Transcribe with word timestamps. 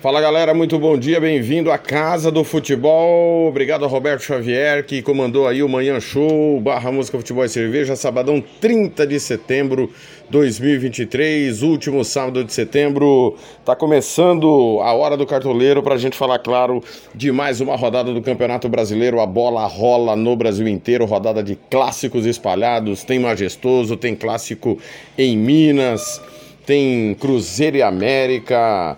Fala 0.00 0.20
galera, 0.20 0.54
muito 0.54 0.78
bom 0.78 0.96
dia, 0.96 1.20
bem-vindo 1.20 1.72
à 1.72 1.76
Casa 1.76 2.30
do 2.30 2.44
Futebol. 2.44 3.48
Obrigado 3.48 3.84
a 3.84 3.88
Roberto 3.88 4.22
Xavier 4.22 4.86
que 4.86 5.02
comandou 5.02 5.48
aí 5.48 5.60
o 5.60 5.68
Manhã 5.68 5.98
Show, 5.98 6.60
barra 6.60 6.92
Música 6.92 7.18
Futebol 7.18 7.44
e 7.44 7.48
Cerveja, 7.48 7.96
sabadão 7.96 8.40
30 8.60 9.04
de 9.04 9.18
setembro 9.18 9.90
2023, 10.30 11.64
último 11.64 12.04
sábado 12.04 12.44
de 12.44 12.52
setembro. 12.52 13.34
Tá 13.64 13.74
começando 13.74 14.78
a 14.82 14.92
hora 14.92 15.16
do 15.16 15.26
cartoleiro 15.26 15.82
pra 15.82 15.96
gente 15.96 16.16
falar, 16.16 16.38
claro, 16.38 16.80
de 17.12 17.32
mais 17.32 17.60
uma 17.60 17.74
rodada 17.74 18.14
do 18.14 18.22
Campeonato 18.22 18.68
Brasileiro. 18.68 19.18
A 19.18 19.26
bola 19.26 19.66
rola 19.66 20.14
no 20.14 20.36
Brasil 20.36 20.68
inteiro, 20.68 21.06
rodada 21.06 21.42
de 21.42 21.58
clássicos 21.68 22.24
espalhados. 22.24 23.02
Tem 23.02 23.18
majestoso, 23.18 23.96
tem 23.96 24.14
clássico 24.14 24.78
em 25.18 25.36
Minas, 25.36 26.22
tem 26.64 27.16
Cruzeiro 27.18 27.78
e 27.78 27.82
América 27.82 28.96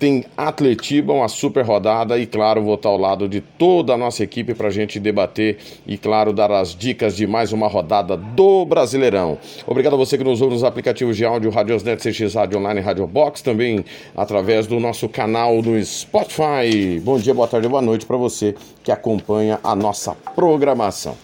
tem 0.00 0.24
Atletiba, 0.34 1.12
uma 1.12 1.28
super 1.28 1.62
rodada 1.62 2.18
e, 2.18 2.26
claro, 2.26 2.64
vou 2.64 2.74
estar 2.74 2.88
ao 2.88 2.96
lado 2.96 3.28
de 3.28 3.42
toda 3.42 3.92
a 3.92 3.98
nossa 3.98 4.24
equipe 4.24 4.54
para 4.54 4.68
a 4.68 4.70
gente 4.70 4.98
debater 4.98 5.58
e, 5.86 5.98
claro, 5.98 6.32
dar 6.32 6.50
as 6.50 6.74
dicas 6.74 7.14
de 7.14 7.26
mais 7.26 7.52
uma 7.52 7.68
rodada 7.68 8.16
do 8.16 8.64
Brasileirão. 8.64 9.36
Obrigado 9.66 9.92
a 9.92 9.96
você 9.98 10.16
que 10.16 10.24
nos 10.24 10.40
ouve 10.40 10.54
nos 10.54 10.64
aplicativos 10.64 11.18
de 11.18 11.24
áudio 11.26 11.50
Radiosnet, 11.50 12.00
CX 12.00 12.34
Rádio 12.34 12.58
Online 12.58 12.80
Rádio 12.80 13.06
Box, 13.06 13.42
também 13.42 13.84
através 14.16 14.66
do 14.66 14.80
nosso 14.80 15.06
canal 15.06 15.60
no 15.60 15.84
Spotify. 15.84 16.98
Bom 17.04 17.18
dia, 17.18 17.34
boa 17.34 17.46
tarde, 17.46 17.68
boa 17.68 17.82
noite 17.82 18.06
para 18.06 18.16
você 18.16 18.54
que 18.82 18.90
acompanha 18.90 19.60
a 19.62 19.76
nossa 19.76 20.16
programação. 20.34 21.14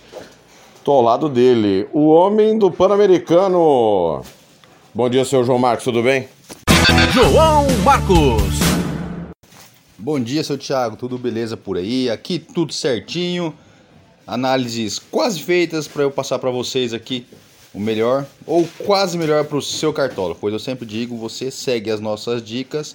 Estou 0.77 0.97
ao 0.97 1.03
lado 1.03 1.31
dele, 1.31 1.89
o 1.95 2.09
homem 2.09 2.59
do 2.59 2.71
Pan-Americano. 2.71 4.21
Bom 4.95 5.09
dia, 5.09 5.25
senhor 5.25 5.45
João 5.45 5.59
Marcos, 5.59 5.85
tudo 5.85 6.03
bem? 6.03 6.29
João 7.13 7.67
Marcos. 7.83 8.66
Bom 10.07 10.21
dia, 10.21 10.45
seu 10.45 10.57
Thiago, 10.57 10.95
tudo 10.95 11.19
beleza 11.19 11.57
por 11.57 11.77
aí? 11.77 12.09
Aqui 12.09 12.39
tudo 12.39 12.73
certinho. 12.73 13.53
Análises 14.25 15.01
quase 15.01 15.43
feitas 15.43 15.89
para 15.89 16.05
eu 16.05 16.13
passar 16.13 16.39
para 16.39 16.49
vocês 16.49 16.95
aqui 16.95 17.27
o 17.75 17.81
melhor 17.81 18.25
ou 18.47 18.69
quase 18.87 19.19
melhor 19.19 19.45
para 19.47 19.57
o 19.57 19.61
seu 19.61 19.93
cartola, 19.93 20.33
pois 20.33 20.53
eu 20.53 20.61
sempre 20.61 20.87
digo, 20.87 21.17
você 21.17 21.51
segue 21.51 21.91
as 21.91 21.99
nossas 21.99 22.41
dicas 22.41 22.95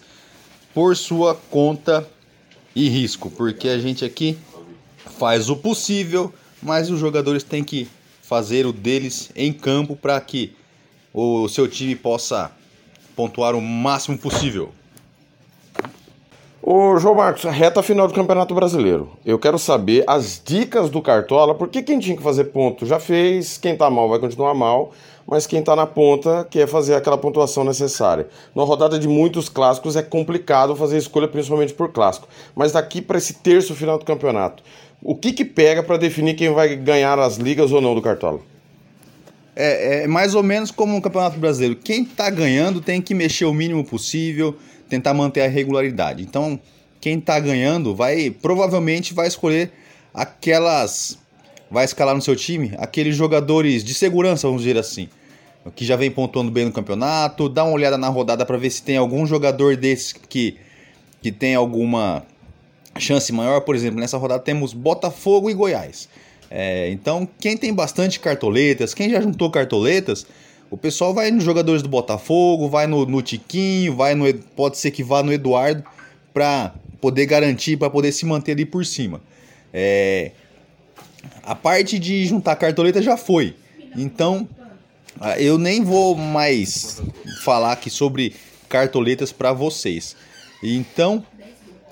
por 0.73 0.95
sua 0.95 1.35
conta 1.35 2.09
e 2.73 2.87
risco, 2.87 3.29
porque 3.29 3.67
a 3.67 3.77
gente 3.77 4.05
aqui 4.05 4.37
faz 5.19 5.49
o 5.49 5.57
possível, 5.57 6.33
mas 6.63 6.89
os 6.89 6.97
jogadores 6.97 7.43
têm 7.43 7.61
que 7.61 7.89
fazer 8.21 8.65
o 8.65 8.71
deles 8.71 9.31
em 9.35 9.51
campo 9.51 9.97
para 9.97 10.21
que 10.21 10.55
o 11.13 11.49
seu 11.49 11.67
time 11.67 11.93
possa 11.93 12.53
pontuar 13.17 13.53
o 13.53 13.59
máximo 13.59 14.17
possível. 14.17 14.71
Ô 16.73 16.97
João 16.97 17.15
Marcos, 17.15 17.43
reta 17.43 17.83
final 17.83 18.07
do 18.07 18.13
Campeonato 18.13 18.55
Brasileiro. 18.55 19.11
Eu 19.25 19.37
quero 19.37 19.59
saber 19.59 20.05
as 20.07 20.41
dicas 20.41 20.89
do 20.89 21.01
Cartola, 21.01 21.53
porque 21.53 21.83
quem 21.83 21.99
tinha 21.99 22.15
que 22.15 22.23
fazer 22.23 22.45
ponto 22.45 22.85
já 22.85 22.97
fez, 22.97 23.57
quem 23.57 23.75
tá 23.75 23.89
mal 23.89 24.07
vai 24.07 24.19
continuar 24.19 24.53
mal, 24.53 24.93
mas 25.27 25.45
quem 25.45 25.61
tá 25.61 25.75
na 25.75 25.85
ponta 25.85 26.47
quer 26.49 26.69
fazer 26.69 26.95
aquela 26.95 27.17
pontuação 27.17 27.65
necessária. 27.65 28.29
Na 28.55 28.63
rodada 28.63 28.97
de 28.97 29.05
muitos 29.05 29.49
clássicos 29.49 29.97
é 29.97 30.01
complicado 30.01 30.73
fazer 30.73 30.97
escolha, 30.97 31.27
principalmente 31.27 31.73
por 31.73 31.91
clássico. 31.91 32.29
Mas 32.55 32.71
daqui 32.71 33.01
para 33.01 33.17
esse 33.17 33.33
terço 33.33 33.75
final 33.75 33.97
do 33.97 34.05
campeonato, 34.05 34.63
o 35.03 35.13
que 35.13 35.33
que 35.33 35.43
pega 35.43 35.83
para 35.83 35.97
definir 35.97 36.35
quem 36.35 36.53
vai 36.53 36.73
ganhar 36.77 37.19
as 37.19 37.35
ligas 37.35 37.73
ou 37.73 37.81
não 37.81 37.93
do 37.93 38.01
Cartola? 38.01 38.39
É, 39.53 40.03
é 40.03 40.07
mais 40.07 40.35
ou 40.35 40.41
menos 40.41 40.71
como 40.71 40.93
no 40.93 41.01
Campeonato 41.01 41.37
Brasileiro. 41.37 41.75
Quem 41.75 42.05
tá 42.05 42.29
ganhando 42.29 42.79
tem 42.79 43.01
que 43.01 43.13
mexer 43.13 43.43
o 43.43 43.53
mínimo 43.53 43.83
possível, 43.83 44.55
tentar 44.91 45.13
manter 45.13 45.39
a 45.39 45.47
regularidade. 45.47 46.21
Então, 46.21 46.59
quem 46.99 47.17
tá 47.17 47.39
ganhando 47.39 47.95
vai 47.95 48.29
provavelmente 48.29 49.13
vai 49.13 49.25
escolher 49.25 49.71
aquelas 50.13 51.17
vai 51.71 51.85
escalar 51.85 52.13
no 52.13 52.21
seu 52.21 52.35
time 52.35 52.73
aqueles 52.77 53.15
jogadores 53.15 53.85
de 53.85 53.93
segurança, 53.93 54.47
vamos 54.47 54.63
dizer 54.63 54.77
assim, 54.77 55.07
que 55.73 55.85
já 55.85 55.95
vem 55.95 56.11
pontuando 56.11 56.51
bem 56.51 56.65
no 56.65 56.73
campeonato, 56.73 57.47
dá 57.47 57.63
uma 57.63 57.71
olhada 57.73 57.97
na 57.97 58.09
rodada 58.09 58.45
para 58.45 58.57
ver 58.57 58.69
se 58.69 58.83
tem 58.83 58.97
algum 58.97 59.25
jogador 59.25 59.77
desses 59.77 60.11
que 60.11 60.57
que 61.21 61.31
tem 61.31 61.55
alguma 61.55 62.23
chance 62.99 63.31
maior, 63.31 63.61
por 63.61 63.75
exemplo, 63.75 63.99
nessa 63.99 64.17
rodada 64.17 64.43
temos 64.43 64.73
Botafogo 64.73 65.49
e 65.49 65.53
Goiás. 65.53 66.09
É, 66.49 66.89
então, 66.89 67.25
quem 67.39 67.55
tem 67.55 67.73
bastante 67.73 68.19
cartoletas, 68.19 68.93
quem 68.93 69.09
já 69.09 69.21
juntou 69.21 69.49
cartoletas, 69.49 70.25
o 70.71 70.77
pessoal 70.77 71.13
vai 71.13 71.29
nos 71.29 71.43
jogadores 71.43 71.83
do 71.83 71.89
Botafogo, 71.89 72.69
vai 72.69 72.87
no, 72.87 73.05
no 73.05 73.21
Tiquinho, 73.21 73.93
vai 73.93 74.15
no, 74.15 74.33
pode 74.33 74.77
ser 74.77 74.89
que 74.89 75.03
vá 75.03 75.21
no 75.21 75.33
Eduardo 75.33 75.83
para 76.33 76.73
poder 77.01 77.25
garantir, 77.25 77.75
para 77.75 77.89
poder 77.89 78.13
se 78.13 78.25
manter 78.25 78.53
ali 78.53 78.65
por 78.65 78.85
cima. 78.85 79.19
É, 79.73 80.31
a 81.43 81.53
parte 81.53 81.99
de 81.99 82.25
juntar 82.25 82.55
cartoleta 82.55 83.01
já 83.01 83.17
foi. 83.17 83.53
Então, 83.97 84.47
eu 85.37 85.57
nem 85.57 85.83
vou 85.83 86.15
mais 86.15 87.01
falar 87.43 87.73
aqui 87.73 87.89
sobre 87.89 88.33
cartoletas 88.69 89.33
para 89.33 89.51
vocês. 89.51 90.15
Então, 90.63 91.25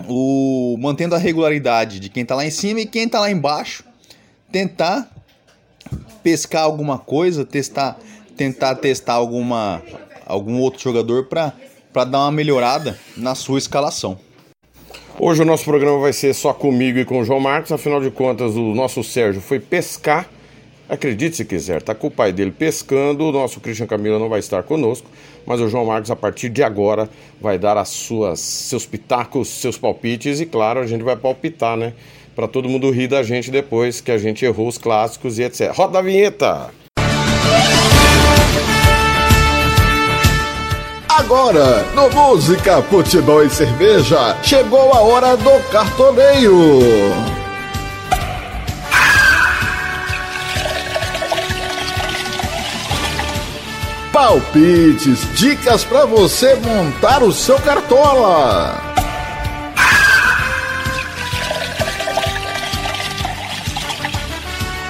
o 0.08 0.78
mantendo 0.80 1.16
a 1.16 1.18
regularidade 1.18 2.00
de 2.00 2.08
quem 2.08 2.24
está 2.24 2.34
lá 2.34 2.46
em 2.46 2.52
cima 2.52 2.80
e 2.80 2.86
quem 2.86 3.04
está 3.04 3.20
lá 3.20 3.30
embaixo, 3.30 3.84
tentar 4.50 5.14
pescar 6.24 6.64
alguma 6.64 6.98
coisa, 6.98 7.44
testar, 7.44 8.00
tentar 8.40 8.76
testar 8.76 9.16
alguma 9.16 9.84
algum 10.26 10.62
outro 10.62 10.82
jogador 10.82 11.26
para 11.26 11.52
para 11.92 12.06
dar 12.06 12.20
uma 12.20 12.32
melhorada 12.32 12.98
na 13.18 13.36
sua 13.36 13.58
escalação. 13.58 14.18
Hoje 15.20 15.42
o 15.42 15.46
nosso 15.46 15.66
programa 15.66 16.00
vai 16.00 16.14
ser 16.14 16.34
só 16.34 16.54
comigo 16.54 17.00
e 17.00 17.04
com 17.04 17.20
o 17.20 17.26
João 17.26 17.42
Marcos, 17.42 17.72
afinal 17.74 18.00
de 18.00 18.10
contas 18.10 18.56
o 18.56 18.74
nosso 18.74 19.04
Sérgio 19.04 19.42
foi 19.42 19.60
pescar. 19.60 20.30
Acredite 20.88 21.36
se 21.36 21.46
quiser, 21.46 21.82
tá 21.82 21.94
com 21.94 22.08
o 22.08 22.12
pai 22.12 22.32
dele 22.32 22.52
pescando, 22.52 23.26
o 23.26 23.32
nosso 23.32 23.60
Christian 23.60 23.86
Camila 23.86 24.18
não 24.18 24.30
vai 24.30 24.40
estar 24.40 24.64
conosco, 24.64 25.10
mas 25.46 25.60
o 25.60 25.68
João 25.68 25.86
Marcos 25.86 26.10
a 26.10 26.16
partir 26.16 26.50
de 26.50 26.64
agora 26.64 27.10
vai 27.42 27.60
dar 27.60 27.78
as 27.78 27.90
suas 27.90 28.40
seus 28.40 28.86
pitacos, 28.86 29.50
seus 29.50 29.78
palpites 29.78 30.40
e 30.40 30.46
claro, 30.46 30.80
a 30.80 30.88
gente 30.88 31.04
vai 31.04 31.18
palpitar, 31.18 31.76
né? 31.76 31.94
para 32.36 32.48
todo 32.48 32.70
mundo 32.70 32.90
rir 32.90 33.08
da 33.08 33.22
gente 33.22 33.52
depois 33.52 34.00
que 34.00 34.12
a 34.12 34.18
gente 34.18 34.46
errou 34.46 34.68
os 34.68 34.78
clássicos 34.78 35.38
e 35.38 35.44
etc. 35.44 35.72
Roda 35.74 36.00
a 36.00 36.02
vinheta! 36.02 36.72
Agora, 41.10 41.84
no 41.96 42.08
Música, 42.12 42.82
Futebol 42.84 43.44
e 43.44 43.50
Cerveja, 43.50 44.38
chegou 44.44 44.94
a 44.94 45.02
hora 45.02 45.36
do 45.36 45.60
cartoneio. 45.72 46.80
Palpites, 54.14 55.28
dicas 55.34 55.84
para 55.84 56.06
você 56.06 56.56
montar 56.56 57.24
o 57.24 57.34
seu 57.34 57.60
cartola. 57.60 58.89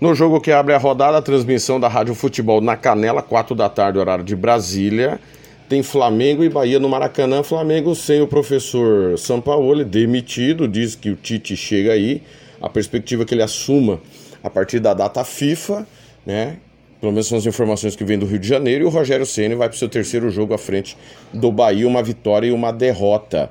No 0.00 0.14
jogo 0.14 0.40
que 0.40 0.50
abre 0.50 0.72
a 0.72 0.78
rodada, 0.78 1.18
a 1.18 1.22
transmissão 1.22 1.78
da 1.78 1.86
Rádio 1.86 2.14
Futebol 2.14 2.62
na 2.62 2.74
Canela, 2.74 3.20
4 3.20 3.54
da 3.54 3.68
tarde, 3.68 3.98
horário 3.98 4.24
de 4.24 4.34
Brasília. 4.34 5.20
Tem 5.68 5.82
Flamengo 5.82 6.42
e 6.42 6.48
Bahia 6.48 6.80
no 6.80 6.88
Maracanã. 6.88 7.42
Flamengo 7.42 7.94
sem 7.94 8.22
o 8.22 8.26
professor 8.26 9.18
Sampaoli, 9.18 9.84
demitido. 9.84 10.66
Diz 10.66 10.94
que 10.94 11.10
o 11.10 11.16
Tite 11.16 11.54
chega 11.54 11.92
aí. 11.92 12.22
A 12.62 12.68
perspectiva 12.70 13.24
é 13.24 13.26
que 13.26 13.34
ele 13.34 13.42
assuma 13.42 14.00
a 14.42 14.48
partir 14.48 14.80
da 14.80 14.94
data 14.94 15.22
FIFA, 15.22 15.86
né? 16.24 16.56
Pelo 16.98 17.12
menos 17.12 17.26
são 17.26 17.36
as 17.36 17.44
informações 17.44 17.94
que 17.94 18.02
vêm 18.02 18.18
do 18.18 18.24
Rio 18.24 18.38
de 18.38 18.48
Janeiro. 18.48 18.84
E 18.84 18.86
o 18.86 18.90
Rogério 18.90 19.26
Ceni 19.26 19.54
vai 19.54 19.68
para 19.68 19.76
o 19.76 19.78
seu 19.78 19.88
terceiro 19.88 20.30
jogo 20.30 20.54
à 20.54 20.58
frente 20.58 20.96
do 21.30 21.52
Bahia, 21.52 21.86
uma 21.86 22.02
vitória 22.02 22.46
e 22.46 22.52
uma 22.52 22.72
derrota. 22.72 23.50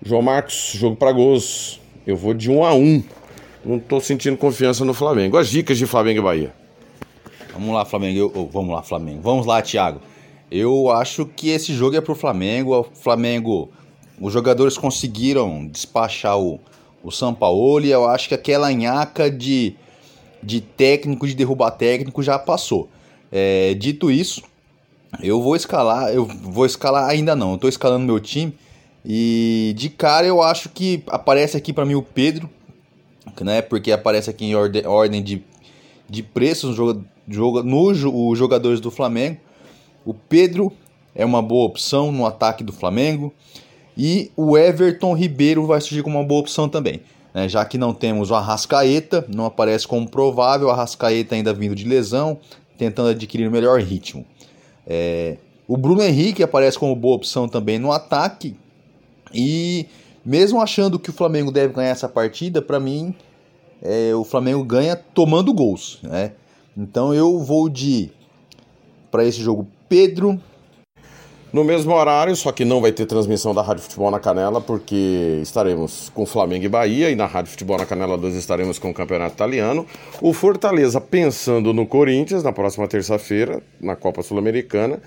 João 0.00 0.22
Marcos, 0.22 0.74
jogo 0.76 0.94
para 0.94 1.10
gols. 1.10 1.80
Eu 2.06 2.16
vou 2.16 2.34
de 2.34 2.52
1 2.52 2.64
a 2.64 2.72
1 2.72 3.02
não 3.66 3.76
estou 3.78 4.00
sentindo 4.00 4.36
confiança 4.36 4.84
no 4.84 4.94
Flamengo. 4.94 5.36
As 5.36 5.48
dicas 5.48 5.76
de 5.76 5.86
Flamengo 5.86 6.20
e 6.20 6.22
Bahia. 6.22 6.54
Vamos 7.52 7.74
lá, 7.74 7.84
Flamengo. 7.84 8.18
Eu, 8.18 8.32
oh, 8.34 8.46
vamos 8.46 8.74
lá, 8.74 8.82
Flamengo. 8.82 9.20
Vamos 9.22 9.46
lá, 9.46 9.60
Thiago. 9.60 10.00
Eu 10.50 10.90
acho 10.90 11.26
que 11.26 11.50
esse 11.50 11.74
jogo 11.74 11.96
é 11.96 12.00
pro 12.00 12.14
Flamengo. 12.14 12.78
O 12.78 12.84
Flamengo 12.84 13.70
os 14.20 14.32
jogadores 14.32 14.78
conseguiram 14.78 15.66
despachar 15.66 16.38
o, 16.38 16.60
o 17.02 17.80
e 17.80 17.90
eu 17.90 18.06
acho 18.08 18.28
que 18.28 18.34
aquela 18.34 18.72
nhaca 18.72 19.30
de, 19.30 19.74
de 20.42 20.60
técnico, 20.60 21.26
de 21.26 21.34
derrubar 21.34 21.72
técnico 21.72 22.22
já 22.22 22.38
passou. 22.38 22.88
É, 23.30 23.74
dito 23.74 24.10
isso, 24.10 24.42
eu 25.22 25.42
vou 25.42 25.56
escalar, 25.56 26.12
eu 26.12 26.24
vou 26.24 26.64
escalar 26.64 27.08
ainda 27.08 27.36
não, 27.36 27.58
tô 27.58 27.68
escalando 27.68 28.06
meu 28.06 28.20
time 28.20 28.54
e 29.04 29.74
de 29.76 29.90
cara 29.90 30.26
eu 30.26 30.42
acho 30.42 30.68
que 30.68 31.02
aparece 31.08 31.56
aqui 31.56 31.72
para 31.72 31.84
mim 31.84 31.94
o 31.94 32.02
Pedro, 32.02 32.48
né? 33.40 33.62
Porque 33.62 33.92
aparece 33.92 34.30
aqui 34.30 34.46
em 34.46 34.54
ordem, 34.54 34.86
ordem 34.86 35.22
de, 35.22 35.42
de 36.08 36.22
preços 36.22 36.76
joga, 36.76 37.00
joga, 37.28 37.62
no 37.62 38.34
jogadores 38.34 38.80
do 38.80 38.90
Flamengo. 38.90 39.38
O 40.04 40.14
Pedro 40.14 40.72
é 41.14 41.24
uma 41.24 41.42
boa 41.42 41.66
opção 41.66 42.12
no 42.12 42.26
ataque 42.26 42.62
do 42.62 42.72
Flamengo. 42.72 43.32
E 43.96 44.30
o 44.36 44.58
Everton 44.58 45.14
Ribeiro 45.14 45.66
vai 45.66 45.80
surgir 45.80 46.02
como 46.02 46.18
uma 46.18 46.24
boa 46.24 46.40
opção 46.40 46.68
também. 46.68 47.00
Né? 47.32 47.48
Já 47.48 47.64
que 47.64 47.78
não 47.78 47.94
temos 47.94 48.30
o 48.30 48.34
Arrascaeta, 48.34 49.24
não 49.28 49.46
aparece 49.46 49.86
como 49.88 50.08
provável, 50.08 50.68
o 50.68 50.70
Arrascaeta 50.70 51.34
ainda 51.34 51.52
vindo 51.52 51.74
de 51.74 51.84
lesão, 51.84 52.38
tentando 52.76 53.08
adquirir 53.08 53.48
o 53.48 53.50
melhor 53.50 53.80
ritmo. 53.80 54.24
É... 54.86 55.36
O 55.66 55.76
Bruno 55.76 56.02
Henrique 56.02 56.42
aparece 56.42 56.78
como 56.78 56.94
boa 56.94 57.16
opção 57.16 57.48
também 57.48 57.78
no 57.78 57.90
ataque. 57.90 58.54
E 59.34 59.86
mesmo 60.26 60.60
achando 60.60 60.98
que 60.98 61.10
o 61.10 61.12
Flamengo 61.12 61.52
deve 61.52 61.72
ganhar 61.72 61.90
essa 61.90 62.08
partida, 62.08 62.60
para 62.60 62.80
mim 62.80 63.14
é, 63.80 64.12
o 64.12 64.24
Flamengo 64.24 64.64
ganha 64.64 64.96
tomando 64.96 65.54
gols. 65.54 66.00
Né? 66.02 66.32
Então 66.76 67.14
eu 67.14 67.38
vou 67.38 67.68
de 67.68 68.10
para 69.10 69.24
esse 69.24 69.40
jogo 69.40 69.68
Pedro, 69.88 70.38
no 71.52 71.62
mesmo 71.64 71.94
horário, 71.94 72.34
só 72.34 72.50
que 72.50 72.64
não 72.64 72.80
vai 72.80 72.92
ter 72.92 73.06
transmissão 73.06 73.54
da 73.54 73.62
Rádio 73.62 73.84
Futebol 73.84 74.10
na 74.10 74.18
Canela, 74.18 74.60
porque 74.60 75.38
estaremos 75.40 76.10
com 76.12 76.26
Flamengo 76.26 76.64
e 76.64 76.68
Bahia, 76.68 77.08
e 77.08 77.14
na 77.14 77.24
Rádio 77.24 77.52
Futebol 77.52 77.78
na 77.78 77.86
Canela 77.86 78.18
2 78.18 78.34
estaremos 78.34 78.78
com 78.78 78.90
o 78.90 78.94
Campeonato 78.94 79.36
Italiano. 79.36 79.86
O 80.20 80.34
Fortaleza, 80.34 81.00
pensando 81.00 81.72
no 81.72 81.86
Corinthians, 81.86 82.42
na 82.42 82.52
próxima 82.52 82.86
terça-feira, 82.88 83.62
na 83.80 83.96
Copa 83.96 84.22
Sul-Americana, 84.22 85.00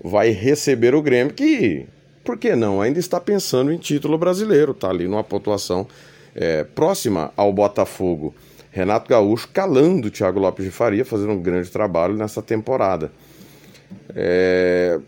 vai 0.00 0.30
receber 0.30 0.94
o 0.94 1.02
Grêmio, 1.02 1.32
que, 1.34 1.86
por 2.26 2.36
que 2.36 2.56
não, 2.56 2.82
ainda 2.82 2.98
está 2.98 3.20
pensando 3.20 3.72
em 3.72 3.78
título 3.78 4.18
brasileiro, 4.18 4.72
está 4.72 4.90
ali 4.90 5.06
numa 5.06 5.22
pontuação 5.22 5.86
é, 6.34 6.64
próxima 6.64 7.32
ao 7.36 7.52
Botafogo. 7.52 8.34
Renato 8.70 9.08
Gaúcho 9.08 9.48
calando 9.54 10.08
o 10.08 10.10
Thiago 10.10 10.38
Lopes 10.38 10.64
de 10.64 10.70
Faria, 10.70 11.04
fazendo 11.04 11.32
um 11.32 11.40
grande 11.40 11.70
trabalho 11.70 12.14
nessa 12.14 12.42
temporada. 12.42 13.10
É, 14.14 14.98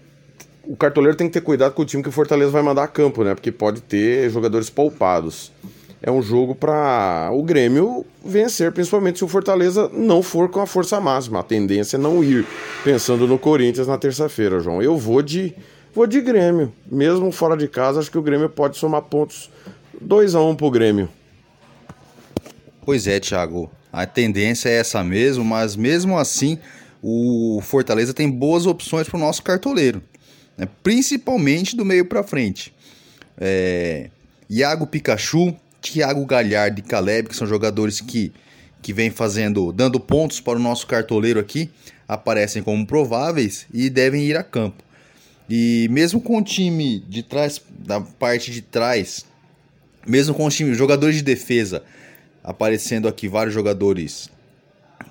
o 0.65 0.76
cartoleiro 0.76 1.17
tem 1.17 1.26
que 1.26 1.32
ter 1.35 1.41
cuidado 1.43 1.75
com 1.75 1.82
o 1.82 1.85
time 1.85 2.03
que 2.03 2.09
o 2.09 2.12
Fortaleza 2.12 2.50
vai 2.50 2.62
mandar 2.62 2.85
a 2.85 2.88
campo, 2.88 3.25
né? 3.25 3.35
Porque 3.35 3.53
pode 3.53 3.82
ter 3.82 4.31
jogadores 4.31 4.71
poupados. 4.71 5.53
É 6.00 6.11
um 6.11 6.23
jogo 6.23 6.55
para 6.55 7.31
o 7.32 7.43
Grêmio 7.43 8.06
vencer, 8.25 8.71
principalmente 8.71 9.19
se 9.19 9.25
o 9.25 9.29
Fortaleza 9.29 9.91
não 9.93 10.23
for 10.23 10.49
com 10.49 10.61
a 10.61 10.67
força 10.67 11.00
máxima. 11.00 11.41
A 11.41 11.43
tendência 11.43 11.97
é 11.97 12.00
não 12.00 12.23
ir, 12.23 12.47
pensando 12.85 13.26
no 13.26 13.38
Corinthians 13.38 13.88
na 13.88 13.99
terça-feira, 13.99 14.61
João. 14.61 14.81
Eu 14.81 14.97
vou 14.97 15.21
de 15.21 15.55
vou 15.99 16.06
de 16.06 16.21
Grêmio. 16.21 16.73
Mesmo 16.91 17.33
fora 17.33 17.56
de 17.56 17.67
casa, 17.67 17.99
acho 17.99 18.11
que 18.11 18.19
o 18.19 18.23
Grêmio 18.23 18.49
pode 18.49 18.77
somar 18.79 19.03
pontos 19.03 19.50
2 20.00 20.35
a 20.35 20.41
1 20.41 20.50
um 20.50 20.55
pro 20.55 20.71
Grêmio. 20.71 21.09
Pois 22.85 23.06
é, 23.06 23.19
Thiago. 23.19 23.71
A 23.93 24.06
tendência 24.06 24.69
é 24.69 24.79
essa 24.79 25.03
mesmo, 25.03 25.45
mas 25.45 25.75
mesmo 25.75 26.17
assim, 26.17 26.59
o 27.03 27.61
Fortaleza 27.62 28.15
tem 28.15 28.31
boas 28.31 28.65
opções 28.67 29.09
para 29.09 29.17
o 29.17 29.21
nosso 29.21 29.43
cartoleiro 29.43 30.03
né? 30.59 30.69
principalmente 30.83 31.77
do 31.77 31.85
meio 31.85 32.05
para 32.05 32.23
frente. 32.25 32.75
É, 33.41 34.11
Iago 34.50 34.87
Pikachu, 34.87 35.55
Thiago 35.81 36.27
Galhardo 36.27 36.81
e 36.81 36.83
Caleb, 36.83 37.29
que 37.29 37.37
são 37.37 37.47
jogadores 37.47 38.00
que, 38.00 38.33
que 38.83 38.93
vêm 38.93 39.11
fazendo, 39.11 39.73
dando 39.73 40.00
pontos 40.00 40.41
para 40.41 40.59
o 40.59 40.62
nosso 40.62 40.87
cartoleiro 40.87 41.39
aqui, 41.39 41.71
aparecem 42.06 42.62
como 42.62 42.85
prováveis 42.85 43.67
e 43.73 43.89
devem 43.89 44.25
ir 44.25 44.37
a 44.37 44.43
campo. 44.43 44.88
E 45.49 45.89
mesmo 45.91 46.21
com 46.21 46.39
o 46.39 46.43
time 46.43 47.00
de 47.09 47.23
trás, 47.23 47.61
da 47.71 48.00
parte 48.00 48.50
de 48.50 48.61
trás, 48.61 49.25
mesmo 50.06 50.35
com 50.35 50.45
os 50.45 50.55
times, 50.55 50.77
jogadores 50.77 51.17
de 51.17 51.23
defesa, 51.23 51.83
aparecendo 52.45 53.09
aqui 53.09 53.29
vários 53.29 53.55
jogadores 53.55 54.31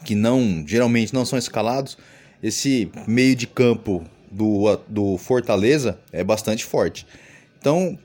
que 0.04 0.16
não 0.16 0.64
geralmente 0.66 1.14
não 1.14 1.26
são 1.26 1.38
escalados, 1.38 1.98
esse 2.42 2.92
meio 3.08 3.36
de 3.36 3.48
campo 3.48 4.06
do, 4.32 4.78
do 4.88 5.18
Fortaleza 5.18 6.00
é 6.12 6.24
bastante 6.24 6.64
forte. 6.64 7.06
Então, 7.60 7.98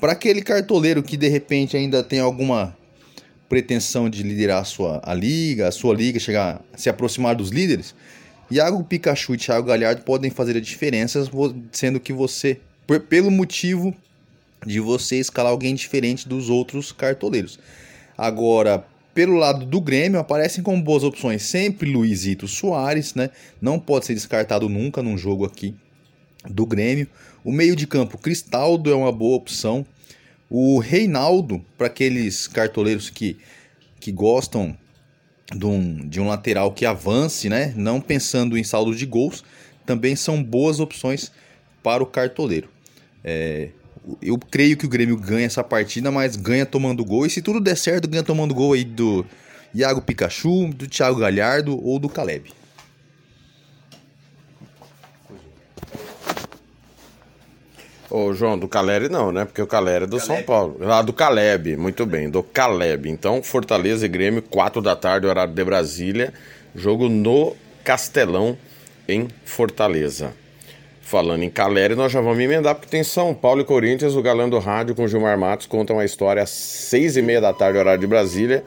para 0.00 0.12
aquele 0.12 0.42
cartoleiro 0.42 1.02
que 1.02 1.16
de 1.16 1.28
repente 1.28 1.76
ainda 1.76 2.02
tem 2.02 2.20
alguma 2.20 2.76
pretensão 3.48 4.08
de 4.08 4.22
liderar 4.22 4.62
a 4.62 4.64
sua 4.64 5.00
a 5.04 5.14
liga, 5.14 5.68
a 5.68 5.72
sua 5.72 5.94
liga, 5.94 6.18
chegar 6.18 6.62
se 6.76 6.88
aproximar 6.88 7.34
dos 7.34 7.50
líderes, 7.50 7.94
Iago 8.50 8.84
Pikachu 8.84 9.34
e 9.34 9.38
Thiago 9.38 9.66
Galhardo 9.66 10.02
podem 10.02 10.30
fazer 10.30 10.56
a 10.56 10.60
diferença, 10.60 11.22
sendo 11.72 11.98
que 11.98 12.12
você, 12.12 12.60
pelo 13.08 13.30
motivo 13.30 13.94
de 14.66 14.80
você 14.80 15.16
escalar 15.16 15.52
alguém 15.52 15.74
diferente 15.74 16.28
dos 16.28 16.50
outros 16.50 16.92
cartoleiros. 16.92 17.58
Agora, 18.16 18.84
pelo 19.14 19.36
lado 19.36 19.64
do 19.64 19.80
Grêmio, 19.80 20.18
aparecem 20.18 20.62
como 20.62 20.82
boas 20.82 21.04
opções 21.04 21.42
sempre 21.42 21.90
Luizito 21.90 22.48
Soares, 22.48 23.14
né? 23.14 23.30
Não 23.60 23.78
pode 23.78 24.06
ser 24.06 24.14
descartado 24.14 24.68
nunca 24.68 25.02
num 25.02 25.16
jogo 25.16 25.44
aqui 25.44 25.74
do 26.48 26.66
Grêmio. 26.66 27.06
O 27.44 27.52
meio 27.52 27.76
de 27.76 27.86
campo, 27.86 28.18
Cristaldo 28.18 28.90
é 28.90 28.94
uma 28.94 29.12
boa 29.12 29.36
opção. 29.36 29.86
O 30.50 30.78
Reinaldo, 30.78 31.64
para 31.78 31.86
aqueles 31.86 32.46
cartoleiros 32.46 33.08
que, 33.08 33.38
que 34.00 34.12
gostam 34.12 34.76
de 35.54 35.66
um, 35.66 36.08
de 36.08 36.20
um 36.20 36.26
lateral 36.26 36.72
que 36.72 36.84
avance, 36.84 37.48
né? 37.48 37.72
Não 37.76 38.00
pensando 38.00 38.58
em 38.58 38.64
saldo 38.64 38.94
de 38.94 39.06
gols, 39.06 39.44
também 39.86 40.16
são 40.16 40.42
boas 40.42 40.80
opções 40.80 41.30
para 41.82 42.02
o 42.02 42.06
cartoleiro. 42.06 42.68
É, 43.22 43.68
eu 44.20 44.38
creio 44.38 44.76
que 44.76 44.86
o 44.86 44.88
Grêmio 44.88 45.16
ganha 45.16 45.46
essa 45.46 45.64
partida, 45.64 46.10
mas 46.10 46.36
ganha 46.36 46.66
tomando 46.66 47.04
gol. 47.04 47.26
E 47.26 47.30
se 47.30 47.40
tudo 47.40 47.60
der 47.60 47.76
certo, 47.76 48.08
ganha 48.08 48.22
tomando 48.22 48.54
gol 48.54 48.72
aí 48.72 48.84
do 48.84 49.24
Iago 49.74 50.02
Pikachu, 50.02 50.68
do 50.68 50.86
Thiago 50.86 51.20
Galhardo 51.20 51.82
ou 51.82 51.98
do 51.98 52.08
Caleb. 52.08 52.52
Ô, 58.16 58.32
João, 58.32 58.56
do 58.56 58.68
Caleri 58.68 59.08
não, 59.08 59.32
né? 59.32 59.44
Porque 59.44 59.60
o 59.60 59.66
Caleri 59.66 60.04
é 60.04 60.06
do 60.06 60.18
Caleb. 60.18 60.36
São 60.36 60.42
Paulo. 60.44 60.76
Ah, 60.88 61.02
do 61.02 61.12
Caleb, 61.12 61.76
muito 61.76 62.06
bem, 62.06 62.30
do 62.30 62.44
Caleb. 62.44 63.10
Então, 63.10 63.42
Fortaleza 63.42 64.06
e 64.06 64.08
Grêmio, 64.08 64.40
4 64.40 64.80
da 64.80 64.94
tarde, 64.94 65.26
horário 65.26 65.52
de 65.52 65.64
Brasília. 65.64 66.32
Jogo 66.76 67.08
no 67.08 67.56
Castelão, 67.82 68.56
em 69.08 69.26
Fortaleza. 69.44 70.32
Falando 71.02 71.42
em 71.42 71.50
Caleri, 71.50 71.96
nós 71.96 72.12
já 72.12 72.20
vamos 72.20 72.38
emendar, 72.38 72.76
porque 72.76 72.88
tem 72.88 73.02
São 73.02 73.34
Paulo 73.34 73.62
e 73.62 73.64
Corinthians, 73.64 74.14
o 74.14 74.22
galã 74.22 74.48
do 74.48 74.60
rádio 74.60 74.94
com 74.94 75.08
Gilmar 75.08 75.36
Matos 75.36 75.66
contam 75.66 75.98
a 75.98 76.04
história 76.04 76.40
às 76.40 76.50
seis 76.50 77.16
e 77.16 77.22
meia 77.22 77.40
da 77.40 77.52
tarde, 77.52 77.78
horário 77.78 78.00
de 78.00 78.06
Brasília, 78.06 78.62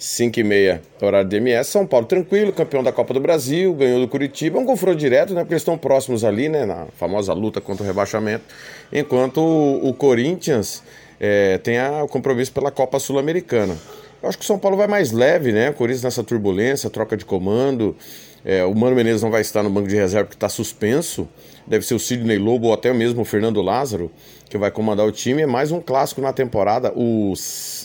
cinco 0.00 0.40
e 0.40 0.42
meia, 0.42 0.80
horário 0.98 1.28
de 1.28 1.36
MS. 1.36 1.70
São 1.70 1.86
Paulo 1.86 2.06
tranquilo, 2.06 2.54
campeão 2.54 2.82
da 2.82 2.90
Copa 2.90 3.12
do 3.12 3.20
Brasil, 3.20 3.74
ganhou 3.74 4.00
do 4.00 4.08
Curitiba, 4.08 4.58
é 4.58 4.62
um 4.62 4.64
confronto 4.64 4.96
direto, 4.96 5.34
né, 5.34 5.42
porque 5.42 5.52
eles 5.52 5.60
estão 5.60 5.76
próximos 5.76 6.24
ali, 6.24 6.48
né, 6.48 6.64
na 6.64 6.86
famosa 6.96 7.34
luta 7.34 7.60
contra 7.60 7.84
o 7.84 7.86
rebaixamento, 7.86 8.42
enquanto 8.90 9.42
o, 9.42 9.90
o 9.90 9.92
Corinthians 9.92 10.82
é, 11.20 11.58
tem 11.58 11.78
a, 11.78 12.02
o 12.02 12.08
compromisso 12.08 12.50
pela 12.50 12.70
Copa 12.70 12.98
Sul-Americana. 12.98 13.76
Eu 14.22 14.28
acho 14.30 14.38
que 14.38 14.44
o 14.44 14.46
São 14.46 14.58
Paulo 14.58 14.74
vai 14.74 14.86
mais 14.86 15.12
leve, 15.12 15.52
né, 15.52 15.68
o 15.68 15.74
Corinthians 15.74 16.04
nessa 16.04 16.24
turbulência, 16.24 16.88
troca 16.88 17.14
de 17.14 17.26
comando, 17.26 17.94
é, 18.42 18.64
o 18.64 18.74
Mano 18.74 18.96
Menezes 18.96 19.22
não 19.22 19.30
vai 19.30 19.42
estar 19.42 19.62
no 19.62 19.68
banco 19.68 19.86
de 19.86 19.96
reserva 19.96 20.24
porque 20.24 20.36
está 20.36 20.48
suspenso. 20.48 21.28
Deve 21.66 21.84
ser 21.84 21.92
o 21.92 21.98
Sidney 21.98 22.38
Lobo 22.38 22.68
ou 22.68 22.72
até 22.72 22.90
mesmo 22.90 23.20
o 23.20 23.24
Fernando 23.24 23.60
Lázaro 23.60 24.10
que 24.48 24.56
vai 24.56 24.70
comandar 24.70 25.06
o 25.06 25.12
time. 25.12 25.42
É 25.42 25.46
mais 25.46 25.70
um 25.70 25.78
clássico 25.78 26.22
na 26.22 26.32
temporada, 26.32 26.90
o 26.96 27.34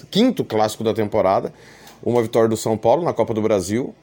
quinto 0.09 0.45
clássico 0.45 0.81
da 0.81 0.93
temporada. 0.93 1.53
Uma 2.03 2.21
vitória 2.21 2.49
do 2.49 2.57
São 2.57 2.77
Paulo 2.77 3.03
na 3.03 3.13
Copa 3.13 3.33
do 3.33 3.41
Brasil. 3.41 3.93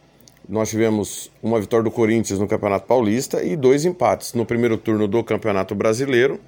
Nós 0.49 0.70
tivemos 0.70 1.30
uma 1.42 1.61
vitória 1.61 1.84
do 1.84 1.90
Corinthians 1.90 2.38
no 2.38 2.49
Campeonato 2.49 2.87
Paulista 2.87 3.42
e 3.42 3.56
dois 3.56 3.84
empates 3.84 4.34
no 4.34 4.44
primeiro 4.44 4.76
turno 4.76 5.06
do 5.06 5.22
Campeonato 5.22 5.75
Brasileiro 5.75 6.40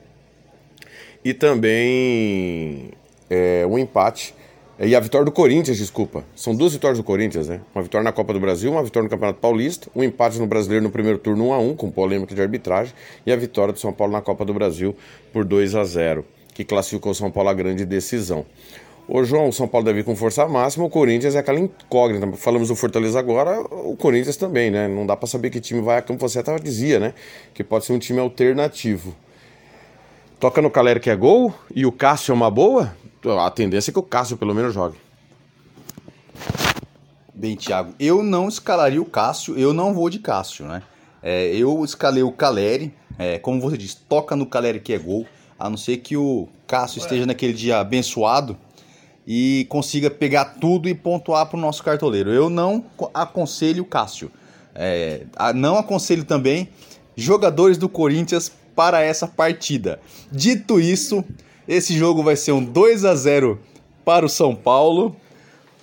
e 1.24 1.32
também 1.32 2.90
é, 3.30 3.64
um 3.66 3.78
empate 3.78 4.34
e 4.78 4.96
a 4.96 4.98
vitória 4.98 5.24
do 5.24 5.30
Corinthians, 5.30 5.78
desculpa. 5.78 6.24
São 6.34 6.52
duas 6.52 6.72
vitórias 6.72 6.98
do 6.98 7.04
Corinthians, 7.04 7.46
né? 7.46 7.60
Uma 7.72 7.82
vitória 7.84 8.02
na 8.02 8.10
Copa 8.10 8.32
do 8.32 8.40
Brasil, 8.40 8.72
uma 8.72 8.82
vitória 8.82 9.04
no 9.04 9.10
Campeonato 9.10 9.38
Paulista, 9.38 9.88
um 9.94 10.02
empate 10.02 10.36
no 10.40 10.48
Brasileiro 10.48 10.82
no 10.82 10.90
primeiro 10.90 11.16
turno 11.16 11.46
1 11.50 11.52
a 11.52 11.58
1 11.60 11.76
com 11.76 11.90
polêmica 11.92 12.34
de 12.34 12.42
arbitragem 12.42 12.92
e 13.24 13.32
a 13.32 13.36
vitória 13.36 13.72
do 13.72 13.78
São 13.78 13.92
Paulo 13.92 14.12
na 14.12 14.20
Copa 14.20 14.44
do 14.44 14.52
Brasil 14.52 14.96
por 15.32 15.44
2 15.44 15.76
a 15.76 15.84
0, 15.84 16.24
que 16.52 16.64
classificou 16.64 17.12
o 17.12 17.14
São 17.14 17.30
Paulo 17.30 17.50
à 17.50 17.54
grande 17.54 17.86
decisão. 17.86 18.44
Ô 19.06 19.22
João, 19.22 19.50
o 19.50 19.52
São 19.52 19.68
Paulo 19.68 19.84
deve 19.84 20.00
ir 20.00 20.02
com 20.02 20.16
força 20.16 20.48
máxima, 20.48 20.86
o 20.86 20.88
Corinthians 20.88 21.34
é 21.34 21.38
aquela 21.38 21.60
incógnita. 21.60 22.26
Falamos 22.38 22.68
do 22.68 22.76
Fortaleza 22.76 23.18
agora, 23.18 23.60
o 23.60 23.94
Corinthians 23.96 24.36
também, 24.36 24.70
né? 24.70 24.88
Não 24.88 25.04
dá 25.04 25.14
para 25.14 25.26
saber 25.26 25.50
que 25.50 25.60
time 25.60 25.82
vai 25.82 25.98
a 25.98 26.02
campo, 26.02 26.26
você 26.26 26.38
até 26.38 26.58
dizia, 26.58 26.98
né? 26.98 27.12
Que 27.52 27.62
pode 27.62 27.84
ser 27.84 27.92
um 27.92 27.98
time 27.98 28.18
alternativo. 28.18 29.14
Toca 30.40 30.62
no 30.62 30.70
Caleri 30.70 31.00
que 31.00 31.10
é 31.10 31.16
gol 31.16 31.52
e 31.74 31.84
o 31.84 31.92
Cássio 31.92 32.32
é 32.32 32.34
uma 32.34 32.50
boa? 32.50 32.96
A 33.40 33.50
tendência 33.50 33.90
é 33.90 33.92
que 33.92 33.98
o 33.98 34.02
Cássio 34.02 34.38
pelo 34.38 34.54
menos 34.54 34.72
jogue. 34.72 34.96
Bem, 37.34 37.56
Thiago, 37.56 37.94
eu 38.00 38.22
não 38.22 38.48
escalaria 38.48 39.02
o 39.02 39.04
Cássio, 39.04 39.58
eu 39.58 39.74
não 39.74 39.92
vou 39.92 40.08
de 40.08 40.18
Cássio, 40.18 40.64
né? 40.64 40.82
É, 41.22 41.54
eu 41.54 41.84
escalei 41.84 42.22
o 42.22 42.32
Caleri, 42.32 42.94
é, 43.18 43.38
como 43.38 43.60
você 43.60 43.76
disse, 43.76 43.98
toca 44.08 44.34
no 44.34 44.46
Caleri 44.46 44.80
que 44.80 44.94
é 44.94 44.98
gol, 44.98 45.26
a 45.58 45.68
não 45.68 45.76
ser 45.76 45.98
que 45.98 46.16
o 46.16 46.48
Cássio 46.66 47.00
esteja 47.00 47.26
naquele 47.26 47.52
dia 47.52 47.78
abençoado 47.78 48.56
e 49.26 49.66
consiga 49.68 50.10
pegar 50.10 50.56
tudo 50.60 50.88
e 50.88 50.94
pontuar 50.94 51.46
para 51.46 51.56
o 51.56 51.60
nosso 51.60 51.82
cartoleiro. 51.82 52.30
Eu 52.30 52.50
não 52.50 52.84
aconselho 53.12 53.84
Cássio. 53.84 54.30
É, 54.74 55.22
não 55.54 55.78
aconselho 55.78 56.24
também 56.24 56.68
jogadores 57.16 57.78
do 57.78 57.88
Corinthians 57.88 58.50
para 58.74 59.00
essa 59.02 59.26
partida. 59.26 60.00
Dito 60.30 60.80
isso, 60.80 61.24
esse 61.66 61.96
jogo 61.96 62.22
vai 62.22 62.36
ser 62.36 62.52
um 62.52 62.64
2 62.64 63.04
a 63.04 63.14
0 63.14 63.60
para 64.04 64.26
o 64.26 64.28
São 64.28 64.54
Paulo. 64.54 65.16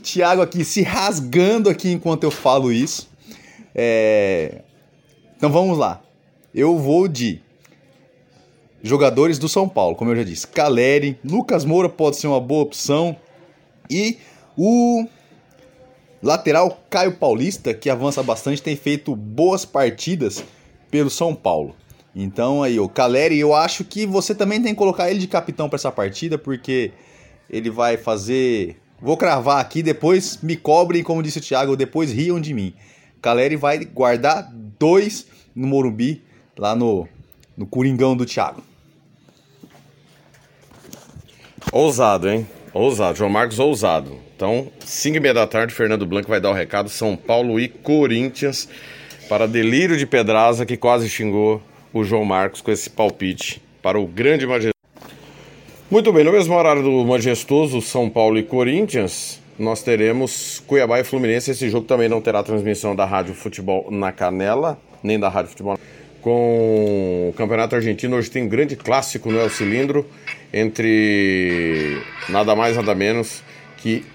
Thiago 0.03 0.41
aqui 0.41 0.65
se 0.65 0.81
rasgando 0.81 1.69
aqui 1.69 1.91
enquanto 1.91 2.23
eu 2.23 2.31
falo 2.31 2.71
isso. 2.71 3.09
É... 3.73 4.61
Então 5.37 5.49
vamos 5.49 5.77
lá. 5.77 6.01
Eu 6.53 6.77
vou 6.77 7.07
de 7.07 7.41
jogadores 8.83 9.39
do 9.39 9.47
São 9.47 9.69
Paulo, 9.69 9.95
como 9.95 10.11
eu 10.11 10.15
já 10.17 10.23
disse. 10.23 10.47
Caleri, 10.47 11.17
Lucas 11.23 11.63
Moura 11.63 11.87
pode 11.87 12.17
ser 12.17 12.27
uma 12.27 12.39
boa 12.39 12.63
opção. 12.63 13.15
E 13.91 14.17
o 14.57 15.05
lateral 16.23 16.81
Caio 16.89 17.17
Paulista, 17.17 17.73
que 17.73 17.89
avança 17.89 18.23
bastante, 18.23 18.61
tem 18.61 18.77
feito 18.77 19.13
boas 19.15 19.65
partidas 19.65 20.41
pelo 20.89 21.09
São 21.09 21.35
Paulo. 21.35 21.75
Então 22.15 22.63
aí, 22.63 22.79
o 22.79 22.87
Caleri, 22.87 23.37
eu 23.37 23.53
acho 23.53 23.83
que 23.83 24.05
você 24.05 24.33
também 24.33 24.61
tem 24.61 24.73
que 24.73 24.77
colocar 24.77 25.09
ele 25.09 25.19
de 25.19 25.27
capitão 25.27 25.67
para 25.67 25.75
essa 25.75 25.91
partida, 25.91 26.37
porque 26.37 26.91
ele 27.49 27.69
vai 27.69 27.97
fazer. 27.97 28.77
Vou 29.01 29.17
cravar 29.17 29.59
aqui, 29.59 29.83
depois 29.83 30.39
me 30.41 30.55
cobrem, 30.55 31.03
como 31.03 31.23
disse 31.23 31.39
o 31.39 31.41
Thiago, 31.41 31.75
depois 31.75 32.11
riam 32.11 32.39
de 32.39 32.53
mim. 32.53 32.73
Caleri 33.21 33.57
vai 33.57 33.83
guardar 33.83 34.49
dois 34.79 35.27
no 35.53 35.67
Morumbi, 35.67 36.23
lá 36.57 36.75
no, 36.75 37.07
no 37.57 37.65
Coringão 37.65 38.15
do 38.15 38.25
Thiago. 38.25 38.63
Ousado, 41.71 42.29
hein? 42.29 42.47
Ousado. 42.73 43.17
João 43.17 43.29
Marcos 43.29 43.59
ousado. 43.59 44.17
Então, 44.35 44.67
5 44.85 45.17
e 45.17 45.19
meia 45.19 45.33
da 45.33 45.45
tarde, 45.45 45.73
Fernando 45.73 46.05
Blanco 46.05 46.29
vai 46.29 46.39
dar 46.39 46.51
o 46.51 46.53
recado. 46.53 46.89
São 46.89 47.15
Paulo 47.15 47.59
e 47.59 47.67
Corinthians 47.67 48.69
para 49.27 49.47
delírio 49.47 49.97
de 49.97 50.05
Pedraza, 50.05 50.65
que 50.65 50.77
quase 50.77 51.09
xingou 51.09 51.61
o 51.93 52.03
João 52.03 52.23
Marcos 52.23 52.61
com 52.61 52.71
esse 52.71 52.89
palpite 52.89 53.61
para 53.81 53.99
o 53.99 54.07
grande 54.07 54.47
majestoso. 54.47 54.71
Muito 55.89 56.13
bem, 56.13 56.23
no 56.23 56.31
mesmo 56.31 56.55
horário 56.55 56.81
do 56.81 57.05
majestoso 57.05 57.81
São 57.81 58.09
Paulo 58.09 58.37
e 58.37 58.43
Corinthians, 58.43 59.41
nós 59.59 59.83
teremos 59.83 60.63
Cuiabá 60.65 60.99
e 60.99 61.03
Fluminense. 61.03 61.51
Esse 61.51 61.69
jogo 61.69 61.85
também 61.85 62.07
não 62.07 62.21
terá 62.21 62.41
transmissão 62.41 62.95
da 62.95 63.05
Rádio 63.05 63.33
Futebol 63.33 63.91
na 63.91 64.11
Canela, 64.11 64.79
nem 65.03 65.19
da 65.19 65.27
Rádio 65.27 65.51
Futebol. 65.51 65.77
Com 66.21 67.29
o 67.29 67.33
Campeonato 67.33 67.75
Argentino, 67.75 68.15
hoje 68.15 68.29
tem 68.29 68.43
um 68.43 68.47
grande 68.47 68.75
clássico 68.75 69.31
no 69.31 69.39
El 69.39 69.49
Cilindro 69.49 70.05
entre 70.53 71.99
nada 72.29 72.55
mais 72.55 72.75
nada 72.75 72.93
menos 72.93 73.43
que 73.77 74.05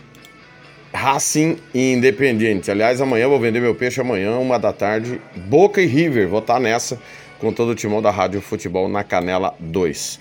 Racing 0.93 1.59
e 1.75 1.93
Independiente. 1.93 2.71
Aliás, 2.71 3.01
amanhã 3.01 3.29
vou 3.29 3.41
vender 3.41 3.61
meu 3.61 3.75
peixe 3.75 4.01
amanhã, 4.01 4.37
uma 4.39 4.59
da 4.59 4.73
tarde. 4.73 5.21
Boca 5.35 5.83
e 5.83 5.87
River, 5.87 6.29
vou 6.29 6.39
estar 6.39 6.61
nessa 6.61 6.99
com 7.41 7.53
todo 7.53 7.71
o 7.71 7.75
timão 7.75 8.01
da 8.01 8.11
Rádio 8.11 8.41
Futebol 8.41 8.89
na 8.89 9.03
Canela 9.03 9.55
2. 9.59 10.21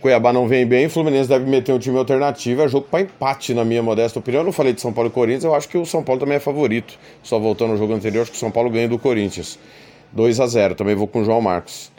Cuiabá 0.00 0.34
não 0.34 0.46
vem 0.46 0.66
bem, 0.66 0.88
Fluminense 0.88 1.28
deve 1.28 1.48
meter 1.48 1.72
um 1.72 1.78
time 1.78 1.96
alternativo, 1.96 2.60
é 2.60 2.68
jogo 2.68 2.86
para 2.90 3.00
empate, 3.00 3.54
na 3.54 3.64
minha 3.64 3.82
modesta 3.82 4.18
opinião. 4.18 4.42
Eu 4.42 4.44
não 4.44 4.52
falei 4.52 4.74
de 4.74 4.80
São 4.80 4.92
Paulo 4.92 5.08
e 5.08 5.12
Corinthians, 5.12 5.44
eu 5.44 5.54
acho 5.54 5.66
que 5.66 5.78
o 5.78 5.86
São 5.86 6.02
Paulo 6.02 6.20
também 6.20 6.36
é 6.36 6.40
favorito. 6.40 6.98
Só 7.22 7.38
voltando 7.38 7.70
ao 7.70 7.78
jogo 7.78 7.94
anterior, 7.94 8.22
acho 8.22 8.30
que 8.30 8.36
o 8.36 8.40
São 8.40 8.50
Paulo 8.50 8.68
ganha 8.68 8.86
do 8.88 8.98
Corinthians. 8.98 9.58
2 10.12 10.40
a 10.40 10.46
0 10.46 10.74
também 10.74 10.94
vou 10.94 11.06
com 11.06 11.20
o 11.20 11.24
João 11.24 11.40
Marcos. 11.40 11.92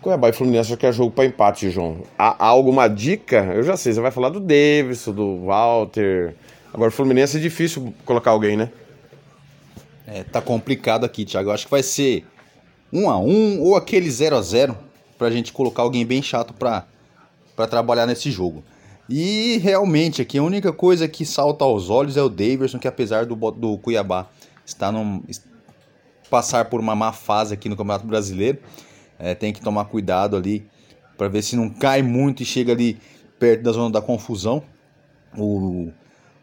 Cuiabá 0.00 0.30
e 0.30 0.32
Fluminense 0.32 0.74
que 0.76 0.86
é 0.86 0.92
jogo 0.92 1.10
para 1.10 1.26
empate, 1.26 1.70
João. 1.70 1.98
Há, 2.18 2.46
alguma 2.46 2.88
dica? 2.88 3.44
Eu 3.54 3.62
já 3.62 3.76
sei, 3.76 3.92
você 3.92 4.00
vai 4.00 4.10
falar 4.10 4.30
do 4.30 4.40
Davidson, 4.40 5.12
do 5.12 5.44
Walter. 5.44 6.34
Agora, 6.72 6.90
Fluminense 6.90 7.36
é 7.36 7.40
difícil 7.40 7.92
colocar 8.06 8.30
alguém, 8.30 8.56
né? 8.56 8.70
É, 10.06 10.24
tá 10.24 10.40
complicado 10.40 11.04
aqui, 11.04 11.24
Thiago. 11.24 11.50
Eu 11.50 11.52
acho 11.52 11.66
que 11.66 11.70
vai 11.70 11.82
ser 11.82 12.24
1 12.92 13.10
a 13.10 13.18
1 13.18 13.60
ou 13.62 13.76
aquele 13.76 14.10
0 14.10 14.36
a 14.36 14.42
0 14.42 14.76
pra 15.18 15.30
gente 15.30 15.52
colocar 15.52 15.82
alguém 15.82 16.06
bem 16.06 16.22
chato 16.22 16.54
pra, 16.54 16.86
trabalhar 17.68 18.06
nesse 18.06 18.30
jogo. 18.30 18.64
E 19.06 19.58
realmente 19.58 20.22
aqui 20.22 20.38
a 20.38 20.42
única 20.42 20.72
coisa 20.72 21.06
que 21.06 21.26
salta 21.26 21.64
aos 21.64 21.90
olhos 21.90 22.16
é 22.16 22.22
o 22.22 22.28
Daverson, 22.28 22.78
que 22.78 22.88
apesar 22.88 23.26
do, 23.26 23.34
do 23.50 23.76
Cuiabá 23.76 24.28
estar 24.64 24.90
num, 24.90 25.22
passar 26.30 26.66
por 26.66 26.80
uma 26.80 26.94
má 26.94 27.12
fase 27.12 27.52
aqui 27.52 27.68
no 27.68 27.76
Campeonato 27.76 28.06
Brasileiro, 28.06 28.58
é, 29.18 29.34
tem 29.34 29.52
que 29.52 29.60
tomar 29.60 29.84
cuidado 29.86 30.36
ali 30.36 30.66
para 31.18 31.28
ver 31.28 31.42
se 31.42 31.56
não 31.56 31.68
cai 31.68 32.00
muito 32.00 32.42
e 32.42 32.46
chega 32.46 32.72
ali 32.72 32.98
perto 33.38 33.62
da 33.62 33.72
zona 33.72 33.90
da 33.90 34.00
confusão. 34.00 34.62
O 35.36 35.90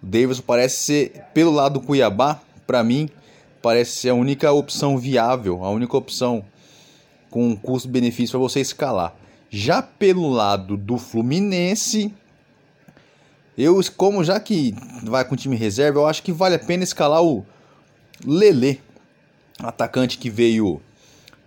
Davidson 0.02 0.44
parece 0.46 0.78
ser, 0.78 1.24
pelo 1.34 1.52
lado 1.52 1.80
do 1.80 1.86
Cuiabá, 1.86 2.40
para 2.68 2.84
mim, 2.84 3.10
parece 3.62 3.98
ser 3.98 4.10
a 4.10 4.14
única 4.14 4.52
opção 4.52 4.98
viável, 4.98 5.64
a 5.64 5.70
única 5.70 5.98
opção 5.98 6.46
com 7.30 7.56
custo-benefício 7.56 8.32
para 8.32 8.40
você 8.40 8.60
escalar. 8.60 9.16
Já 9.50 9.82
pelo 9.82 10.30
lado 10.30 10.78
do 10.78 10.98
Fluminense, 10.98 12.14
eu, 13.58 13.80
como 13.96 14.24
já 14.24 14.40
que 14.40 14.76
vai 15.04 15.26
com 15.26 15.36
time 15.36 15.56
reserva, 15.56 16.00
eu 16.00 16.08
acho 16.08 16.22
que 16.22 16.32
vale 16.32 16.56
a 16.56 16.60
pena 16.60 16.84
escalar 16.84 17.24
o 17.24 17.44
Lele, 18.26 18.82
atacante 19.60 20.18
que 20.18 20.30
veio 20.30 20.82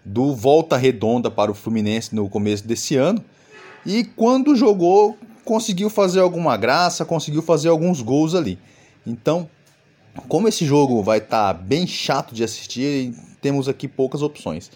do 0.05 0.35
Volta 0.35 0.76
Redonda 0.76 1.31
para 1.31 1.50
o 1.50 1.55
Fluminense 1.55 2.14
no 2.14 2.29
começo 2.29 2.67
desse 2.67 2.97
ano. 2.97 3.25
E 3.85 4.05
quando 4.05 4.57
jogou, 4.57 5.17
conseguiu 5.45 5.88
fazer 5.88 6.21
alguma 6.21 6.57
graça, 6.57 7.05
conseguiu 7.05 7.43
fazer 7.43 7.69
alguns 7.69 8.00
gols 8.00 8.35
ali. 8.35 8.59
Então, 9.07 9.49
como 10.29 10.49
esse 10.49 10.64
jogo 10.64 11.02
vai 11.02 11.19
estar 11.19 11.55
tá 11.55 11.61
bem 11.61 11.87
chato 11.87 12.35
de 12.35 12.45
assistir, 12.45 13.14
temos 13.40 13.69
aqui 13.69 13.88
poucas 13.88 14.23
opções. 14.23 14.71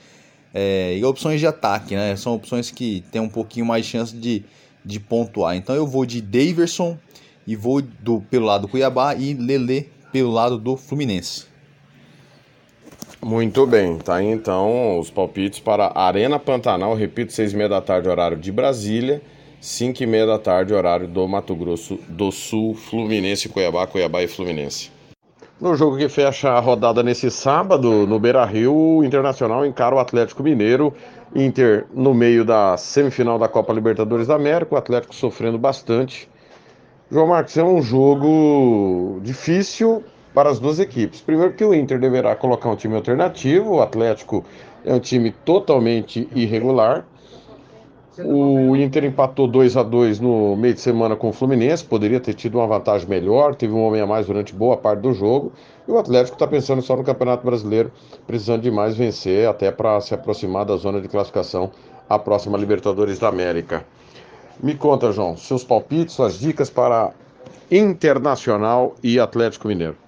É, 0.53 0.97
e 0.97 1.05
opções 1.05 1.41
de 1.41 1.47
ataque, 1.47 1.97
né? 1.97 2.14
São 2.17 2.35
opções 2.35 2.71
que 2.71 3.05
tem 3.11 3.21
um 3.21 3.29
pouquinho 3.29 3.67
mais 3.67 3.85
de 3.85 3.91
chance 3.91 4.14
de, 4.14 4.45
de 4.85 5.00
pontuar. 5.00 5.57
Então 5.57 5.75
eu 5.75 5.87
vou 5.87 6.07
de 6.07 6.21
Daverson 6.21 6.97
e 7.47 7.57
vou 7.57 7.83
do, 7.83 8.21
pelo 8.23 8.47
lado 8.47 8.62
do 8.62 8.69
Cuiabá 8.69 9.14
e 9.14 9.35
Lele 9.35 9.91
pelo 10.12 10.31
lado 10.31 10.57
do 10.57 10.76
Fluminense. 10.76 11.47
Muito 13.25 13.66
bem, 13.66 13.97
tá 13.97 14.16
aí 14.16 14.26
então 14.26 14.99
os 14.99 15.11
palpites 15.11 15.59
para 15.59 15.90
Arena 15.95 16.38
Pantanal, 16.38 16.95
repito, 16.95 17.33
seis 17.33 17.54
e 17.54 17.57
meia 17.57 17.71
da 17.71 17.81
tarde, 17.81 18.07
horário 18.07 18.37
de 18.37 18.52
Brasília, 18.52 19.23
cinco 19.59 20.02
e 20.02 20.07
meia 20.07 20.26
da 20.26 20.38
tarde, 20.38 20.75
horário 20.75 21.09
do 21.09 21.26
Mato 21.26 21.54
Grosso 21.57 21.99
do 22.07 22.31
Sul, 22.31 22.75
Fluminense, 22.75 23.49
Cuiabá, 23.49 23.87
Cuiabá 23.87 24.23
e 24.23 24.28
Fluminense. 24.28 24.90
No 25.59 25.75
jogo 25.75 25.97
que 25.97 26.07
fecha 26.07 26.50
a 26.50 26.61
rodada 26.61 27.02
nesse 27.02 27.31
sábado, 27.31 28.07
no 28.07 28.21
Beira 28.21 28.45
Rio, 28.45 28.76
o 28.99 29.02
Internacional 29.02 29.64
encara 29.64 29.95
o 29.95 29.99
Atlético 29.99 30.43
Mineiro. 30.43 30.93
Inter 31.35 31.87
no 31.95 32.12
meio 32.12 32.45
da 32.45 32.76
semifinal 32.76 33.38
da 33.38 33.49
Copa 33.49 33.73
Libertadores 33.73 34.26
da 34.26 34.35
América, 34.35 34.75
o 34.75 34.78
Atlético 34.78 35.14
sofrendo 35.14 35.57
bastante. 35.57 36.28
João 37.11 37.28
Marcos, 37.28 37.57
é 37.57 37.64
um 37.64 37.81
jogo 37.81 39.19
difícil 39.23 40.04
para 40.35 40.50
as 40.50 40.59
duas 40.59 40.81
equipes. 40.81 41.21
Primeiro 41.21 41.55
que 41.55 41.64
o 41.64 41.73
Inter 41.73 41.99
deverá 42.00 42.35
colocar 42.35 42.69
um 42.69 42.76
time 42.76 42.97
alternativo, 42.97 43.76
o 43.76 43.81
Atlético 43.81 44.45
é 44.85 44.93
um 44.93 44.99
time 44.99 45.31
totalmente 45.31 46.29
irregular. 46.35 47.07
O 48.19 48.76
Inter 48.76 49.05
empatou 49.05 49.49
2 49.49 49.76
a 49.76 49.83
2 49.83 50.21
no 50.21 50.55
meio 50.57 50.75
de 50.75 50.81
semana 50.81 51.17
com 51.17 51.31
o 51.31 51.33
Fluminense, 51.33 51.85
poderia 51.85 52.21
ter 52.21 52.35
tido 52.35 52.59
uma 52.59 52.67
vantagem 52.67 53.09
melhor, 53.09 53.57
teve 53.57 53.73
um 53.73 53.83
homem 53.83 54.00
a 54.00 54.07
mais 54.07 54.26
durante 54.26 54.55
boa 54.55 54.76
parte 54.76 55.00
do 55.00 55.12
jogo. 55.12 55.53
E 55.87 55.91
o 55.91 55.99
Atlético 55.99 56.37
está 56.37 56.47
pensando 56.47 56.81
só 56.81 56.95
no 56.97 57.03
Campeonato 57.03 57.45
Brasileiro, 57.45 57.91
precisando 58.25 58.62
de 58.62 58.71
mais 58.71 58.97
vencer, 58.97 59.49
até 59.49 59.73
para 59.73 60.00
se 60.00 60.14
aproximar 60.14 60.64
da 60.64 60.76
zona 60.76 61.00
de 61.00 61.09
classificação 61.09 61.73
à 62.09 62.17
próxima 62.17 62.57
Libertadores 62.57 63.19
da 63.19 63.29
América. 63.29 63.85
Me 64.62 64.76
conta, 64.76 65.11
João, 65.11 65.37
seus 65.37 65.64
palpites, 65.64 66.14
suas 66.14 66.38
dicas 66.38 66.71
para 66.71 67.11
Internacional 67.69 68.95
e 69.03 69.19
Atlético 69.19 69.67
Mineiro. 69.67 70.04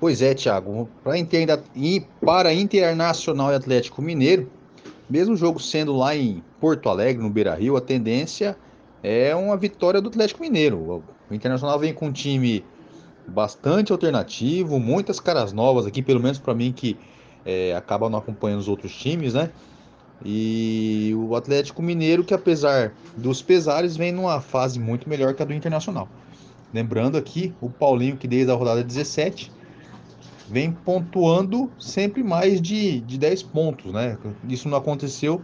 Pois 0.00 0.22
é, 0.22 0.32
Thiago. 0.32 0.88
Para 2.24 2.54
Internacional 2.54 3.52
e 3.52 3.54
Atlético 3.54 4.00
Mineiro, 4.00 4.50
mesmo 5.10 5.36
jogo 5.36 5.60
sendo 5.60 5.94
lá 5.94 6.16
em 6.16 6.42
Porto 6.58 6.88
Alegre, 6.88 7.22
no 7.22 7.28
Beira 7.28 7.54
Rio, 7.54 7.76
a 7.76 7.82
tendência 7.82 8.56
é 9.02 9.36
uma 9.36 9.58
vitória 9.58 10.00
do 10.00 10.08
Atlético 10.08 10.40
Mineiro. 10.40 11.04
O 11.30 11.34
Internacional 11.34 11.78
vem 11.78 11.92
com 11.92 12.06
um 12.06 12.12
time 12.12 12.64
bastante 13.28 13.92
alternativo, 13.92 14.80
muitas 14.80 15.20
caras 15.20 15.52
novas 15.52 15.84
aqui, 15.84 16.00
pelo 16.00 16.20
menos 16.20 16.38
para 16.38 16.54
mim 16.54 16.72
que 16.72 16.96
é, 17.44 17.76
acaba 17.76 18.08
não 18.08 18.20
acompanhando 18.20 18.60
os 18.60 18.68
outros 18.68 18.96
times, 18.96 19.34
né? 19.34 19.50
E 20.24 21.14
o 21.14 21.36
Atlético 21.36 21.82
Mineiro, 21.82 22.24
que 22.24 22.32
apesar 22.32 22.94
dos 23.18 23.42
pesares, 23.42 23.98
vem 23.98 24.12
numa 24.12 24.40
fase 24.40 24.80
muito 24.80 25.10
melhor 25.10 25.34
que 25.34 25.42
a 25.42 25.44
do 25.44 25.52
Internacional. 25.52 26.08
Lembrando 26.72 27.18
aqui, 27.18 27.52
o 27.60 27.68
Paulinho, 27.68 28.16
que 28.16 28.26
desde 28.26 28.50
a 28.50 28.54
rodada 28.54 28.82
17 28.82 29.59
vem 30.50 30.72
pontuando 30.72 31.70
sempre 31.78 32.24
mais 32.24 32.60
de, 32.60 33.00
de 33.00 33.16
10 33.16 33.44
pontos, 33.44 33.92
né? 33.92 34.18
Isso 34.48 34.68
não 34.68 34.76
aconteceu 34.76 35.40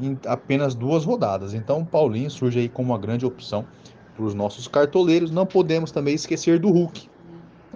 em 0.00 0.16
apenas 0.26 0.74
duas 0.74 1.04
rodadas. 1.04 1.54
Então, 1.54 1.84
Paulinho 1.84 2.30
surge 2.30 2.60
aí 2.60 2.68
como 2.68 2.92
uma 2.92 2.98
grande 2.98 3.26
opção 3.26 3.66
para 4.14 4.24
os 4.24 4.34
nossos 4.34 4.68
cartoleiros. 4.68 5.30
Não 5.30 5.44
podemos 5.44 5.90
também 5.90 6.14
esquecer 6.14 6.60
do 6.60 6.70
Hulk. 6.70 7.08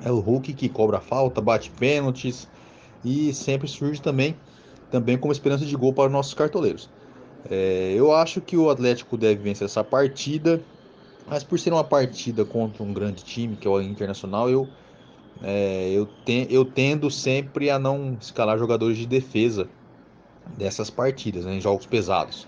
É 0.04 0.10
o 0.10 0.20
Hulk 0.20 0.52
que 0.52 0.68
cobra 0.68 1.00
falta, 1.00 1.40
bate 1.40 1.70
pênaltis 1.70 2.48
e 3.04 3.34
sempre 3.34 3.66
surge 3.66 4.00
também, 4.00 4.36
também 4.90 5.18
como 5.18 5.32
esperança 5.32 5.66
de 5.66 5.76
gol 5.76 5.92
para 5.92 6.06
os 6.06 6.12
nossos 6.12 6.34
cartoleiros. 6.34 6.88
É, 7.50 7.92
eu 7.96 8.14
acho 8.14 8.40
que 8.40 8.56
o 8.56 8.70
Atlético 8.70 9.16
deve 9.16 9.42
vencer 9.42 9.64
essa 9.64 9.82
partida, 9.82 10.60
mas 11.28 11.42
por 11.42 11.58
ser 11.58 11.72
uma 11.72 11.82
partida 11.82 12.44
contra 12.44 12.84
um 12.84 12.92
grande 12.92 13.24
time, 13.24 13.56
que 13.56 13.66
é 13.66 13.70
o 13.70 13.80
Internacional, 13.80 14.48
eu 14.48 14.68
é, 15.42 15.90
eu, 15.90 16.06
te, 16.24 16.46
eu 16.50 16.64
tendo 16.64 17.10
sempre 17.10 17.68
a 17.70 17.78
não 17.78 18.16
escalar 18.20 18.58
jogadores 18.58 18.96
de 18.96 19.06
defesa 19.06 19.68
dessas 20.56 20.90
partidas, 20.90 21.44
né, 21.44 21.54
em 21.54 21.60
jogos 21.60 21.86
pesados. 21.86 22.46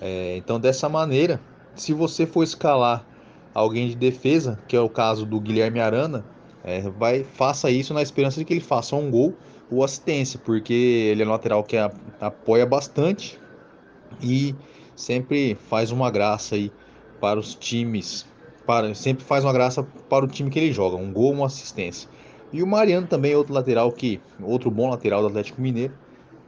É, 0.00 0.36
então, 0.36 0.60
dessa 0.60 0.88
maneira, 0.88 1.40
se 1.74 1.92
você 1.92 2.26
for 2.26 2.42
escalar 2.42 3.04
alguém 3.52 3.88
de 3.88 3.96
defesa, 3.96 4.58
que 4.68 4.76
é 4.76 4.80
o 4.80 4.88
caso 4.88 5.26
do 5.26 5.40
Guilherme 5.40 5.80
Arana, 5.80 6.24
é, 6.62 6.82
vai, 6.82 7.24
faça 7.24 7.70
isso 7.70 7.92
na 7.92 8.02
esperança 8.02 8.38
de 8.38 8.44
que 8.44 8.52
ele 8.52 8.60
faça 8.60 8.94
um 8.94 9.10
gol 9.10 9.34
ou 9.70 9.84
assistência, 9.84 10.38
porque 10.44 10.72
ele 10.72 11.22
é 11.22 11.26
lateral 11.26 11.64
que 11.64 11.76
a, 11.76 11.90
apoia 12.20 12.64
bastante 12.64 13.38
e 14.22 14.54
sempre 14.94 15.56
faz 15.68 15.90
uma 15.90 16.10
graça 16.10 16.54
aí 16.54 16.72
para 17.20 17.38
os 17.38 17.54
times, 17.54 18.26
para, 18.66 18.94
sempre 18.94 19.24
faz 19.24 19.44
uma 19.44 19.52
graça 19.52 19.82
para 19.82 20.24
o 20.24 20.28
time 20.28 20.50
que 20.50 20.58
ele 20.58 20.72
joga, 20.72 20.96
um 20.96 21.12
gol, 21.12 21.32
uma 21.32 21.46
assistência. 21.46 22.08
E 22.52 22.62
o 22.62 22.66
Mariano 22.66 23.06
também 23.06 23.32
é 23.32 23.36
outro 23.36 23.52
lateral 23.52 23.92
que, 23.92 24.20
outro 24.40 24.70
bom 24.70 24.88
lateral 24.88 25.20
do 25.20 25.28
Atlético 25.28 25.60
Mineiro, 25.60 25.92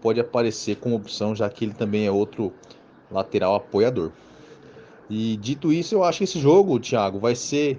pode 0.00 0.19
aparecer 0.21 0.76
como 0.76 0.97
opção, 0.97 1.35
já 1.35 1.49
que 1.49 1.64
ele 1.64 1.75
também 1.75 2.07
é 2.07 2.11
outro 2.11 2.52
lateral 3.11 3.54
apoiador. 3.54 4.11
E 5.09 5.37
dito 5.37 5.73
isso, 5.73 5.95
eu 5.95 6.04
acho 6.04 6.19
que 6.19 6.25
esse 6.25 6.38
jogo, 6.38 6.78
Thiago, 6.78 7.19
vai 7.19 7.35
ser 7.35 7.78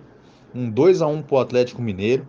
um 0.53 0.69
2 0.69 1.01
a 1.01 1.07
1 1.07 1.21
para 1.23 1.35
o 1.35 1.39
Atlético 1.39 1.81
Mineiro. 1.81 2.27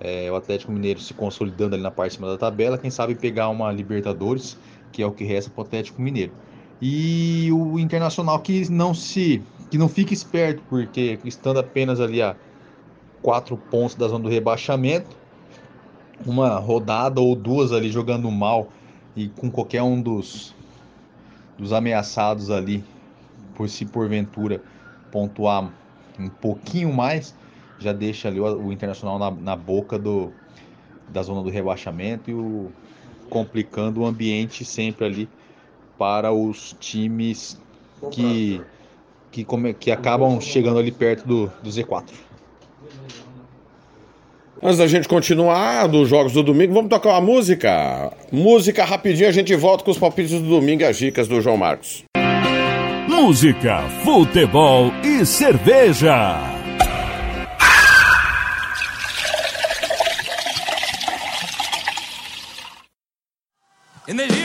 É, 0.00 0.30
o 0.30 0.36
Atlético 0.36 0.72
Mineiro 0.72 1.00
se 1.00 1.12
consolidando 1.12 1.74
ali 1.74 1.82
na 1.82 1.90
parte 1.90 2.12
de 2.12 2.16
cima 2.16 2.28
da 2.28 2.38
tabela, 2.38 2.78
quem 2.78 2.90
sabe 2.90 3.14
pegar 3.14 3.48
uma 3.48 3.70
Libertadores, 3.72 4.56
que 4.92 5.02
é 5.02 5.06
o 5.06 5.12
que 5.12 5.24
resta 5.24 5.50
para 5.50 5.62
o 5.62 5.66
Atlético 5.66 6.00
Mineiro. 6.00 6.32
E 6.80 7.50
o 7.52 7.78
Internacional 7.78 8.38
que 8.38 8.70
não 8.70 8.94
se 8.94 9.42
que 9.70 9.76
não 9.76 9.88
fique 9.88 10.14
esperto, 10.14 10.62
porque 10.68 11.18
estando 11.24 11.58
apenas 11.58 12.00
ali 12.00 12.22
a 12.22 12.34
quatro 13.20 13.56
pontos 13.56 13.96
da 13.96 14.08
zona 14.08 14.24
do 14.24 14.30
rebaixamento, 14.30 15.14
uma 16.26 16.58
rodada 16.58 17.20
ou 17.20 17.34
duas 17.34 17.72
ali 17.72 17.90
jogando 17.90 18.30
mal 18.30 18.68
e 19.16 19.28
com 19.28 19.50
qualquer 19.50 19.82
um 19.82 20.00
dos, 20.00 20.54
dos 21.56 21.72
ameaçados 21.72 22.50
ali, 22.50 22.84
por 23.54 23.68
se 23.68 23.84
porventura 23.84 24.62
pontuar 25.10 25.72
um 26.18 26.28
pouquinho 26.28 26.92
mais, 26.92 27.34
já 27.78 27.92
deixa 27.92 28.28
ali 28.28 28.40
o, 28.40 28.66
o 28.66 28.72
Internacional 28.72 29.18
na, 29.18 29.30
na, 29.30 29.56
boca 29.56 29.98
do, 29.98 30.32
da 31.08 31.22
zona 31.22 31.42
do 31.42 31.50
rebaixamento 31.50 32.30
e 32.30 32.34
o, 32.34 32.70
complicando 33.28 34.00
o 34.00 34.06
ambiente 34.06 34.64
sempre 34.64 35.04
ali 35.04 35.28
para 35.96 36.32
os 36.32 36.76
times 36.78 37.60
que, 38.10 38.60
que, 39.30 39.44
que 39.78 39.90
acabam 39.90 40.40
chegando 40.40 40.78
ali 40.78 40.92
perto 40.92 41.26
do, 41.26 41.52
do 41.62 41.70
Z4. 41.70 42.27
Antes 44.60 44.78
da 44.78 44.88
gente 44.88 45.06
continuar 45.06 45.86
dos 45.86 46.08
jogos 46.08 46.32
do 46.32 46.42
domingo, 46.42 46.74
vamos 46.74 46.90
tocar 46.90 47.10
uma 47.10 47.20
música. 47.20 48.12
Música 48.32 48.84
rapidinho, 48.84 49.28
a 49.28 49.32
gente 49.32 49.54
volta 49.54 49.84
com 49.84 49.90
os 49.92 49.98
palpites 49.98 50.32
do 50.32 50.48
domingo 50.48 50.82
e 50.82 50.84
as 50.84 50.96
dicas 50.96 51.28
do 51.28 51.40
João 51.40 51.56
Marcos. 51.56 52.02
Música, 53.08 53.82
futebol 54.04 54.92
e 55.04 55.24
cerveja. 55.24 56.58
Energia 64.08 64.37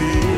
tinha 0.00 0.29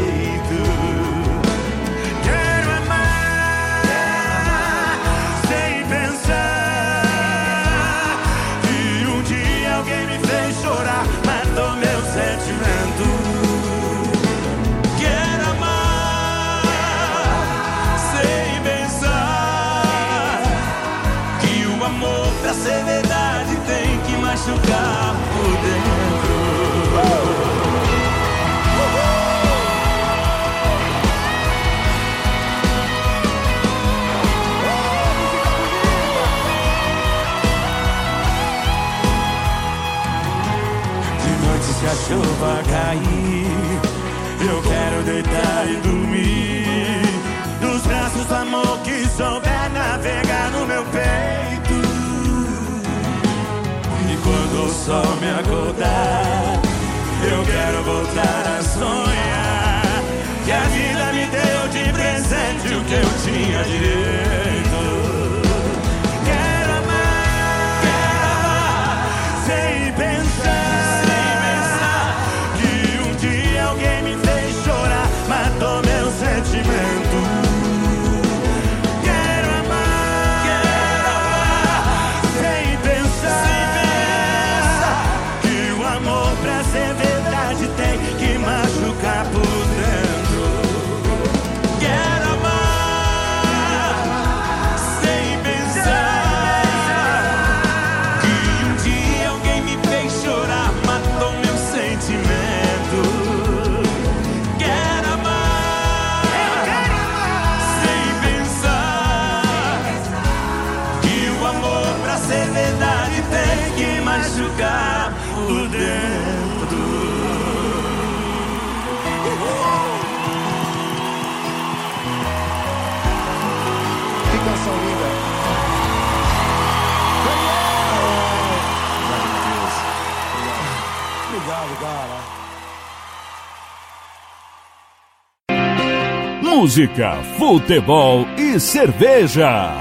Música, 136.73 137.23
futebol 137.39 138.27
e 138.39 138.59
cerveja. 138.59 139.75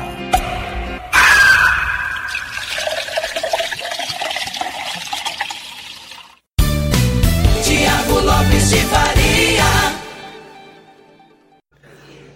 Tiago 7.64 8.20
Lopes 8.20 8.70
de 8.72 8.76
Faria. 8.88 9.64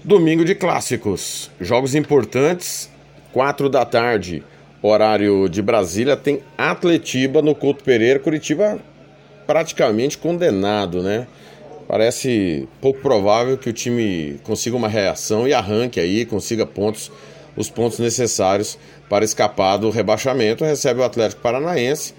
Domingo 0.01 0.45
de 0.45 0.55
clássicos. 0.55 1.51
Jogos 1.59 1.93
importantes, 1.93 2.89
4 3.33 3.69
da 3.69 3.83
tarde. 3.83 4.41
Horário 4.81 5.49
de 5.49 5.61
Brasília 5.61 6.15
tem 6.15 6.41
Atletiba 6.57 7.41
no 7.41 7.53
Couto 7.53 7.83
Pereira. 7.83 8.19
Curitiba 8.21 8.79
praticamente 9.45 10.17
condenado, 10.17 11.03
né? 11.03 11.27
Parece 11.87 12.67
pouco 12.81 12.99
provável 12.99 13.57
que 13.57 13.69
o 13.69 13.73
time 13.73 14.39
consiga 14.43 14.75
uma 14.75 14.87
reação 14.87 15.47
e 15.47 15.53
arranque 15.53 15.99
aí, 15.99 16.25
consiga 16.25 16.65
pontos, 16.65 17.11
os 17.55 17.69
pontos 17.69 17.99
necessários 17.99 18.77
para 19.07 19.23
escapar 19.23 19.77
do 19.77 19.89
rebaixamento. 19.91 20.65
Recebe 20.65 20.99
o 20.99 21.03
Atlético 21.03 21.41
Paranaense, 21.41 22.13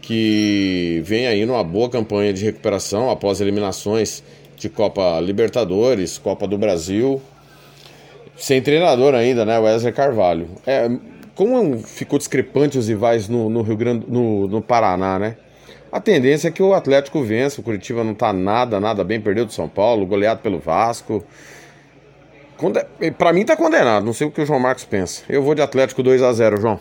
que 0.00 1.02
vem 1.04 1.26
aí 1.26 1.44
numa 1.44 1.62
boa 1.62 1.90
campanha 1.90 2.32
de 2.32 2.44
recuperação 2.44 3.10
após 3.10 3.40
eliminações 3.42 4.22
de 4.56 4.68
Copa 4.70 5.20
Libertadores, 5.20 6.16
Copa 6.16 6.46
do 6.46 6.56
Brasil. 6.56 7.20
Sem 8.36 8.62
treinador 8.62 9.14
ainda, 9.14 9.44
né? 9.44 9.58
Wesley 9.58 9.92
Carvalho. 9.92 10.48
É, 10.66 10.90
como 11.34 11.78
ficou 11.78 12.18
discrepante 12.18 12.78
os 12.78 12.88
rivais 12.88 13.28
no, 13.28 13.50
no 13.50 13.60
Rio 13.60 13.76
Grande, 13.76 14.06
no, 14.08 14.48
no 14.48 14.62
Paraná, 14.62 15.18
né? 15.18 15.36
A 15.92 16.00
tendência 16.00 16.48
é 16.48 16.50
que 16.50 16.62
o 16.62 16.72
Atlético 16.72 17.22
vença. 17.22 17.60
O 17.60 17.64
Curitiba 17.64 18.04
não 18.04 18.14
tá 18.14 18.32
nada, 18.32 18.78
nada 18.78 19.02
bem, 19.02 19.20
perdeu 19.20 19.44
do 19.44 19.52
São 19.52 19.68
Paulo, 19.68 20.06
goleado 20.06 20.40
pelo 20.40 20.58
Vasco. 20.58 21.24
Conde... 22.56 22.84
Pra 23.16 23.32
mim 23.32 23.44
tá 23.44 23.56
condenado, 23.56 24.04
não 24.04 24.12
sei 24.12 24.26
o 24.26 24.30
que 24.30 24.40
o 24.40 24.46
João 24.46 24.60
Marcos 24.60 24.84
pensa. 24.84 25.22
Eu 25.28 25.42
vou 25.42 25.54
de 25.54 25.62
Atlético 25.62 26.02
2 26.02 26.22
a 26.22 26.32
0 26.32 26.60
João. 26.60 26.80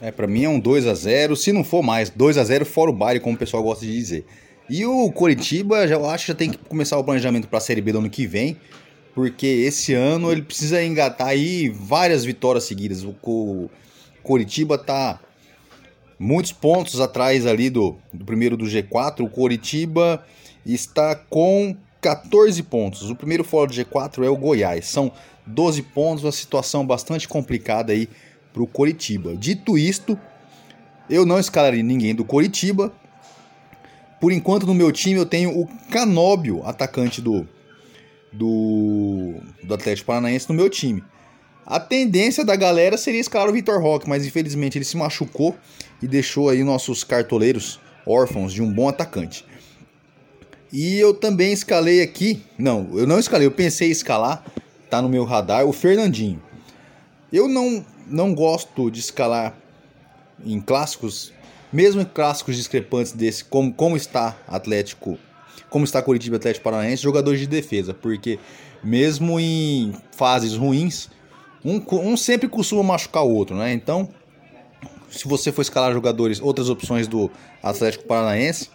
É, 0.00 0.10
pra 0.10 0.26
mim 0.26 0.44
é 0.44 0.48
um 0.48 0.58
2 0.58 0.86
a 0.86 0.94
0 0.94 1.36
se 1.36 1.52
não 1.52 1.62
for 1.62 1.82
mais, 1.82 2.08
2 2.08 2.38
a 2.38 2.44
0 2.44 2.64
fora 2.64 2.90
o 2.90 2.94
baile, 2.94 3.20
como 3.20 3.36
o 3.36 3.38
pessoal 3.38 3.62
gosta 3.62 3.84
de 3.84 3.92
dizer. 3.92 4.24
E 4.68 4.86
o 4.86 5.10
Coritiba, 5.12 5.86
já, 5.86 5.96
eu 5.96 6.08
acho 6.08 6.24
que 6.24 6.32
já 6.32 6.38
tem 6.38 6.50
que 6.50 6.58
começar 6.58 6.96
o 6.96 7.04
planejamento 7.04 7.48
pra 7.48 7.60
Série 7.60 7.80
B 7.80 7.92
do 7.92 7.98
ano 7.98 8.08
que 8.08 8.26
vem, 8.26 8.56
porque 9.14 9.46
esse 9.46 9.92
ano 9.92 10.32
ele 10.32 10.42
precisa 10.42 10.82
engatar 10.82 11.28
aí 11.28 11.68
várias 11.68 12.24
vitórias 12.24 12.64
seguidas. 12.64 13.04
O, 13.04 13.68
Coritiba 14.22 14.78
tá 14.78 15.18
muitos 16.20 16.52
pontos 16.52 17.00
atrás 17.00 17.46
ali 17.46 17.70
do, 17.70 17.96
do 18.12 18.26
primeiro 18.26 18.54
do 18.54 18.66
G4. 18.66 19.24
O 19.24 19.30
Coritiba 19.30 20.22
está 20.66 21.14
com 21.16 21.74
14 22.02 22.62
pontos. 22.62 23.08
O 23.08 23.16
primeiro 23.16 23.42
fora 23.42 23.68
do 23.68 23.72
G4 23.72 24.22
é 24.22 24.28
o 24.28 24.36
Goiás. 24.36 24.86
São 24.86 25.10
12 25.46 25.80
pontos, 25.82 26.22
uma 26.22 26.30
situação 26.30 26.86
bastante 26.86 27.26
complicada 27.26 27.94
aí 27.94 28.06
para 28.52 28.62
o 28.62 28.66
Coritiba. 28.66 29.34
Dito 29.34 29.78
isto, 29.78 30.18
eu 31.08 31.24
não 31.24 31.38
escalaria 31.38 31.82
ninguém 31.82 32.14
do 32.14 32.24
Coritiba. 32.24 32.92
Por 34.20 34.30
enquanto, 34.30 34.66
no 34.66 34.74
meu 34.74 34.92
time, 34.92 35.18
eu 35.18 35.24
tenho 35.24 35.58
o 35.58 35.66
Canóbio, 35.90 36.62
atacante 36.66 37.22
do, 37.22 37.48
do, 38.30 39.36
do 39.62 39.72
Atlético 39.72 40.08
Paranaense, 40.08 40.50
no 40.50 40.54
meu 40.54 40.68
time. 40.68 41.02
A 41.66 41.78
tendência 41.78 42.44
da 42.44 42.56
galera 42.56 42.96
seria 42.96 43.20
escalar 43.20 43.48
o 43.48 43.52
Vitor 43.52 43.80
Roque, 43.80 44.08
mas 44.08 44.26
infelizmente 44.26 44.78
ele 44.78 44.84
se 44.84 44.96
machucou 44.96 45.56
e 46.02 46.08
deixou 46.08 46.48
aí 46.48 46.64
nossos 46.64 47.04
cartoleiros 47.04 47.78
órfãos 48.06 48.52
de 48.52 48.62
um 48.62 48.72
bom 48.72 48.88
atacante. 48.88 49.44
E 50.72 50.98
eu 50.98 51.12
também 51.12 51.52
escalei 51.52 52.00
aqui, 52.00 52.42
não, 52.58 52.90
eu 52.94 53.06
não 53.06 53.18
escalei, 53.18 53.46
eu 53.46 53.52
pensei 53.52 53.88
em 53.88 53.92
escalar, 53.92 54.44
tá 54.88 55.02
no 55.02 55.08
meu 55.08 55.24
radar, 55.24 55.66
o 55.66 55.72
Fernandinho. 55.72 56.40
Eu 57.32 57.48
não, 57.48 57.84
não 58.06 58.34
gosto 58.34 58.90
de 58.90 59.00
escalar 59.00 59.56
em 60.44 60.60
clássicos, 60.60 61.32
mesmo 61.72 62.00
em 62.00 62.04
clássicos 62.04 62.56
discrepantes 62.56 63.12
desse, 63.12 63.44
como, 63.44 63.72
como 63.72 63.96
está 63.96 64.36
Atlético, 64.46 65.18
como 65.68 65.84
está 65.84 66.00
Curitiba 66.02 66.36
Atlético 66.36 66.64
Paranaense, 66.64 67.02
jogadores 67.02 67.40
de 67.40 67.46
defesa, 67.46 67.92
porque 67.92 68.38
mesmo 68.82 69.38
em 69.38 69.92
fases 70.12 70.54
ruins, 70.54 71.08
um, 71.64 71.82
um 71.92 72.16
sempre 72.16 72.48
costuma 72.48 72.82
machucar 72.82 73.24
o 73.24 73.30
outro, 73.30 73.56
né? 73.56 73.72
Então, 73.72 74.08
se 75.10 75.26
você 75.26 75.52
for 75.52 75.62
escalar 75.62 75.92
jogadores, 75.92 76.40
outras 76.40 76.68
opções 76.68 77.06
do 77.06 77.30
Atlético 77.62 78.04
Paranaense, 78.04 78.70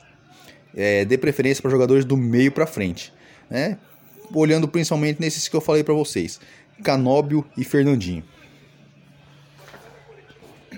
é, 0.76 1.06
dê 1.06 1.18
preferência 1.18 1.62
para 1.62 1.72
jogadores 1.72 2.06
do 2.06 2.18
meio 2.18 2.52
para 2.52 2.68
frente, 2.68 3.14
né? 3.50 3.78
Olhando 4.34 4.68
principalmente 4.68 5.20
nesses 5.20 5.48
que 5.48 5.56
eu 5.56 5.62
falei 5.62 5.84
para 5.84 5.94
vocês, 5.94 6.40
Canóbio 6.84 7.46
e 7.58 7.64
Fernandinho. 7.64 8.24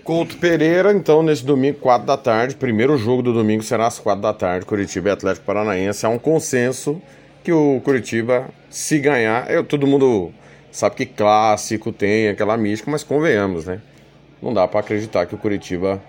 Couto 0.03 0.37
Pereira, 0.37 0.93
então, 0.93 1.21
nesse 1.21 1.43
domingo, 1.43 1.79
4 1.79 2.07
da 2.07 2.15
tarde. 2.15 2.55
Primeiro 2.55 2.97
jogo 2.97 3.21
do 3.21 3.33
domingo 3.33 3.61
será 3.61 3.87
às 3.87 3.99
4 3.99 4.21
da 4.21 4.33
tarde. 4.33 4.65
Curitiba 4.65 5.09
e 5.09 5.11
Atlético 5.11 5.45
Paranaense. 5.45 6.05
Há 6.05 6.09
um 6.09 6.17
consenso 6.17 7.01
que 7.43 7.51
o 7.51 7.81
Curitiba, 7.83 8.47
se 8.69 8.99
ganhar, 8.99 9.51
eu, 9.51 9.65
todo 9.65 9.85
mundo 9.85 10.31
sabe 10.71 10.95
que 10.95 11.05
clássico 11.05 11.91
tem 11.91 12.29
aquela 12.29 12.57
mística, 12.57 12.89
mas 12.89 13.03
convenhamos, 13.03 13.65
né? 13.65 13.81
Não 14.41 14.53
dá 14.53 14.67
para 14.67 14.79
acreditar 14.79 15.25
que 15.25 15.35
o 15.35 15.37
Curitiba 15.37 16.01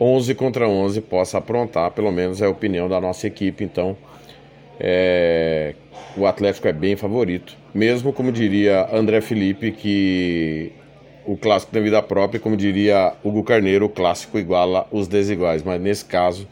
11 0.00 0.34
contra 0.34 0.68
11 0.68 1.00
possa 1.02 1.38
aprontar, 1.38 1.90
pelo 1.90 2.10
menos 2.10 2.40
é 2.40 2.46
a 2.46 2.50
opinião 2.50 2.88
da 2.88 3.00
nossa 3.00 3.26
equipe. 3.26 3.64
Então, 3.64 3.96
é, 4.78 5.74
o 6.16 6.26
Atlético 6.26 6.68
é 6.68 6.72
bem 6.72 6.96
favorito. 6.96 7.56
Mesmo, 7.74 8.12
como 8.12 8.32
diria 8.32 8.88
André 8.92 9.20
Felipe, 9.20 9.72
que 9.72 10.72
o 11.26 11.36
clássico 11.36 11.72
tem 11.72 11.82
vida 11.82 12.02
própria, 12.02 12.40
como 12.40 12.56
diria 12.56 13.12
Hugo 13.22 13.44
Carneiro, 13.44 13.86
o 13.86 13.88
clássico 13.88 14.38
iguala 14.38 14.86
os 14.90 15.06
desiguais. 15.06 15.62
Mas 15.62 15.80
nesse 15.80 16.04
caso, 16.04 16.48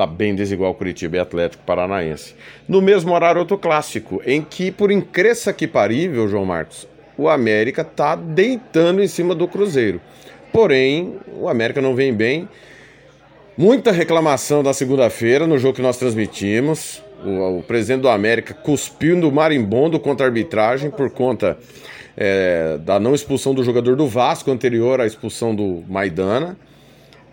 tá 0.00 0.06
bem 0.06 0.34
desigual 0.34 0.74
Curitiba 0.74 1.18
e 1.18 1.20
Atlético 1.20 1.62
Paranaense. 1.64 2.34
No 2.66 2.80
mesmo 2.80 3.12
horário, 3.12 3.38
outro 3.38 3.58
clássico, 3.58 4.22
em 4.24 4.40
que, 4.40 4.70
por 4.70 4.90
incresça 4.90 5.52
que 5.52 5.66
parível, 5.66 6.26
João 6.26 6.46
Marcos, 6.46 6.88
o 7.18 7.28
América 7.28 7.84
tá 7.84 8.16
deitando 8.16 9.02
em 9.02 9.06
cima 9.06 9.34
do 9.34 9.46
Cruzeiro. 9.46 10.00
Porém, 10.50 11.18
o 11.38 11.50
América 11.50 11.82
não 11.82 11.94
vem 11.94 12.14
bem. 12.14 12.48
Muita 13.58 13.92
reclamação 13.92 14.62
da 14.62 14.72
segunda-feira 14.72 15.46
no 15.46 15.58
jogo 15.58 15.74
que 15.74 15.82
nós 15.82 15.98
transmitimos. 15.98 17.02
O, 17.22 17.58
o, 17.58 17.62
presidente 17.62 18.00
do 18.00 18.08
América 18.08 18.54
cuspiu 18.54 19.18
no 19.18 19.30
marimbondo 19.30 20.00
contra 20.00 20.24
a 20.24 20.28
arbitragem 20.28 20.90
por 20.90 21.10
conta 21.10 21.58
é, 22.16 22.78
da 22.78 22.98
não 22.98 23.14
expulsão 23.14 23.52
do 23.52 23.62
jogador 23.62 23.96
do 23.96 24.06
Vasco 24.06 24.50
anterior 24.50 24.98
à 24.98 25.06
expulsão 25.06 25.54
do 25.54 25.84
Maidana. 25.86 26.56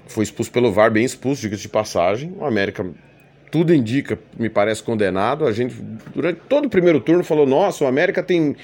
Foi 0.07 0.23
expulso 0.23 0.51
pelo 0.51 0.71
VAR, 0.71 0.91
bem 0.91 1.03
expulso, 1.03 1.41
diga 1.41 1.55
de 1.55 1.67
passagem. 1.67 2.33
O 2.37 2.45
América, 2.45 2.85
tudo 3.51 3.73
indica, 3.73 4.17
me 4.37 4.49
parece 4.49 4.81
condenado. 4.81 5.45
A 5.45 5.51
gente, 5.51 5.75
durante 6.13 6.41
todo 6.47 6.65
o 6.65 6.69
primeiro 6.69 6.99
turno, 6.99 7.23
falou: 7.23 7.45
nossa, 7.45 7.83
o 7.83 7.87
América 7.87 8.23
tem 8.23 8.55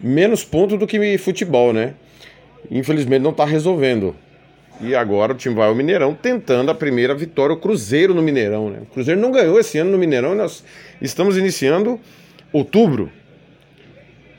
menos 0.00 0.44
pontos 0.44 0.78
do 0.78 0.86
que 0.86 1.18
futebol, 1.18 1.72
né? 1.72 1.94
Infelizmente 2.70 3.22
não 3.22 3.30
está 3.30 3.44
resolvendo. 3.44 4.14
E 4.80 4.94
agora 4.94 5.32
o 5.32 5.36
time 5.36 5.54
vai 5.54 5.68
ao 5.68 5.74
Mineirão 5.74 6.14
tentando 6.14 6.70
a 6.70 6.74
primeira 6.74 7.14
vitória, 7.14 7.54
o 7.54 7.58
Cruzeiro 7.58 8.14
no 8.14 8.22
Mineirão. 8.22 8.70
Né? 8.70 8.78
O 8.82 8.86
Cruzeiro 8.86 9.20
não 9.20 9.30
ganhou 9.30 9.60
esse 9.60 9.78
ano 9.78 9.90
no 9.90 9.98
Mineirão, 9.98 10.34
nós 10.34 10.64
estamos 11.00 11.36
iniciando 11.36 12.00
outubro. 12.52 13.10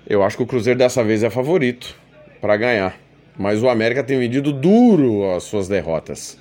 Eu 0.08 0.21
acho 0.21 0.36
que 0.36 0.43
o 0.43 0.45
Cruzeiro 0.45 0.78
dessa 0.78 1.04
vez 1.04 1.23
é 1.23 1.30
favorito 1.30 1.95
para 2.41 2.58
ganhar. 2.58 2.97
Mas 3.38 3.63
o 3.63 3.69
América 3.69 4.04
tem 4.04 4.19
vendido 4.19 4.52
duro 4.52 5.32
as 5.34 5.43
suas 5.43 5.67
derrotas. 5.67 6.38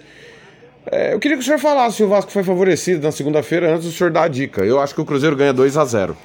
É, 0.90 1.14
eu 1.14 1.21
queria 1.21 1.37
que 1.37 1.42
o 1.42 1.47
senhor 1.47 1.61
falasse 1.61 1.99
se 1.99 2.03
o 2.03 2.09
Vasco 2.09 2.31
foi 2.31 2.42
favorecido 2.42 3.03
na 3.03 3.12
segunda-feira 3.12 3.75
antes 3.75 3.87
do 3.87 3.92
senhor 3.92 4.11
dar 4.11 4.25
a 4.25 4.29
dica. 4.29 4.64
Eu 4.64 4.81
acho 4.81 4.95
que 4.95 5.01
o 5.01 5.05
Cruzeiro 5.05 5.37
ganha 5.37 5.53
2 5.53 5.77
a 5.77 5.85
0 5.85 6.16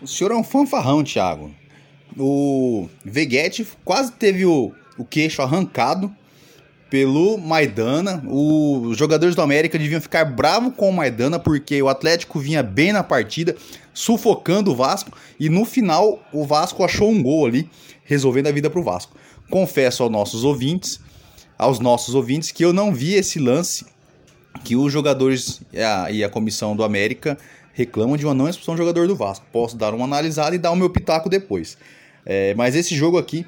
O 0.00 0.06
senhor 0.06 0.32
é 0.32 0.36
um 0.36 0.42
fanfarrão, 0.42 1.04
Thiago. 1.04 1.50
O 2.18 2.88
Veguete 3.04 3.66
quase 3.84 4.12
teve 4.12 4.44
o, 4.44 4.72
o 4.98 5.04
queixo 5.04 5.40
arrancado 5.40 6.12
pelo 6.90 7.38
Maidana. 7.38 8.22
Os 8.28 8.98
jogadores 8.98 9.34
do 9.34 9.40
América 9.40 9.78
deviam 9.78 10.00
ficar 10.00 10.26
bravos 10.26 10.74
com 10.76 10.90
o 10.90 10.92
Maidana 10.92 11.38
porque 11.38 11.80
o 11.80 11.88
Atlético 11.88 12.38
vinha 12.38 12.62
bem 12.62 12.92
na 12.92 13.02
partida, 13.02 13.56
sufocando 13.94 14.72
o 14.72 14.76
Vasco. 14.76 15.10
E 15.40 15.48
no 15.48 15.64
final, 15.64 16.20
o 16.32 16.44
Vasco 16.44 16.84
achou 16.84 17.08
um 17.10 17.22
gol 17.22 17.46
ali, 17.46 17.70
resolvendo 18.04 18.48
a 18.48 18.52
vida 18.52 18.68
pro 18.68 18.82
Vasco. 18.82 19.16
Confesso 19.48 20.02
aos 20.02 20.12
nossos 20.12 20.44
ouvintes, 20.44 21.00
aos 21.62 21.78
nossos 21.78 22.12
ouvintes, 22.16 22.50
que 22.50 22.64
eu 22.64 22.72
não 22.72 22.92
vi 22.92 23.14
esse 23.14 23.38
lance 23.38 23.86
que 24.64 24.74
os 24.74 24.92
jogadores 24.92 25.62
e 25.72 25.80
a, 25.80 26.10
e 26.10 26.24
a 26.24 26.28
comissão 26.28 26.74
do 26.74 26.82
América 26.82 27.38
reclamam 27.72 28.16
de 28.16 28.26
uma 28.26 28.34
não 28.34 28.48
expulsão 28.48 28.74
do 28.74 28.78
jogador 28.78 29.06
do 29.06 29.14
Vasco. 29.14 29.46
Posso 29.52 29.76
dar 29.76 29.94
uma 29.94 30.04
analisada 30.04 30.56
e 30.56 30.58
dar 30.58 30.72
o 30.72 30.76
meu 30.76 30.90
pitaco 30.90 31.28
depois. 31.28 31.78
É, 32.26 32.52
mas 32.54 32.74
esse 32.74 32.96
jogo 32.96 33.16
aqui, 33.16 33.46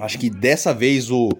acho 0.00 0.18
que 0.18 0.28
dessa 0.28 0.74
vez 0.74 1.12
o, 1.12 1.30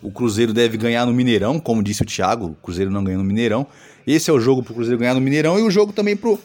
o 0.00 0.12
Cruzeiro 0.12 0.52
deve 0.52 0.76
ganhar 0.76 1.04
no 1.04 1.12
Mineirão, 1.12 1.58
como 1.58 1.82
disse 1.82 2.02
o 2.02 2.06
Thiago, 2.06 2.46
o 2.46 2.54
Cruzeiro 2.62 2.90
não 2.90 3.02
ganhou 3.02 3.20
no 3.20 3.26
Mineirão. 3.26 3.66
Esse 4.06 4.30
é 4.30 4.32
o 4.32 4.38
jogo 4.38 4.62
pro 4.62 4.74
Cruzeiro 4.74 4.98
ganhar 4.98 5.14
no 5.14 5.20
Mineirão 5.20 5.58
e 5.58 5.62
o 5.62 5.70
jogo 5.72 5.92
também 5.92 6.16
pro 6.16 6.38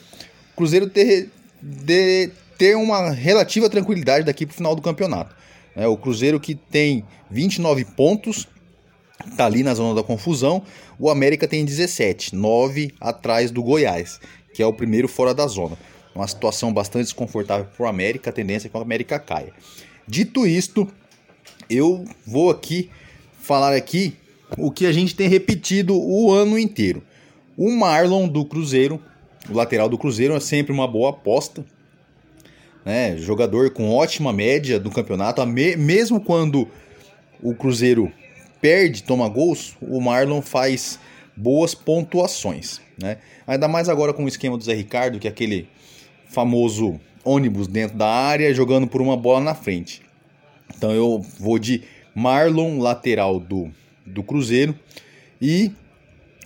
Cruzeiro 0.55 0.89
ter, 0.89 1.29
de, 1.61 2.31
ter 2.57 2.75
uma 2.75 3.11
relativa 3.11 3.69
tranquilidade 3.69 4.25
daqui 4.25 4.43
pro 4.43 4.55
final 4.55 4.75
do 4.75 4.81
campeonato. 4.81 5.35
É, 5.75 5.87
o 5.87 5.95
Cruzeiro 5.95 6.39
que 6.39 6.55
tem 6.55 7.05
29 7.29 7.85
pontos, 7.85 8.47
tá 9.35 9.45
ali 9.45 9.63
na 9.63 9.73
zona 9.73 9.95
da 9.95 10.03
confusão. 10.03 10.63
O 10.99 11.09
América 11.09 11.47
tem 11.47 11.65
17, 11.65 12.35
9 12.35 12.93
atrás 12.99 13.51
do 13.51 13.63
Goiás, 13.63 14.19
que 14.53 14.61
é 14.61 14.65
o 14.65 14.73
primeiro 14.73 15.07
fora 15.07 15.33
da 15.33 15.47
zona. 15.47 15.77
Uma 16.15 16.27
situação 16.27 16.71
bastante 16.71 17.05
desconfortável 17.05 17.65
para 17.65 17.85
o 17.85 17.89
América, 17.89 18.29
a 18.29 18.33
tendência 18.33 18.67
é 18.67 18.69
que 18.69 18.77
o 18.77 18.81
América 18.81 19.17
caia. 19.19 19.51
Dito 20.07 20.45
isto, 20.45 20.87
eu 21.69 22.05
vou 22.25 22.51
aqui 22.51 22.89
falar 23.41 23.73
aqui 23.73 24.15
o 24.57 24.71
que 24.71 24.85
a 24.85 24.91
gente 24.91 25.15
tem 25.15 25.27
repetido 25.27 25.95
o 25.95 26.31
ano 26.31 26.57
inteiro. 26.57 27.03
O 27.57 27.71
Marlon 27.71 28.27
do 28.27 28.45
Cruzeiro, 28.45 29.01
o 29.49 29.53
lateral 29.53 29.89
do 29.89 29.97
Cruzeiro 29.97 30.35
é 30.35 30.39
sempre 30.39 30.71
uma 30.71 30.87
boa 30.87 31.09
aposta. 31.09 31.65
Né? 32.85 33.17
Jogador 33.17 33.71
com 33.71 33.89
ótima 33.89 34.31
média 34.33 34.79
do 34.79 34.91
campeonato, 34.91 35.45
mesmo 35.45 36.21
quando 36.21 36.67
o 37.41 37.55
Cruzeiro 37.55 38.11
perde, 38.63 39.03
toma 39.03 39.27
gols, 39.27 39.75
o 39.81 39.99
Marlon 39.99 40.41
faz 40.41 40.97
boas 41.35 41.75
pontuações. 41.75 42.79
Né? 42.97 43.17
Ainda 43.45 43.67
mais 43.67 43.89
agora 43.89 44.13
com 44.13 44.23
o 44.23 44.27
esquema 44.29 44.57
do 44.57 44.63
Zé 44.63 44.73
Ricardo, 44.73 45.19
que 45.19 45.27
é 45.27 45.29
aquele 45.29 45.67
famoso 46.29 46.97
ônibus 47.25 47.67
dentro 47.67 47.97
da 47.97 48.07
área 48.07 48.53
jogando 48.53 48.87
por 48.87 49.01
uma 49.01 49.17
bola 49.17 49.41
na 49.41 49.53
frente. 49.53 50.01
Então 50.73 50.93
eu 50.93 51.19
vou 51.37 51.59
de 51.59 51.83
Marlon, 52.15 52.79
lateral 52.79 53.37
do, 53.37 53.69
do 54.05 54.23
Cruzeiro. 54.23 54.73
E 55.41 55.69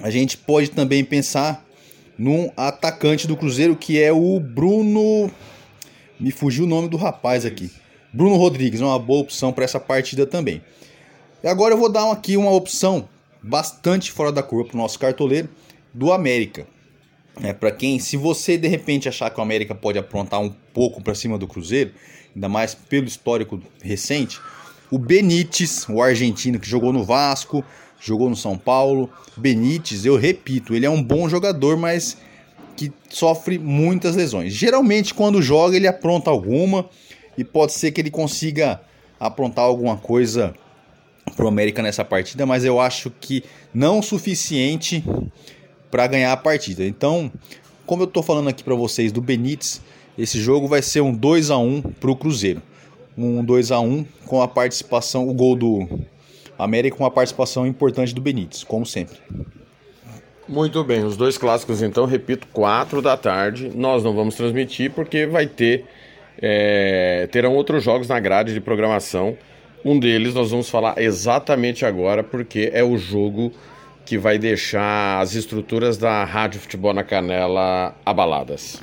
a 0.02 0.10
gente 0.10 0.40
pode 0.40 0.72
também 0.72 1.04
pensar 1.04 1.64
num 2.18 2.50
atacante 2.58 3.28
do 3.28 3.38
Cruzeiro 3.38 3.76
que 3.76 4.02
é 4.02 4.12
o 4.12 4.40
Bruno. 4.40 5.30
Me 6.20 6.32
fugiu 6.32 6.66
o 6.66 6.68
nome 6.68 6.90
do 6.90 6.98
rapaz 6.98 7.46
aqui. 7.46 7.70
Bruno 8.12 8.38
Rodrigues 8.38 8.82
é 8.82 8.86
uma 8.86 8.98
boa 8.98 9.22
opção 9.22 9.54
para 9.54 9.66
essa 9.66 9.80
partida 9.80 10.26
também. 10.26 10.64
E 11.44 11.48
agora 11.48 11.74
eu 11.74 11.78
vou 11.78 11.90
dar 11.90 12.12
aqui 12.12 12.36
uma 12.36 12.52
opção 12.52 13.08
bastante 13.44 14.12
fora 14.12 14.32
da 14.32 14.42
curva 14.42 14.70
para 14.70 14.76
o 14.76 14.82
nosso 14.82 14.98
cartoleiro 14.98 15.48
do 15.94 16.12
América. 16.12 16.66
É, 17.44 17.54
para 17.54 17.70
quem, 17.70 18.00
se 18.00 18.18
você 18.18 18.58
de 18.58 18.68
repente 18.68 19.08
achar 19.08 19.30
que 19.30 19.40
o 19.40 19.44
América 19.44 19.76
pode 19.76 20.00
aprontar 20.00 20.42
um 20.42 20.50
pouco 20.74 21.02
para 21.02 21.14
cima 21.14 21.38
do 21.38 21.48
Cruzeiro, 21.48 21.92
ainda 22.34 22.50
mais 22.50 22.74
pelo 22.74 23.06
histórico 23.06 23.62
recente, 23.84 24.42
o 24.90 24.98
Benítez, 24.98 25.88
o 25.88 26.02
argentino 26.02 26.60
que 26.60 26.68
jogou 26.68 26.92
no 26.92 27.04
Vasco, 27.04 27.64
jogou 28.00 28.30
no 28.30 28.36
São 28.36 28.58
Paulo, 28.58 29.08
Benítez, 29.36 30.06
eu 30.06 30.18
repito, 30.18 30.74
ele 30.74 30.88
é 30.88 30.90
um 30.90 31.04
bom 31.04 31.30
jogador, 31.30 31.78
mas 31.78 32.18
que 32.76 32.92
sofre 33.10 33.60
muitas 33.60 34.16
lesões. 34.16 34.54
Geralmente 34.54 35.14
quando 35.14 35.40
joga 35.40 35.76
ele 35.76 35.88
apronta 35.88 36.32
alguma 36.32 36.90
e 37.38 37.44
pode 37.44 37.74
ser 37.74 37.92
que 37.92 38.02
ele 38.02 38.12
consiga 38.12 38.82
aprontar 39.20 39.66
alguma 39.66 39.98
coisa 39.98 40.56
pro 41.36 41.48
América 41.48 41.82
nessa 41.82 42.04
partida, 42.04 42.46
mas 42.46 42.64
eu 42.66 42.80
acho 42.80 43.12
que 43.22 43.44
não 43.74 44.00
o 44.00 44.04
suficiente 44.04 45.04
para 45.92 46.08
ganhar 46.08 46.32
a 46.32 46.38
partida. 46.38 46.86
Então, 46.86 47.32
como 47.86 48.04
eu 48.04 48.08
tô 48.08 48.22
falando 48.22 48.50
aqui 48.50 48.64
para 48.64 48.76
vocês 48.76 49.12
do 49.12 49.22
Benítez, 49.22 49.82
esse 50.18 50.40
jogo 50.40 50.68
vai 50.68 50.82
ser 50.82 51.02
um 51.02 51.14
2 51.14 51.52
a 51.52 51.58
1 51.58 51.82
pro 52.00 52.16
Cruzeiro. 52.16 52.62
Um 53.18 53.44
2 53.44 53.72
a 53.72 53.80
1 53.80 54.06
com 54.26 54.42
a 54.42 54.48
participação, 54.48 55.28
o 55.28 55.34
gol 55.34 55.56
do 55.56 55.88
América 56.58 56.98
com 56.98 57.06
a 57.06 57.12
participação 57.12 57.66
importante 57.66 58.14
do 58.14 58.22
Benítez, 58.22 58.64
como 58.64 58.86
sempre. 58.86 59.18
Muito 60.48 60.82
bem, 60.84 61.04
os 61.04 61.18
dois 61.18 61.38
clássicos 61.38 61.82
então, 61.82 62.06
repito, 62.06 62.48
4 62.54 63.02
da 63.02 63.18
tarde. 63.18 63.72
Nós 63.76 64.04
não 64.04 64.16
vamos 64.16 64.36
transmitir 64.36 64.92
porque 64.92 65.26
vai 65.26 65.46
ter 65.46 65.86
é, 66.42 67.28
terão 67.32 67.54
outros 67.54 67.84
jogos 67.84 68.08
na 68.08 68.20
grade 68.20 68.54
de 68.54 68.62
programação. 68.62 69.38
Um 69.86 70.00
deles 70.00 70.34
nós 70.34 70.52
vamos 70.52 70.70
falar 70.70 70.96
exatamente 70.98 71.86
agora, 71.86 72.24
porque 72.24 72.70
é 72.74 72.84
o 72.84 72.98
jogo 72.98 73.52
que 74.06 74.18
vai 74.18 74.38
deixar 74.38 75.20
as 75.20 75.36
estruturas 75.36 75.98
da 75.98 76.24
Rádio 76.24 76.62
Futebol 76.62 76.94
na 76.94 77.04
Canela 77.04 77.96
abaladas. 78.06 78.82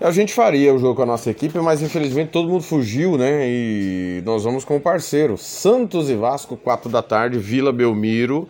A 0.00 0.10
gente 0.10 0.32
faria 0.32 0.74
o 0.74 0.78
jogo 0.78 0.94
com 0.94 1.02
a 1.02 1.06
nossa 1.06 1.30
equipe, 1.30 1.58
mas 1.58 1.82
infelizmente 1.82 2.30
todo 2.30 2.48
mundo 2.48 2.62
fugiu, 2.62 3.18
né? 3.18 3.46
E 3.46 4.22
nós 4.24 4.44
vamos 4.44 4.64
com 4.64 4.76
o 4.76 4.80
parceiro. 4.80 5.36
Santos 5.36 6.08
e 6.08 6.14
Vasco, 6.14 6.56
4 6.56 6.90
da 6.90 7.02
tarde, 7.02 7.38
Vila 7.38 7.70
Belmiro. 7.70 8.48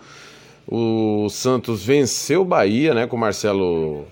O 0.67 1.29
Santos 1.29 1.85
venceu 1.85 2.43
o 2.43 2.45
Bahia, 2.45 2.95
né? 2.95 3.07
Com 3.07 3.17
o 3.17 3.19
Marcelo 3.19 4.07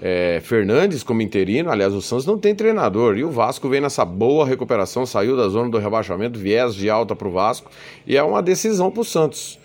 é, 0.00 0.40
Fernandes 0.42 1.02
como 1.02 1.20
interino. 1.22 1.70
Aliás, 1.70 1.92
o 1.92 2.00
Santos 2.00 2.26
não 2.26 2.38
tem 2.38 2.54
treinador. 2.54 3.18
E 3.18 3.24
o 3.24 3.30
Vasco 3.30 3.68
vem 3.68 3.80
nessa 3.80 4.04
boa 4.04 4.46
recuperação, 4.46 5.04
saiu 5.04 5.36
da 5.36 5.48
zona 5.48 5.68
do 5.68 5.78
rebaixamento, 5.78 6.38
viés 6.38 6.74
de 6.74 6.88
alta 6.88 7.14
para 7.14 7.28
o 7.28 7.30
Vasco. 7.30 7.70
E 8.06 8.16
é 8.16 8.22
uma 8.22 8.42
decisão 8.42 8.90
para 8.90 9.02
o 9.02 9.04
Santos. 9.04 9.58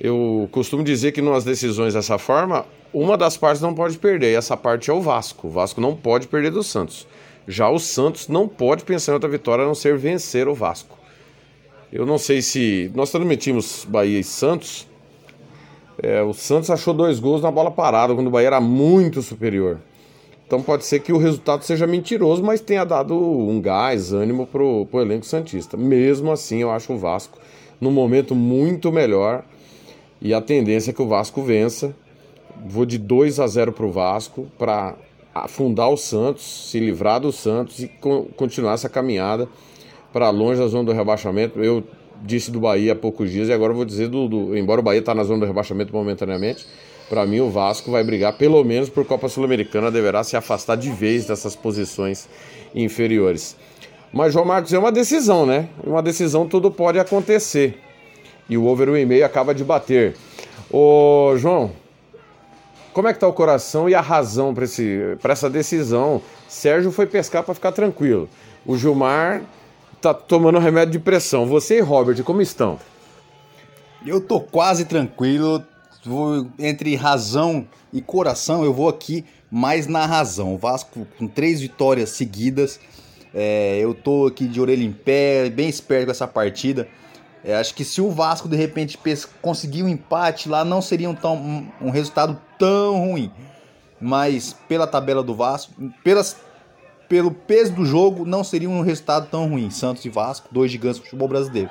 Eu 0.00 0.48
costumo 0.50 0.82
dizer 0.82 1.12
que 1.12 1.22
nas 1.22 1.44
decisões 1.44 1.94
dessa 1.94 2.18
forma, 2.18 2.66
uma 2.92 3.16
das 3.16 3.36
partes 3.36 3.60
não 3.60 3.74
pode 3.74 3.98
perder, 3.98 4.32
e 4.32 4.34
essa 4.34 4.56
parte 4.56 4.90
é 4.90 4.92
o 4.92 5.00
Vasco. 5.00 5.48
O 5.48 5.50
Vasco 5.50 5.80
não 5.80 5.94
pode 5.94 6.28
perder 6.28 6.50
do 6.50 6.62
Santos. 6.62 7.06
Já 7.46 7.68
o 7.68 7.78
Santos 7.78 8.28
não 8.28 8.48
pode 8.48 8.84
pensar 8.84 9.12
em 9.12 9.14
outra 9.14 9.28
vitória 9.28 9.64
a 9.64 9.66
não 9.66 9.74
ser 9.74 9.96
vencer 9.96 10.48
o 10.48 10.54
Vasco. 10.54 10.98
Eu 11.92 12.04
não 12.06 12.18
sei 12.18 12.42
se. 12.42 12.90
Nós 12.94 13.10
transmitimos 13.10 13.86
Bahia 13.88 14.18
e 14.18 14.24
Santos. 14.24 14.88
É, 16.04 16.22
o 16.22 16.34
Santos 16.34 16.68
achou 16.68 16.92
dois 16.92 17.18
gols 17.18 17.40
na 17.40 17.50
bola 17.50 17.70
parada, 17.70 18.14
quando 18.14 18.26
o 18.26 18.30
Bahia 18.30 18.48
era 18.48 18.60
muito 18.60 19.22
superior. 19.22 19.78
Então 20.46 20.60
pode 20.60 20.84
ser 20.84 21.00
que 21.00 21.14
o 21.14 21.16
resultado 21.16 21.64
seja 21.64 21.86
mentiroso, 21.86 22.42
mas 22.42 22.60
tenha 22.60 22.84
dado 22.84 23.18
um 23.18 23.58
gás, 23.58 24.12
ânimo 24.12 24.46
pro, 24.46 24.84
pro 24.84 25.00
elenco 25.00 25.24
Santista. 25.24 25.78
Mesmo 25.78 26.30
assim, 26.30 26.58
eu 26.58 26.70
acho 26.70 26.92
o 26.92 26.98
Vasco 26.98 27.38
num 27.80 27.90
momento 27.90 28.34
muito 28.34 28.92
melhor. 28.92 29.44
E 30.20 30.34
a 30.34 30.42
tendência 30.42 30.90
é 30.90 30.94
que 30.94 31.00
o 31.00 31.08
Vasco 31.08 31.42
vença. 31.42 31.96
Vou 32.66 32.84
de 32.84 32.98
2 32.98 33.40
a 33.40 33.46
0 33.46 33.72
para 33.72 33.86
o 33.86 33.90
Vasco 33.90 34.46
para 34.58 34.96
afundar 35.34 35.88
o 35.88 35.96
Santos, 35.96 36.70
se 36.70 36.78
livrar 36.78 37.18
do 37.18 37.32
Santos 37.32 37.78
e 37.78 37.88
co 37.88 38.24
continuar 38.36 38.74
essa 38.74 38.90
caminhada 38.90 39.48
para 40.12 40.28
longe 40.28 40.60
da 40.60 40.68
zona 40.68 40.84
do 40.84 40.92
rebaixamento. 40.92 41.58
Eu 41.64 41.82
disse 42.22 42.50
do 42.50 42.60
Bahia 42.60 42.92
há 42.92 42.96
poucos 42.96 43.30
dias 43.30 43.48
e 43.48 43.52
agora 43.52 43.72
vou 43.72 43.84
dizer 43.84 44.08
do, 44.08 44.28
do 44.28 44.56
embora 44.56 44.80
o 44.80 44.84
Bahia 44.84 45.00
está 45.00 45.14
na 45.14 45.24
zona 45.24 45.40
do 45.40 45.46
rebaixamento 45.46 45.92
momentaneamente, 45.92 46.66
para 47.08 47.26
mim 47.26 47.40
o 47.40 47.50
Vasco 47.50 47.90
vai 47.90 48.02
brigar 48.02 48.36
pelo 48.36 48.62
menos 48.64 48.88
por 48.88 49.04
Copa 49.04 49.28
Sul-Americana, 49.28 49.90
deverá 49.90 50.24
se 50.24 50.36
afastar 50.36 50.76
de 50.76 50.90
vez 50.90 51.26
dessas 51.26 51.54
posições 51.54 52.28
inferiores. 52.74 53.56
Mas 54.12 54.32
João 54.32 54.44
Marcos 54.44 54.72
é 54.72 54.78
uma 54.78 54.92
decisão, 54.92 55.44
né? 55.44 55.68
Uma 55.84 56.00
decisão 56.00 56.46
tudo 56.46 56.70
pode 56.70 56.98
acontecer. 56.98 57.78
E 58.48 58.56
o 58.56 58.64
over 58.66 58.88
1,5 58.88 59.24
acaba 59.24 59.54
de 59.54 59.64
bater. 59.64 60.14
Ô, 60.70 61.34
João, 61.36 61.72
como 62.92 63.08
é 63.08 63.12
que 63.12 63.18
tá 63.18 63.26
o 63.26 63.32
coração 63.32 63.88
e 63.88 63.94
a 63.94 64.00
razão 64.00 64.54
para 64.54 65.32
essa 65.32 65.50
decisão? 65.50 66.22
Sérgio 66.48 66.92
foi 66.92 67.06
pescar 67.06 67.42
para 67.42 67.52
ficar 67.52 67.72
tranquilo. 67.72 68.28
O 68.64 68.76
Gilmar 68.76 69.42
tá 70.04 70.14
tomando 70.14 70.58
remédio 70.58 70.92
de 70.92 70.98
pressão. 70.98 71.46
Você 71.46 71.78
e 71.78 71.80
Robert, 71.80 72.22
como 72.22 72.42
estão? 72.42 72.78
Eu 74.04 74.20
tô 74.20 74.38
quase 74.38 74.84
tranquilo. 74.84 75.64
Vou, 76.04 76.46
entre 76.58 76.94
razão 76.94 77.66
e 77.90 78.02
coração, 78.02 78.62
eu 78.62 78.74
vou 78.74 78.88
aqui 78.88 79.24
mais 79.50 79.86
na 79.86 80.04
razão. 80.04 80.54
O 80.54 80.58
Vasco 80.58 81.06
com 81.18 81.26
três 81.26 81.60
vitórias 81.60 82.10
seguidas. 82.10 82.78
É, 83.32 83.78
eu 83.80 83.94
tô 83.94 84.26
aqui 84.26 84.46
de 84.46 84.60
orelha 84.60 84.84
em 84.84 84.92
pé, 84.92 85.48
bem 85.48 85.68
esperto 85.68 86.06
com 86.06 86.10
essa 86.10 86.28
partida. 86.28 86.86
É, 87.42 87.54
acho 87.54 87.74
que 87.74 87.84
se 87.84 88.00
o 88.00 88.10
Vasco 88.10 88.48
de 88.48 88.56
repente 88.56 88.98
conseguir 89.40 89.82
um 89.82 89.88
empate 89.88 90.48
lá, 90.48 90.64
não 90.64 90.82
seria 90.82 91.08
um, 91.08 91.14
tão, 91.14 91.36
um, 91.36 91.68
um 91.80 91.90
resultado 91.90 92.40
tão 92.58 93.08
ruim. 93.08 93.30
Mas 94.00 94.54
pela 94.68 94.86
tabela 94.86 95.22
do 95.22 95.34
Vasco, 95.34 95.72
pelas, 96.02 96.36
pelo 97.14 97.30
peso 97.30 97.70
do 97.70 97.86
jogo, 97.86 98.24
não 98.24 98.42
seria 98.42 98.68
um 98.68 98.80
resultado 98.80 99.28
tão 99.30 99.48
ruim. 99.48 99.70
Santos 99.70 100.04
e 100.04 100.08
Vasco, 100.08 100.48
dois 100.50 100.68
gigantes 100.68 100.98
do 100.98 101.04
futebol 101.04 101.28
brasileiro. 101.28 101.70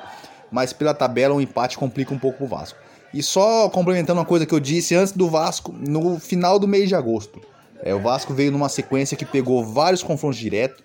Mas 0.50 0.72
pela 0.72 0.94
tabela, 0.94 1.34
o 1.34 1.40
empate 1.40 1.76
complica 1.76 2.14
um 2.14 2.18
pouco 2.18 2.44
o 2.44 2.46
Vasco. 2.46 2.78
E 3.12 3.22
só 3.22 3.68
complementando 3.68 4.18
uma 4.18 4.24
coisa 4.24 4.46
que 4.46 4.54
eu 4.54 4.58
disse 4.58 4.94
antes 4.94 5.12
do 5.12 5.28
Vasco, 5.28 5.70
no 5.70 6.18
final 6.18 6.58
do 6.58 6.66
mês 6.66 6.88
de 6.88 6.94
agosto. 6.94 7.42
É, 7.82 7.94
o 7.94 8.00
Vasco 8.00 8.32
veio 8.32 8.50
numa 8.50 8.70
sequência 8.70 9.18
que 9.18 9.26
pegou 9.26 9.62
vários 9.62 10.02
confrontos 10.02 10.38
diretos. 10.38 10.82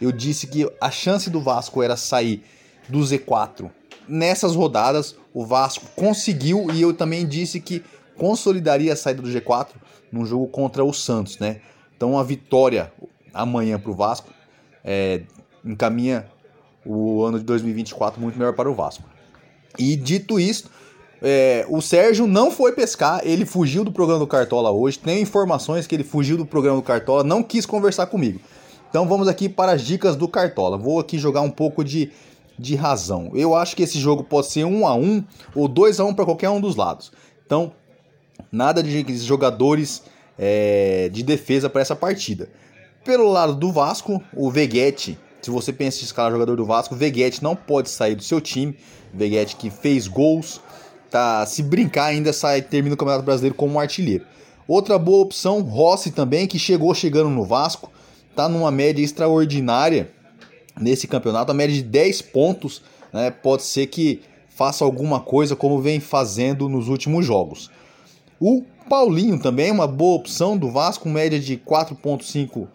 Eu 0.00 0.10
disse 0.10 0.48
que 0.48 0.68
a 0.80 0.90
chance 0.90 1.30
do 1.30 1.40
Vasco 1.40 1.80
era 1.80 1.96
sair 1.96 2.42
do 2.88 2.98
Z4 2.98 3.70
nessas 4.08 4.56
rodadas. 4.56 5.14
O 5.32 5.46
Vasco 5.46 5.86
conseguiu 5.94 6.66
e 6.72 6.82
eu 6.82 6.92
também 6.92 7.28
disse 7.28 7.60
que 7.60 7.84
consolidaria 8.16 8.92
a 8.92 8.96
saída 8.96 9.22
do 9.22 9.28
G4 9.28 9.68
num 10.10 10.26
jogo 10.26 10.48
contra 10.48 10.84
o 10.84 10.92
Santos, 10.92 11.38
né? 11.38 11.60
Então 11.96 12.18
a 12.18 12.24
vitória 12.24 12.92
amanhã 13.32 13.78
para 13.78 13.90
o 13.90 13.94
Vasco 13.94 14.30
é, 14.84 15.22
encaminha 15.64 16.26
o 16.84 17.22
ano 17.22 17.38
de 17.38 17.44
2024 17.44 18.20
muito 18.20 18.38
melhor 18.38 18.54
para 18.54 18.70
o 18.70 18.74
Vasco. 18.74 19.04
E 19.78 19.94
dito 19.96 20.40
isso, 20.40 20.70
é, 21.22 21.66
o 21.68 21.80
Sérgio 21.80 22.26
não 22.26 22.50
foi 22.50 22.72
pescar, 22.72 23.20
ele 23.24 23.44
fugiu 23.44 23.84
do 23.84 23.92
programa 23.92 24.20
do 24.20 24.26
Cartola 24.26 24.70
hoje. 24.70 24.98
Tem 24.98 25.20
informações 25.20 25.86
que 25.86 25.94
ele 25.94 26.04
fugiu 26.04 26.36
do 26.36 26.46
programa 26.46 26.78
do 26.78 26.82
Cartola, 26.82 27.22
não 27.22 27.42
quis 27.42 27.66
conversar 27.66 28.06
comigo. 28.06 28.40
Então 28.88 29.06
vamos 29.06 29.28
aqui 29.28 29.48
para 29.48 29.72
as 29.72 29.82
dicas 29.82 30.16
do 30.16 30.26
Cartola. 30.26 30.76
Vou 30.76 30.98
aqui 30.98 31.18
jogar 31.18 31.42
um 31.42 31.50
pouco 31.50 31.84
de, 31.84 32.10
de 32.58 32.74
razão. 32.74 33.30
Eu 33.34 33.54
acho 33.54 33.76
que 33.76 33.82
esse 33.82 33.98
jogo 33.98 34.24
pode 34.24 34.48
ser 34.48 34.64
1 34.64 34.86
a 34.86 34.94
1 34.94 35.24
ou 35.54 35.68
2 35.68 36.00
a 36.00 36.04
1 36.04 36.14
para 36.14 36.24
qualquer 36.24 36.50
um 36.50 36.60
dos 36.60 36.74
lados. 36.74 37.12
Então, 37.46 37.72
nada 38.50 38.82
de 38.82 39.16
jogadores 39.18 40.02
é, 40.38 41.08
de 41.12 41.22
defesa 41.22 41.68
para 41.68 41.82
essa 41.82 41.94
partida. 41.94 42.48
Pelo 43.02 43.30
lado 43.30 43.54
do 43.54 43.72
Vasco, 43.72 44.22
o 44.36 44.50
Veguete, 44.50 45.18
se 45.40 45.50
você 45.50 45.72
pensa 45.72 46.02
em 46.02 46.04
escalar 46.04 46.30
jogador 46.30 46.54
do 46.54 46.66
Vasco, 46.66 46.94
Veguete 46.94 47.42
não 47.42 47.56
pode 47.56 47.88
sair 47.88 48.14
do 48.14 48.22
seu 48.22 48.42
time. 48.42 48.76
Veguete 49.12 49.56
que 49.56 49.70
fez 49.70 50.06
gols, 50.06 50.60
tá, 51.10 51.46
se 51.46 51.62
brincar 51.62 52.06
ainda 52.06 52.30
sai 52.30 52.60
termina 52.60 52.94
o 52.94 52.98
Campeonato 52.98 53.24
Brasileiro 53.24 53.54
como 53.54 53.74
um 53.74 53.80
artilheiro. 53.80 54.26
Outra 54.68 54.98
boa 54.98 55.22
opção, 55.22 55.62
Rossi 55.62 56.10
também, 56.10 56.46
que 56.46 56.58
chegou 56.58 56.94
chegando 56.94 57.30
no 57.30 57.42
Vasco, 57.42 57.90
tá 58.36 58.50
numa 58.50 58.70
média 58.70 59.02
extraordinária 59.02 60.10
nesse 60.78 61.08
campeonato, 61.08 61.50
a 61.50 61.54
média 61.54 61.74
de 61.74 61.82
10 61.82 62.20
pontos, 62.22 62.82
né, 63.12 63.30
pode 63.30 63.62
ser 63.62 63.86
que 63.86 64.20
faça 64.50 64.84
alguma 64.84 65.20
coisa 65.20 65.56
como 65.56 65.80
vem 65.80 66.00
fazendo 66.00 66.68
nos 66.68 66.88
últimos 66.88 67.24
jogos. 67.24 67.70
O 68.38 68.62
Paulinho 68.90 69.38
também 69.38 69.70
é 69.70 69.72
uma 69.72 69.86
boa 69.86 70.16
opção 70.16 70.56
do 70.56 70.70
Vasco, 70.70 71.08
média 71.08 71.40
de 71.40 71.56
4.5 71.56 72.68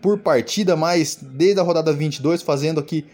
por 0.00 0.18
partida, 0.18 0.76
mas 0.76 1.18
desde 1.20 1.60
a 1.60 1.62
rodada 1.62 1.92
22 1.92 2.42
fazendo 2.42 2.80
aqui 2.80 3.06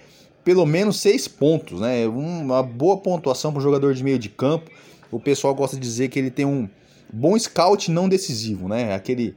pelo 0.45 0.65
menos 0.65 1.01
6 1.01 1.27
pontos, 1.29 1.81
né? 1.81 2.07
Uma 2.07 2.63
boa 2.63 2.97
pontuação 2.99 3.53
para 3.53 3.59
o 3.59 3.63
jogador 3.63 3.95
de 3.95 4.05
meio 4.05 4.19
de 4.19 4.29
campo. 4.29 4.71
O 5.11 5.19
pessoal 5.19 5.55
gosta 5.55 5.77
de 5.77 5.83
dizer 5.83 6.09
que 6.09 6.19
ele 6.19 6.31
tem 6.31 6.45
um 6.45 6.69
bom 7.13 7.37
scout 7.37 7.91
não 7.91 8.09
decisivo, 8.09 8.69
né? 8.69 8.95
Aquele, 8.95 9.35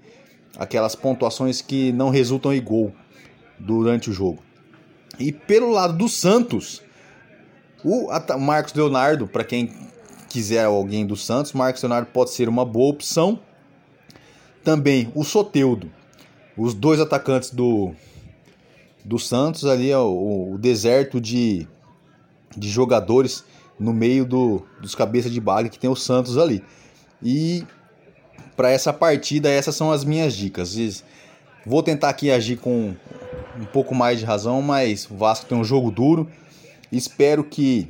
aquelas 0.55 0.95
pontuações 0.95 1.62
que 1.62 1.91
não 1.91 2.09
resultam 2.09 2.53
em 2.53 2.62
gol 2.62 2.93
durante 3.57 4.09
o 4.09 4.13
jogo. 4.13 4.43
E 5.17 5.31
pelo 5.31 5.71
lado 5.71 5.97
do 5.97 6.07
Santos, 6.07 6.81
o 7.83 8.09
Marcos 8.38 8.73
Leonardo, 8.73 9.27
para 9.27 9.43
quem 9.43 9.71
quiser 10.29 10.65
alguém 10.65 11.07
do 11.07 11.15
Santos, 11.15 11.53
Marcos 11.53 11.81
Leonardo 11.81 12.09
pode 12.13 12.29
ser 12.29 12.47
uma 12.47 12.63
boa 12.63 12.91
opção. 12.91 13.39
Também 14.63 15.12
o 15.15 15.23
Soteudo, 15.23 15.91
os 16.60 16.74
dois 16.74 17.00
atacantes 17.00 17.52
do, 17.52 17.93
do 19.06 19.17
Santos 19.17 19.65
ali, 19.65 19.93
ó, 19.93 20.06
o, 20.06 20.56
o 20.56 20.58
deserto 20.58 21.22
de, 21.22 21.65
de 22.56 22.67
jogadores 22.67 23.45
no 23.80 23.93
meio 23.93 24.26
do, 24.26 24.62
dos 24.82 24.93
cabeças 24.93 25.32
de 25.32 25.39
bagre 25.39 25.69
que 25.69 25.80
tem 25.80 25.89
o 25.89 25.95
Santos 25.95 26.38
ali. 26.38 26.62
E 27.24 27.65
para 28.58 28.69
essa 28.69 28.91
partida, 28.91 29.50
essas 29.50 29.74
são 29.74 29.89
as 29.89 30.04
minhas 30.04 30.34
dicas. 30.36 30.76
Vou 31.65 31.82
tentar 31.82 32.10
aqui 32.10 32.30
agir 32.30 32.58
com 32.58 32.93
um 33.58 33.65
pouco 33.65 33.95
mais 33.95 34.19
de 34.19 34.26
razão, 34.26 34.62
mas 34.62 35.10
o 35.10 35.15
Vasco 35.15 35.45
tem 35.45 35.58
um 35.58 35.63
jogo 35.63 35.89
duro. 35.89 36.28
Espero 36.91 37.41
que 37.41 37.88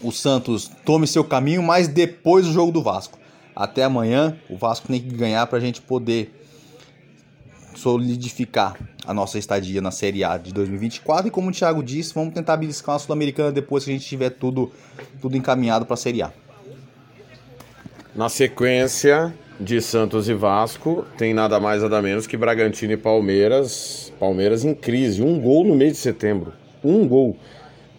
o 0.00 0.12
Santos 0.12 0.70
tome 0.84 1.08
seu 1.08 1.24
caminho, 1.24 1.60
mas 1.60 1.88
depois 1.88 2.46
do 2.46 2.52
jogo 2.52 2.70
do 2.70 2.82
Vasco. 2.82 3.18
Até 3.54 3.82
amanhã, 3.82 4.38
o 4.48 4.56
Vasco 4.56 4.86
tem 4.86 5.00
que 5.00 5.12
ganhar 5.12 5.44
para 5.48 5.58
a 5.58 5.60
gente 5.60 5.82
poder 5.82 6.39
solidificar 7.80 8.76
a 9.06 9.14
nossa 9.14 9.38
estadia 9.38 9.80
na 9.80 9.90
Série 9.90 10.22
A 10.22 10.36
de 10.36 10.52
2024. 10.52 11.28
E 11.28 11.30
como 11.30 11.48
o 11.48 11.52
Thiago 11.52 11.82
disse, 11.82 12.14
vamos 12.14 12.34
tentar 12.34 12.56
beliscar 12.56 12.94
uma 12.94 12.98
Sul-Americana 12.98 13.50
depois 13.50 13.84
que 13.84 13.90
a 13.90 13.94
gente 13.94 14.06
tiver 14.06 14.30
tudo, 14.30 14.70
tudo 15.20 15.36
encaminhado 15.36 15.86
para 15.86 15.94
a 15.94 15.96
Série 15.96 16.22
A. 16.22 16.30
Na 18.14 18.28
sequência 18.28 19.32
de 19.58 19.80
Santos 19.80 20.28
e 20.28 20.34
Vasco, 20.34 21.06
tem 21.16 21.32
nada 21.32 21.58
mais 21.58 21.82
nada 21.82 22.02
menos 22.02 22.26
que 22.26 22.36
Bragantino 22.36 22.92
e 22.92 22.96
Palmeiras. 22.96 24.12
Palmeiras 24.20 24.64
em 24.64 24.74
crise, 24.74 25.22
um 25.22 25.40
gol 25.40 25.64
no 25.64 25.74
mês 25.74 25.92
de 25.92 25.98
setembro. 25.98 26.52
Um 26.84 27.08
gol. 27.08 27.36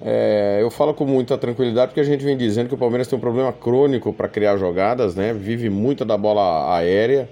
É, 0.03 0.59
eu 0.61 0.69
falo 0.69 0.93
com 0.93 1.05
muita 1.05 1.37
tranquilidade 1.37 1.89
porque 1.89 2.01
a 2.01 2.03
gente 2.03 2.23
vem 2.23 2.35
dizendo 2.35 2.67
que 2.67 2.73
o 2.75 2.77
Palmeiras 2.77 3.07
tem 3.07 3.17
um 3.17 3.21
problema 3.21 3.53
crônico 3.53 4.11
para 4.13 4.27
criar 4.27 4.57
jogadas, 4.57 5.15
né? 5.15 5.33
Vive 5.33 5.69
muito 5.69 6.03
da 6.03 6.17
bola 6.17 6.75
aérea 6.75 7.29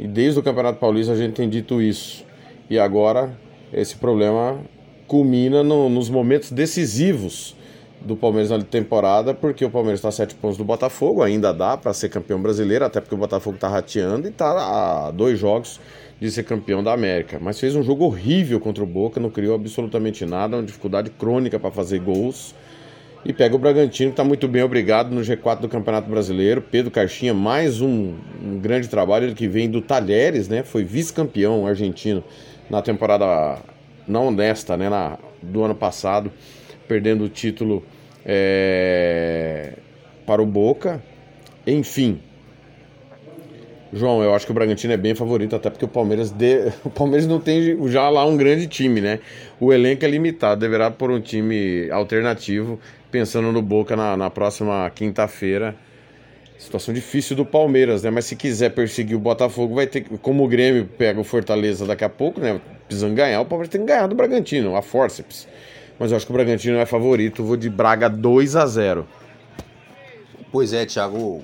e 0.00 0.08
desde 0.08 0.40
o 0.40 0.42
Campeonato 0.42 0.78
Paulista 0.78 1.12
a 1.12 1.16
gente 1.16 1.34
tem 1.34 1.46
dito 1.46 1.82
isso. 1.82 2.24
E 2.70 2.78
agora 2.78 3.38
esse 3.70 3.96
problema 3.96 4.58
culmina 5.06 5.62
no- 5.62 5.90
nos 5.90 6.08
momentos 6.08 6.50
decisivos 6.50 7.54
do 8.00 8.16
Palmeiras 8.16 8.50
na 8.50 8.58
temporada, 8.62 9.34
porque 9.34 9.62
o 9.62 9.68
Palmeiras 9.70 9.98
está 9.98 10.08
a 10.08 10.12
sete 10.12 10.34
pontos 10.34 10.56
do 10.56 10.64
Botafogo, 10.64 11.22
ainda 11.22 11.52
dá 11.52 11.76
para 11.76 11.92
ser 11.92 12.08
campeão 12.08 12.40
brasileiro, 12.40 12.82
até 12.84 12.98
porque 12.98 13.14
o 13.14 13.18
Botafogo 13.18 13.56
está 13.56 13.68
rateando 13.68 14.26
e 14.26 14.30
está 14.30 15.06
a 15.06 15.10
dois 15.10 15.38
jogos 15.38 15.78
de 16.18 16.30
ser 16.30 16.44
campeão 16.44 16.82
da 16.82 16.94
América. 16.94 17.38
Mas 17.38 17.60
fez 17.60 17.76
um 17.76 17.82
jogo 17.82 18.04
horrível 18.06 18.58
contra 18.58 18.82
o 18.82 18.86
Boca, 18.86 19.20
não 19.20 19.28
criou 19.28 19.54
absolutamente 19.54 20.24
nada, 20.24 20.56
uma 20.56 20.62
dificuldade 20.62 21.10
crônica 21.10 21.58
para 21.60 21.70
fazer 21.70 21.98
gols. 22.00 22.54
E 23.22 23.34
pega 23.34 23.54
o 23.54 23.58
Bragantino, 23.58 24.10
que 24.10 24.14
está 24.14 24.24
muito 24.24 24.48
bem, 24.48 24.62
obrigado, 24.62 25.10
no 25.10 25.20
G4 25.20 25.60
do 25.60 25.68
Campeonato 25.68 26.08
Brasileiro. 26.08 26.62
Pedro 26.62 26.90
Caixinha, 26.90 27.34
mais 27.34 27.82
um, 27.82 28.14
um 28.42 28.58
grande 28.58 28.88
trabalho, 28.88 29.26
ele 29.26 29.34
que 29.34 29.46
vem 29.46 29.68
do 29.68 29.82
Talheres, 29.82 30.48
né? 30.48 30.62
Foi 30.62 30.84
vice-campeão 30.84 31.66
argentino 31.66 32.24
na 32.70 32.80
temporada 32.80 33.58
não 34.08 34.28
honesta, 34.28 34.74
né? 34.74 34.88
Na, 34.88 35.18
do 35.42 35.62
ano 35.62 35.74
passado, 35.74 36.32
perdendo 36.88 37.24
o 37.24 37.28
título 37.28 37.84
é, 38.24 39.74
para 40.24 40.40
o 40.40 40.46
Boca. 40.46 41.02
Enfim, 41.66 42.20
João, 43.92 44.22
eu 44.22 44.32
acho 44.34 44.46
que 44.46 44.52
o 44.52 44.54
Bragantino 44.54 44.92
é 44.92 44.96
bem 44.96 45.16
favorito, 45.16 45.56
até 45.56 45.68
porque 45.68 45.84
o 45.84 45.88
Palmeiras, 45.88 46.30
de... 46.30 46.72
o 46.84 46.90
Palmeiras 46.90 47.26
não 47.26 47.40
tem 47.40 47.76
já 47.88 48.08
lá 48.08 48.24
um 48.24 48.36
grande 48.36 48.68
time, 48.68 49.00
né? 49.00 49.18
O 49.58 49.72
elenco 49.72 50.04
é 50.04 50.08
limitado, 50.08 50.60
deverá 50.60 50.90
por 50.90 51.10
um 51.10 51.20
time 51.20 51.90
alternativo, 51.90 52.78
pensando 53.10 53.50
no 53.52 53.62
Boca 53.62 53.96
na, 53.96 54.16
na 54.16 54.30
próxima 54.30 54.90
quinta-feira. 54.94 55.74
Situação 56.58 56.92
difícil 56.92 57.34
do 57.34 57.44
Palmeiras, 57.44 58.02
né? 58.02 58.10
Mas 58.10 58.26
se 58.26 58.36
quiser 58.36 58.70
perseguir 58.70 59.16
o 59.16 59.18
Botafogo, 59.18 59.74
vai 59.74 59.86
ter 59.86 60.02
que. 60.02 60.18
Como 60.18 60.44
o 60.44 60.48
Grêmio 60.48 60.86
pega 60.86 61.18
o 61.18 61.24
Fortaleza 61.24 61.86
daqui 61.86 62.04
a 62.04 62.08
pouco, 62.08 62.38
né? 62.38 62.60
Precisando 62.86 63.14
ganhar, 63.14 63.40
o 63.40 63.46
Palmeiras 63.46 63.70
tem 63.70 63.80
que 63.80 63.86
ganhar 63.86 64.06
do 64.06 64.14
Bragantino, 64.14 64.76
a 64.76 64.82
forceps. 64.82 65.48
Mas 65.98 66.10
eu 66.10 66.16
acho 66.16 66.26
que 66.26 66.32
o 66.32 66.34
Bragantino 66.34 66.76
é 66.78 66.84
favorito, 66.84 67.42
vou 67.42 67.56
de 67.56 67.70
Braga 67.70 68.08
2 68.08 68.56
a 68.56 68.66
0 68.66 69.06
Pois 70.52 70.72
é, 70.72 70.84
Thiago. 70.84 71.42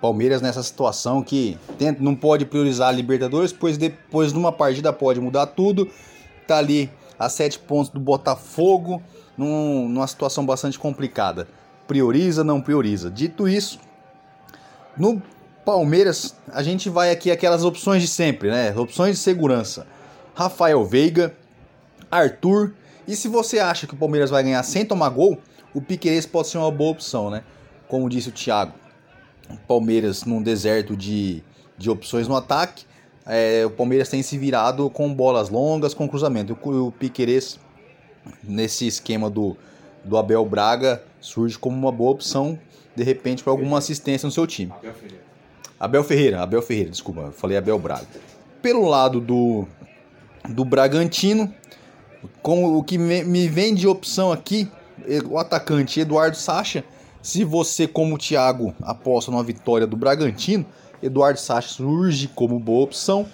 Palmeiras 0.00 0.42
nessa 0.42 0.64
situação 0.64 1.22
que 1.22 1.56
tenta, 1.78 2.02
não 2.02 2.16
pode 2.16 2.44
priorizar 2.44 2.88
a 2.88 2.92
Libertadores, 2.92 3.52
pois 3.52 3.78
depois 3.78 4.32
numa 4.32 4.50
partida 4.50 4.92
pode 4.92 5.20
mudar 5.20 5.46
tudo. 5.46 5.88
Tá 6.48 6.58
ali 6.58 6.90
a 7.16 7.28
sete 7.28 7.56
pontos 7.60 7.88
do 7.92 8.00
Botafogo, 8.00 9.00
num- 9.42 9.88
numa 9.88 10.06
situação 10.06 10.46
bastante 10.46 10.78
complicada. 10.78 11.48
Prioriza, 11.86 12.42
não 12.42 12.60
prioriza. 12.60 13.10
Dito 13.10 13.48
isso, 13.48 13.78
no 14.96 15.20
Palmeiras 15.64 16.34
a 16.52 16.62
gente 16.62 16.88
vai 16.88 17.10
aqui 17.10 17.30
aquelas 17.30 17.64
opções 17.64 18.02
de 18.02 18.08
sempre, 18.08 18.50
né? 18.50 18.74
Opções 18.76 19.16
de 19.16 19.22
segurança. 19.22 19.86
Rafael 20.34 20.84
Veiga, 20.84 21.34
Arthur. 22.10 22.72
E 23.06 23.16
se 23.16 23.28
você 23.28 23.58
acha 23.58 23.86
que 23.86 23.94
o 23.94 23.96
Palmeiras 23.96 24.30
vai 24.30 24.42
ganhar 24.42 24.62
sem 24.62 24.84
tomar 24.84 25.08
gol, 25.10 25.38
o 25.74 25.80
Piqueires 25.80 26.26
pode 26.26 26.48
ser 26.48 26.58
uma 26.58 26.70
boa 26.70 26.92
opção, 26.92 27.30
né? 27.30 27.42
Como 27.88 28.08
disse 28.08 28.28
o 28.28 28.32
Thiago. 28.32 28.72
Palmeiras 29.66 30.24
num 30.24 30.40
deserto 30.40 30.96
de, 30.96 31.42
de 31.76 31.90
opções 31.90 32.28
no 32.28 32.36
ataque. 32.36 32.84
É, 33.26 33.64
o 33.66 33.70
Palmeiras 33.70 34.08
tem 34.08 34.22
se 34.22 34.38
virado 34.38 34.88
com 34.90 35.12
bolas 35.12 35.48
longas, 35.48 35.94
com 35.94 36.08
cruzamento. 36.08 36.56
O, 36.62 36.88
o 36.88 36.92
nesse 38.42 38.86
esquema 38.86 39.28
do, 39.28 39.56
do 40.04 40.16
Abel 40.16 40.44
Braga 40.44 41.02
surge 41.20 41.58
como 41.58 41.76
uma 41.76 41.92
boa 41.92 42.10
opção, 42.10 42.58
de 42.94 43.02
repente, 43.02 43.42
para 43.42 43.52
alguma 43.52 43.78
assistência 43.78 44.26
no 44.26 44.32
seu 44.32 44.46
time. 44.46 44.72
Abel 45.78 46.04
Ferreira, 46.04 46.42
Abel 46.42 46.62
Ferreira, 46.62 46.90
desculpa, 46.90 47.22
eu 47.22 47.32
falei 47.32 47.56
Abel 47.56 47.78
Braga. 47.78 48.06
Pelo 48.60 48.86
lado 48.86 49.20
do, 49.20 49.66
do 50.48 50.64
Bragantino, 50.64 51.52
com 52.42 52.76
o 52.76 52.82
que 52.82 52.98
me, 52.98 53.48
vem 53.48 53.74
de 53.74 53.88
opção 53.88 54.30
aqui, 54.30 54.70
o 55.28 55.38
atacante 55.38 56.00
Eduardo 56.00 56.36
Sacha. 56.36 56.84
Se 57.20 57.44
você, 57.44 57.86
como 57.86 58.14
o 58.14 58.18
Thiago, 58.18 58.74
aposta 58.82 59.30
na 59.30 59.42
vitória 59.42 59.86
do 59.86 59.96
Bragantino, 59.96 60.66
Eduardo 61.02 61.38
Sacha 61.38 61.68
surge 61.68 62.28
como 62.28 62.58
boa 62.58 62.84
opção. 62.84 63.26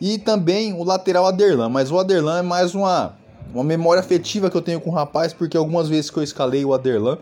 E 0.00 0.18
também 0.18 0.72
o 0.72 0.82
lateral 0.82 1.26
Aderlan, 1.26 1.68
mas 1.68 1.90
o 1.90 1.98
Aderlan 1.98 2.38
é 2.38 2.42
mais 2.42 2.74
uma, 2.74 3.16
uma 3.52 3.64
memória 3.64 4.00
afetiva 4.00 4.50
que 4.50 4.56
eu 4.56 4.62
tenho 4.62 4.80
com 4.80 4.90
o 4.90 4.92
rapaz, 4.92 5.32
porque 5.32 5.56
algumas 5.56 5.88
vezes 5.88 6.10
que 6.10 6.18
eu 6.18 6.22
escalei 6.22 6.64
o 6.64 6.72
Aderlan, 6.72 7.18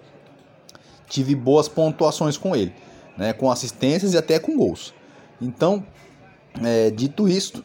tive 1.09 1.35
boas 1.35 1.69
pontuações 1.69 2.37
com 2.37 2.55
ele, 2.55 2.73
né, 3.17 3.33
com 3.33 3.51
assistências 3.51 4.15
e 4.15 4.19
até 4.19 4.39
com 4.39 4.57
gols. 4.57 4.95
Então, 5.41 5.85
é, 6.63 6.91
dito 6.91 7.29
isto, 7.29 7.65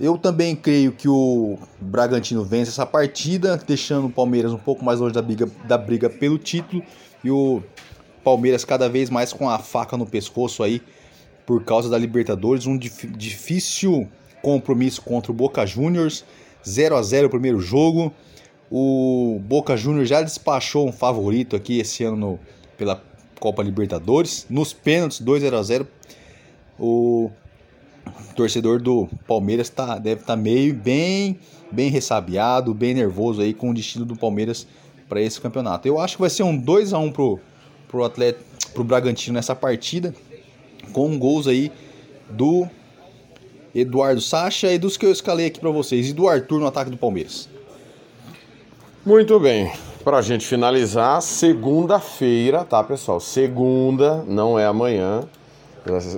eu 0.00 0.18
também 0.18 0.56
creio 0.56 0.92
que 0.92 1.08
o 1.08 1.58
Bragantino 1.80 2.44
vence 2.44 2.70
essa 2.70 2.84
partida, 2.84 3.56
deixando 3.56 4.08
o 4.08 4.10
Palmeiras 4.10 4.52
um 4.52 4.58
pouco 4.58 4.84
mais 4.84 4.98
longe 4.98 5.14
da 5.14 5.22
briga, 5.22 5.48
da 5.64 5.78
briga 5.78 6.10
pelo 6.10 6.38
título 6.38 6.82
e 7.22 7.30
o 7.30 7.62
Palmeiras 8.24 8.64
cada 8.64 8.88
vez 8.88 9.10
mais 9.10 9.32
com 9.32 9.48
a 9.48 9.58
faca 9.58 9.96
no 9.96 10.06
pescoço 10.06 10.62
aí 10.62 10.82
por 11.46 11.64
causa 11.64 11.88
da 11.88 11.98
Libertadores, 11.98 12.66
um 12.66 12.76
dif 12.76 13.06
difícil 13.06 14.08
compromisso 14.42 15.02
contra 15.02 15.30
o 15.30 15.34
Boca 15.34 15.64
Juniors, 15.66 16.24
0 16.66 16.96
a 16.96 17.02
0 17.02 17.26
o 17.26 17.30
primeiro 17.30 17.60
jogo. 17.60 18.12
O 18.70 19.40
Boca 19.44 19.76
Juniors 19.76 20.08
já 20.08 20.22
despachou 20.22 20.88
um 20.88 20.92
favorito 20.92 21.54
aqui 21.54 21.78
esse 21.78 22.04
ano 22.04 22.16
no, 22.16 22.40
pela 22.76 23.02
Copa 23.38 23.62
Libertadores, 23.62 24.46
nos 24.48 24.72
pênaltis 24.72 25.20
2 25.20 25.42
0 25.42 25.56
a 25.58 25.62
0. 25.62 25.86
O 26.78 27.30
torcedor 28.34 28.80
do 28.80 29.08
Palmeiras 29.26 29.68
tá, 29.68 29.98
deve 29.98 30.22
estar 30.22 30.36
tá 30.36 30.40
meio 30.40 30.74
bem, 30.74 31.38
bem 31.70 31.90
ressabiado, 31.90 32.72
bem 32.72 32.94
nervoso 32.94 33.42
aí 33.42 33.52
com 33.52 33.70
o 33.70 33.74
destino 33.74 34.04
do 34.04 34.16
Palmeiras 34.16 34.66
para 35.08 35.20
esse 35.20 35.40
campeonato. 35.40 35.86
Eu 35.86 35.98
acho 35.98 36.16
que 36.16 36.20
vai 36.22 36.30
ser 36.30 36.42
um 36.42 36.56
2 36.56 36.92
a 36.92 36.98
1 36.98 37.12
pro 37.12 37.40
pro 37.88 38.04
atleta 38.04 38.42
pro 38.72 38.82
Bragantino 38.82 39.34
nessa 39.34 39.54
partida, 39.54 40.14
com 40.92 41.18
gols 41.18 41.46
aí 41.46 41.70
do 42.30 42.66
Eduardo 43.74 44.20
Sacha 44.20 44.72
e 44.72 44.78
dos 44.78 44.96
que 44.96 45.06
eu 45.06 45.12
escalei 45.12 45.46
aqui 45.46 45.58
para 45.58 45.70
vocês 45.70 46.08
e 46.08 46.12
do 46.12 46.28
Arthur 46.28 46.60
no 46.60 46.66
ataque 46.66 46.90
do 46.90 46.96
Palmeiras. 46.96 47.48
Muito 49.04 49.40
bem. 49.40 49.72
Para 50.04 50.18
a 50.18 50.22
gente 50.22 50.46
finalizar, 50.46 51.22
segunda-feira, 51.22 52.64
tá, 52.64 52.82
pessoal? 52.82 53.20
Segunda, 53.20 54.24
não 54.26 54.58
é 54.58 54.66
amanhã. 54.66 55.22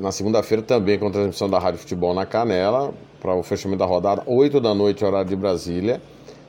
Na 0.00 0.10
segunda-feira 0.10 0.62
também 0.62 0.98
com 0.98 1.10
transmissão 1.10 1.48
da 1.48 1.58
Rádio 1.58 1.80
Futebol 1.80 2.12
na 2.14 2.26
Canela, 2.26 2.92
para 3.20 3.34
o 3.34 3.42
fechamento 3.42 3.78
da 3.78 3.86
rodada, 3.86 4.22
8 4.26 4.60
da 4.60 4.74
noite, 4.74 5.04
horário 5.04 5.28
de 5.28 5.36
Brasília, 5.36 6.02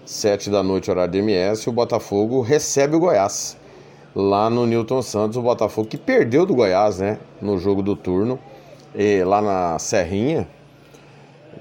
7 0.05 0.49
da 0.49 0.61
noite, 0.61 0.91
horário 0.91 1.11
de 1.11 1.19
MS, 1.19 1.69
o 1.69 1.71
Botafogo 1.71 2.41
recebe 2.41 2.95
o 2.95 2.99
Goiás. 2.99 3.57
Lá 4.13 4.49
no 4.49 4.65
Newton 4.65 5.01
Santos, 5.01 5.37
o 5.37 5.41
Botafogo 5.41 5.87
que 5.87 5.97
perdeu 5.97 6.45
do 6.45 6.55
Goiás, 6.55 6.99
né? 6.99 7.17
No 7.41 7.57
jogo 7.57 7.81
do 7.81 7.95
turno, 7.95 8.39
lá 9.25 9.41
na 9.41 9.79
Serrinha. 9.79 10.47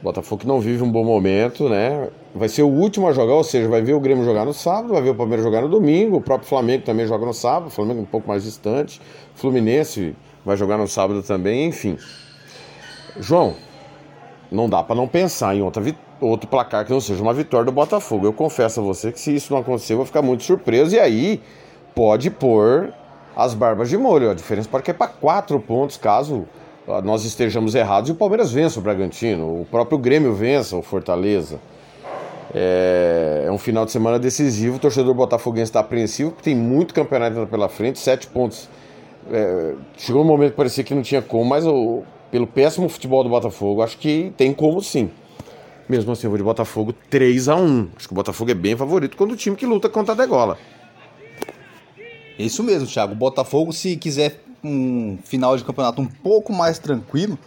Botafogo 0.05 0.43
que 0.43 0.47
não 0.47 0.61
vive 0.61 0.83
um 0.83 0.93
bom 0.93 1.03
momento, 1.03 1.67
né? 1.67 2.11
Vai 2.35 2.47
ser 2.47 2.63
o 2.63 2.69
último 2.69 3.09
a 3.09 3.13
jogar, 3.13 3.33
ou 3.33 3.43
seja, 3.43 3.67
vai 3.71 3.81
ver 3.81 3.95
o 3.95 4.01
Grêmio 4.01 4.23
jogar 4.23 4.45
no 4.45 4.53
sábado, 4.53 4.93
vai 4.93 5.01
ver 5.01 5.11
o 5.11 5.15
Palmeiras 5.15 5.43
jogar 5.43 5.63
no 5.63 5.69
domingo, 5.69 6.19
o 6.19 6.21
próprio 6.21 6.47
Flamengo 6.47 6.85
também 6.85 7.07
joga 7.07 7.25
no 7.25 7.33
sábado, 7.33 7.69
o 7.69 7.71
Flamengo 7.71 8.03
um 8.03 8.05
pouco 8.05 8.29
mais 8.29 8.45
distante, 8.45 9.01
Fluminense 9.35 10.15
vai 10.45 10.59
jogar 10.59 10.77
no 10.77 10.87
sábado 10.87 11.23
também, 11.23 11.67
enfim. 11.67 11.97
João, 13.19 13.55
não 14.53 14.69
dá 14.69 14.83
para 14.83 14.95
não 14.95 15.09
pensar 15.09 15.57
em 15.57 15.63
outra 15.63 15.83
outro 16.21 16.49
placar 16.49 16.85
que 16.85 16.93
não 16.93 17.01
seja 17.01 17.23
uma 17.23 17.33
vitória 17.33 17.65
do 17.65 17.73
Botafogo. 17.73 18.27
Eu 18.27 18.33
confesso 18.33 18.81
a 18.81 18.83
você 18.83 19.11
que 19.11 19.19
se 19.19 19.35
isso 19.35 19.53
não 19.55 19.61
acontecer, 19.61 19.95
eu 19.95 19.99
vou 19.99 20.07
ficar 20.07 20.21
muito 20.21 20.45
surpreso 20.45 20.95
e 20.95 21.01
aí 21.01 21.43
pode 21.95 22.31
pôr 22.31 22.93
as 23.35 23.55
barbas 23.55 23.89
de 23.89 23.97
molho. 23.97 24.31
A 24.31 24.35
diferença 24.35 24.69
pode 24.69 24.85
cair 24.85 24.95
para 24.95 25.09
quatro 25.09 25.59
pontos 25.59 25.97
caso 25.97 26.47
nós 27.03 27.24
estejamos 27.24 27.74
errados 27.74 28.11
e 28.11 28.12
o 28.12 28.14
Palmeiras 28.14 28.53
vença 28.53 28.78
o 28.78 28.82
Bragantino, 28.82 29.62
o 29.62 29.66
próprio 29.70 29.99
Grêmio 29.99 30.35
vença 30.35 30.76
o 30.76 30.82
Fortaleza. 30.82 31.61
É, 32.55 33.45
é 33.47 33.51
um 33.51 33.59
final 33.59 33.85
de 33.85 33.91
semana 33.91 34.18
decisivo. 34.18 34.76
O 34.76 34.78
torcedor 34.78 35.12
botafoguense 35.14 35.70
está 35.70 35.80
apreensivo, 35.80 36.30
porque 36.30 36.45
tem 36.45 36.55
muito 36.55 36.95
campeonato 36.95 37.47
pela 37.47 37.68
frente, 37.68 37.99
sete 37.99 38.26
pontos 38.26 38.68
é, 39.30 39.74
chegou 39.97 40.22
um 40.22 40.26
momento 40.26 40.51
que 40.51 40.57
parecia 40.57 40.85
que 40.85 40.95
não 40.95 41.03
tinha 41.03 41.22
como, 41.22 41.45
mas 41.45 41.66
o, 41.66 42.03
pelo 42.30 42.47
péssimo 42.47 42.89
futebol 42.89 43.22
do 43.22 43.30
Botafogo, 43.30 43.82
acho 43.82 43.99
que 43.99 44.32
tem 44.37 44.53
como 44.53 44.82
sim. 44.82 45.11
Mesmo 45.89 46.12
assim, 46.12 46.26
eu 46.26 46.30
vou 46.30 46.39
de 46.39 46.45
Botafogo 46.45 46.95
3 47.11 47.49
a 47.49 47.57
1 47.57 47.89
Acho 47.95 48.09
que 48.09 48.12
o 48.12 48.16
Botafogo 48.16 48.51
é 48.51 48.55
bem 48.55 48.74
favorito 48.74 49.16
quando 49.16 49.32
o 49.32 49.37
time 49.37 49.55
que 49.55 49.66
luta 49.66 49.89
contra 49.89 50.14
a 50.14 50.16
degola. 50.16 50.59
Isso 52.39 52.62
mesmo, 52.62 52.89
Thiago. 52.89 53.12
O 53.12 53.16
Botafogo, 53.16 53.70
se 53.72 53.97
quiser 53.97 54.43
um 54.65 55.19
final 55.25 55.57
de 55.57 55.65
campeonato 55.65 56.01
um 56.01 56.07
pouco 56.07 56.53
mais 56.53 56.79
tranquilo, 56.79 57.39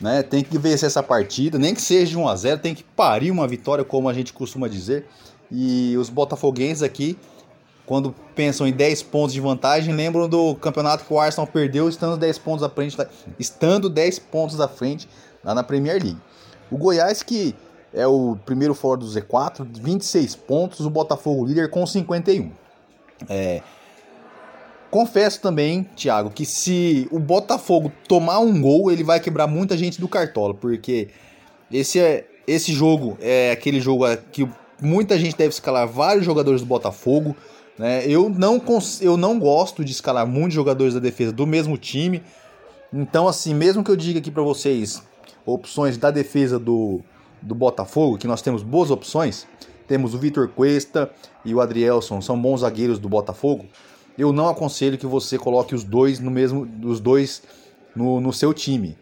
né, 0.00 0.22
tem 0.22 0.42
que 0.42 0.58
vencer 0.58 0.86
essa 0.86 1.02
partida, 1.02 1.58
nem 1.58 1.74
que 1.74 1.82
seja 1.82 2.18
1 2.18 2.28
a 2.28 2.36
0 2.36 2.60
tem 2.60 2.74
que 2.74 2.82
parir 2.82 3.30
uma 3.30 3.46
vitória, 3.46 3.84
como 3.84 4.08
a 4.08 4.12
gente 4.12 4.32
costuma 4.32 4.68
dizer. 4.68 5.06
E 5.50 5.96
os 5.96 6.08
botafoguenses 6.08 6.82
aqui 6.82 7.18
quando 7.84 8.14
pensam 8.34 8.66
em 8.66 8.72
10 8.72 9.02
pontos 9.02 9.34
de 9.34 9.40
vantagem, 9.40 9.94
lembram 9.94 10.28
do 10.28 10.54
campeonato 10.54 11.04
que 11.04 11.12
o 11.12 11.18
Arsenal 11.18 11.46
perdeu 11.46 11.88
estando 11.88 12.16
10 12.16 12.38
pontos 12.38 12.62
à 12.62 12.68
frente, 12.68 12.96
estando 13.38 13.90
10 13.90 14.18
pontos 14.20 14.60
à 14.60 14.68
frente 14.68 15.08
lá 15.44 15.54
na 15.54 15.62
Premier 15.62 16.02
League. 16.02 16.18
O 16.70 16.78
Goiás 16.78 17.22
que 17.22 17.54
é 17.92 18.06
o 18.06 18.36
primeiro 18.46 18.74
fora 18.74 18.98
do 18.98 19.06
Z4, 19.06 19.66
26 19.78 20.36
pontos, 20.36 20.80
o 20.80 20.90
Botafogo 20.90 21.44
líder 21.44 21.68
com 21.70 21.86
51. 21.86 22.50
É, 23.28 23.62
confesso 24.92 25.40
também, 25.40 25.84
Thiago, 25.96 26.30
que 26.30 26.44
se 26.44 27.08
o 27.10 27.18
Botafogo 27.18 27.90
tomar 28.06 28.40
um 28.40 28.60
gol, 28.60 28.92
ele 28.92 29.02
vai 29.02 29.18
quebrar 29.18 29.46
muita 29.46 29.74
gente 29.74 29.98
do 29.98 30.06
cartola, 30.06 30.52
porque 30.52 31.08
esse 31.72 31.98
é 31.98 32.28
esse 32.46 32.72
jogo 32.72 33.16
é 33.20 33.52
aquele 33.52 33.80
jogo 33.80 34.04
que 34.30 34.46
muita 34.82 35.18
gente 35.18 35.34
deve 35.34 35.48
escalar 35.48 35.88
vários 35.88 36.26
jogadores 36.26 36.60
do 36.60 36.66
Botafogo. 36.66 37.34
Né? 37.78 38.04
Eu, 38.06 38.28
não 38.28 38.60
eu 39.00 39.16
não 39.16 39.38
gosto 39.38 39.82
de 39.82 39.92
escalar 39.92 40.26
muitos 40.26 40.54
jogadores 40.54 40.92
da 40.92 41.00
defesa 41.00 41.32
do 41.32 41.46
mesmo 41.46 41.78
time. 41.78 42.22
Então, 42.92 43.26
assim, 43.26 43.54
mesmo 43.54 43.82
que 43.82 43.90
eu 43.90 43.96
diga 43.96 44.18
aqui 44.18 44.30
para 44.30 44.42
vocês 44.42 45.02
opções 45.46 45.96
da 45.96 46.10
defesa 46.10 46.58
do, 46.58 47.00
do 47.40 47.54
Botafogo, 47.54 48.18
que 48.18 48.26
nós 48.26 48.42
temos 48.42 48.62
boas 48.62 48.90
opções, 48.90 49.46
temos 49.88 50.14
o 50.14 50.18
Vitor 50.18 50.48
Cuesta 50.48 51.10
e 51.44 51.54
o 51.54 51.60
Adrielson, 51.62 52.20
são 52.20 52.38
bons 52.38 52.60
zagueiros 52.60 52.98
do 52.98 53.08
Botafogo. 53.08 53.64
Eu 54.22 54.32
não 54.32 54.48
aconselho 54.48 54.96
que 54.96 55.04
você 55.04 55.36
coloque 55.36 55.74
os 55.74 55.82
dois 55.82 56.20
no 56.20 56.30
mesmo, 56.30 56.68
os 56.84 57.00
dois 57.00 57.42
no, 57.92 58.20
no 58.20 58.32
seu 58.32 58.54
time. 58.54 58.96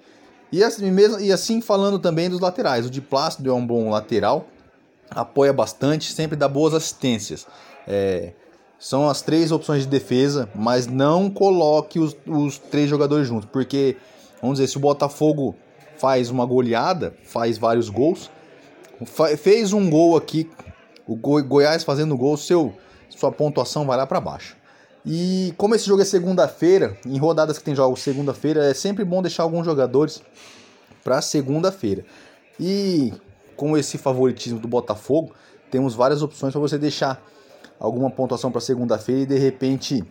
E 0.50 0.64
assim, 0.64 0.90
mesmo, 0.90 1.20
e 1.20 1.30
assim 1.30 1.60
falando 1.60 1.98
também 1.98 2.30
dos 2.30 2.40
laterais, 2.40 2.86
o 2.86 2.90
de 2.90 3.02
Plácido 3.02 3.50
é 3.50 3.52
um 3.52 3.66
bom 3.66 3.90
lateral, 3.90 4.48
apoia 5.10 5.52
bastante, 5.52 6.10
sempre 6.10 6.38
dá 6.38 6.48
boas 6.48 6.72
assistências. 6.72 7.46
É, 7.86 8.32
são 8.78 9.10
as 9.10 9.20
três 9.20 9.52
opções 9.52 9.82
de 9.82 9.88
defesa, 9.88 10.48
mas 10.54 10.86
não 10.86 11.28
coloque 11.28 11.98
os, 11.98 12.16
os 12.26 12.56
três 12.56 12.88
jogadores 12.88 13.28
juntos, 13.28 13.46
porque, 13.52 13.98
vamos 14.40 14.58
dizer, 14.58 14.68
se 14.68 14.78
o 14.78 14.80
Botafogo 14.80 15.54
faz 15.98 16.30
uma 16.30 16.46
goleada, 16.46 17.14
faz 17.24 17.58
vários 17.58 17.90
gols, 17.90 18.30
fez 19.36 19.74
um 19.74 19.90
gol 19.90 20.16
aqui, 20.16 20.50
o 21.06 21.14
Goiás 21.14 21.84
fazendo 21.84 22.16
gol, 22.16 22.38
seu, 22.38 22.72
sua 23.10 23.30
pontuação 23.30 23.84
vai 23.84 23.98
lá 23.98 24.06
para 24.06 24.18
baixo. 24.18 24.59
E 25.04 25.54
como 25.56 25.74
esse 25.74 25.86
jogo 25.86 26.02
é 26.02 26.04
segunda-feira, 26.04 26.96
em 27.06 27.18
rodadas 27.18 27.58
que 27.58 27.64
tem 27.64 27.74
jogos 27.74 28.00
segunda-feira, 28.00 28.64
é 28.64 28.74
sempre 28.74 29.04
bom 29.04 29.22
deixar 29.22 29.44
alguns 29.44 29.64
jogadores 29.64 30.22
para 31.02 31.22
segunda-feira. 31.22 32.04
E 32.58 33.12
com 33.56 33.76
esse 33.76 33.96
favoritismo 33.96 34.58
do 34.58 34.68
Botafogo, 34.68 35.34
temos 35.70 35.94
várias 35.94 36.22
opções 36.22 36.52
para 36.52 36.60
você 36.60 36.78
deixar 36.78 37.22
alguma 37.78 38.10
pontuação 38.10 38.50
para 38.50 38.60
segunda-feira 38.60 39.22
e 39.22 39.26
de 39.26 39.38
repente 39.38 40.04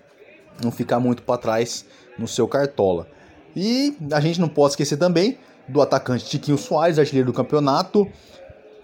não 0.63 0.71
ficar 0.71 0.99
muito 0.99 1.21
para 1.21 1.37
trás 1.37 1.85
no 2.17 2.27
seu 2.27 2.47
cartola. 2.47 3.07
E 3.55 3.95
a 4.11 4.19
gente 4.19 4.41
não 4.41 4.49
pode 4.49 4.73
esquecer 4.73 4.97
também 4.97 5.37
do 5.67 5.81
atacante 5.81 6.25
Tiquinho 6.25 6.57
Soares, 6.57 6.97
artilheiro 6.97 7.27
do 7.27 7.33
campeonato, 7.33 8.07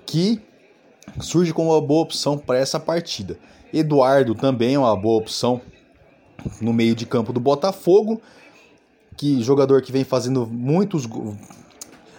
que 0.06 0.42
surge 1.20 1.52
como 1.52 1.72
uma 1.72 1.82
boa 1.82 2.04
opção 2.04 2.38
para 2.38 2.60
essa 2.60 2.80
partida. 2.80 3.38
Eduardo 3.74 4.36
também 4.36 4.76
é 4.76 4.80
uma 4.80 4.96
boa 4.96 5.20
opção 5.20 5.62
no 6.62 6.74
meio 6.74 6.96
de 6.96 7.06
campo 7.06 7.34
do 7.34 7.40
Botafogo, 7.40 8.22
que 9.18 9.42
jogador 9.42 9.82
que 9.82 9.92
vem 9.92 10.04
fazendo 10.04 10.46
muitos 10.46 11.08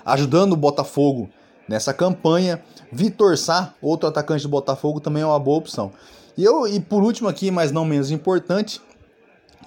ajudando 0.04 0.52
o 0.52 0.56
Botafogo 0.56 1.28
nessa 1.68 1.92
campanha. 1.92 2.62
Vitor 2.92 3.36
Sá, 3.36 3.74
outro 3.82 4.08
atacante 4.08 4.44
do 4.44 4.48
Botafogo, 4.48 5.00
também 5.00 5.22
é 5.22 5.26
uma 5.26 5.38
boa 5.38 5.58
opção. 5.58 5.92
E, 6.36 6.44
eu, 6.44 6.66
e 6.68 6.78
por 6.78 7.02
último 7.02 7.28
aqui, 7.28 7.50
mas 7.50 7.72
não 7.72 7.84
menos 7.84 8.10
importante, 8.10 8.80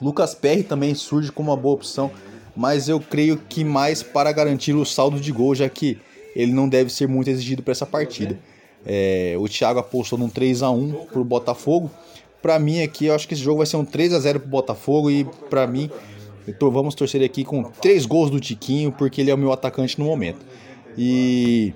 Lucas 0.02 0.34
Perry 0.34 0.64
também 0.64 0.96
surge 0.96 1.32
como 1.32 1.52
uma 1.52 1.58
boa 1.58 1.76
opção, 1.76 2.10
mas 2.56 2.88
eu 2.88 3.00
creio 3.00 3.38
que 3.38 3.64
mais 3.64 4.02
para 4.02 4.32
garantir 4.32 4.74
o 4.74 4.86
saldo 4.86 5.20
de 5.20 5.32
gol, 5.32 5.54
já 5.54 5.68
que 5.68 6.00
ele 6.36 6.54
não 6.54 6.70
deve 6.70 6.90
ser 6.90 7.08
muito 7.08 7.30
exigido 7.30 7.62
para 7.62 7.72
essa 7.72 7.86
partida. 7.86 8.40
É, 8.86 9.36
o 9.38 9.48
Thiago 9.48 9.80
apostou 9.80 10.18
num 10.18 10.30
3 10.30 10.64
a 10.64 10.72
1 10.72 11.06
pro 11.08 11.24
Botafogo. 11.24 11.92
Para 12.42 12.58
mim 12.58 12.82
aqui, 12.82 13.06
eu 13.08 13.16
acho 13.16 13.28
que 13.28 13.34
esse 13.34 13.44
jogo 13.44 13.58
vai 13.58 13.66
ser 13.66 13.78
um 13.78 13.86
3 13.86 14.14
a 14.14 14.20
0 14.20 14.40
pro 14.40 14.50
Botafogo 14.50 15.12
e 15.12 15.26
para 15.50 15.68
mim, 15.68 15.90
tô, 16.58 16.72
vamos 16.72 16.96
torcer 16.96 17.24
aqui 17.24 17.44
com 17.44 17.64
três 17.64 18.06
gols 18.06 18.30
do 18.30 18.40
Tiquinho, 18.40 18.92
porque 18.92 19.22
ele 19.22 19.32
é 19.32 19.34
o 19.34 19.38
meu 19.38 19.52
atacante 19.52 20.00
no 20.00 20.06
momento. 20.06 20.46
E 20.98 21.74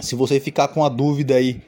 se 0.00 0.14
você 0.14 0.38
ficar 0.38 0.68
com 0.68 0.84
a 0.84 0.88
dúvida 0.88 1.34
aí 1.34 1.62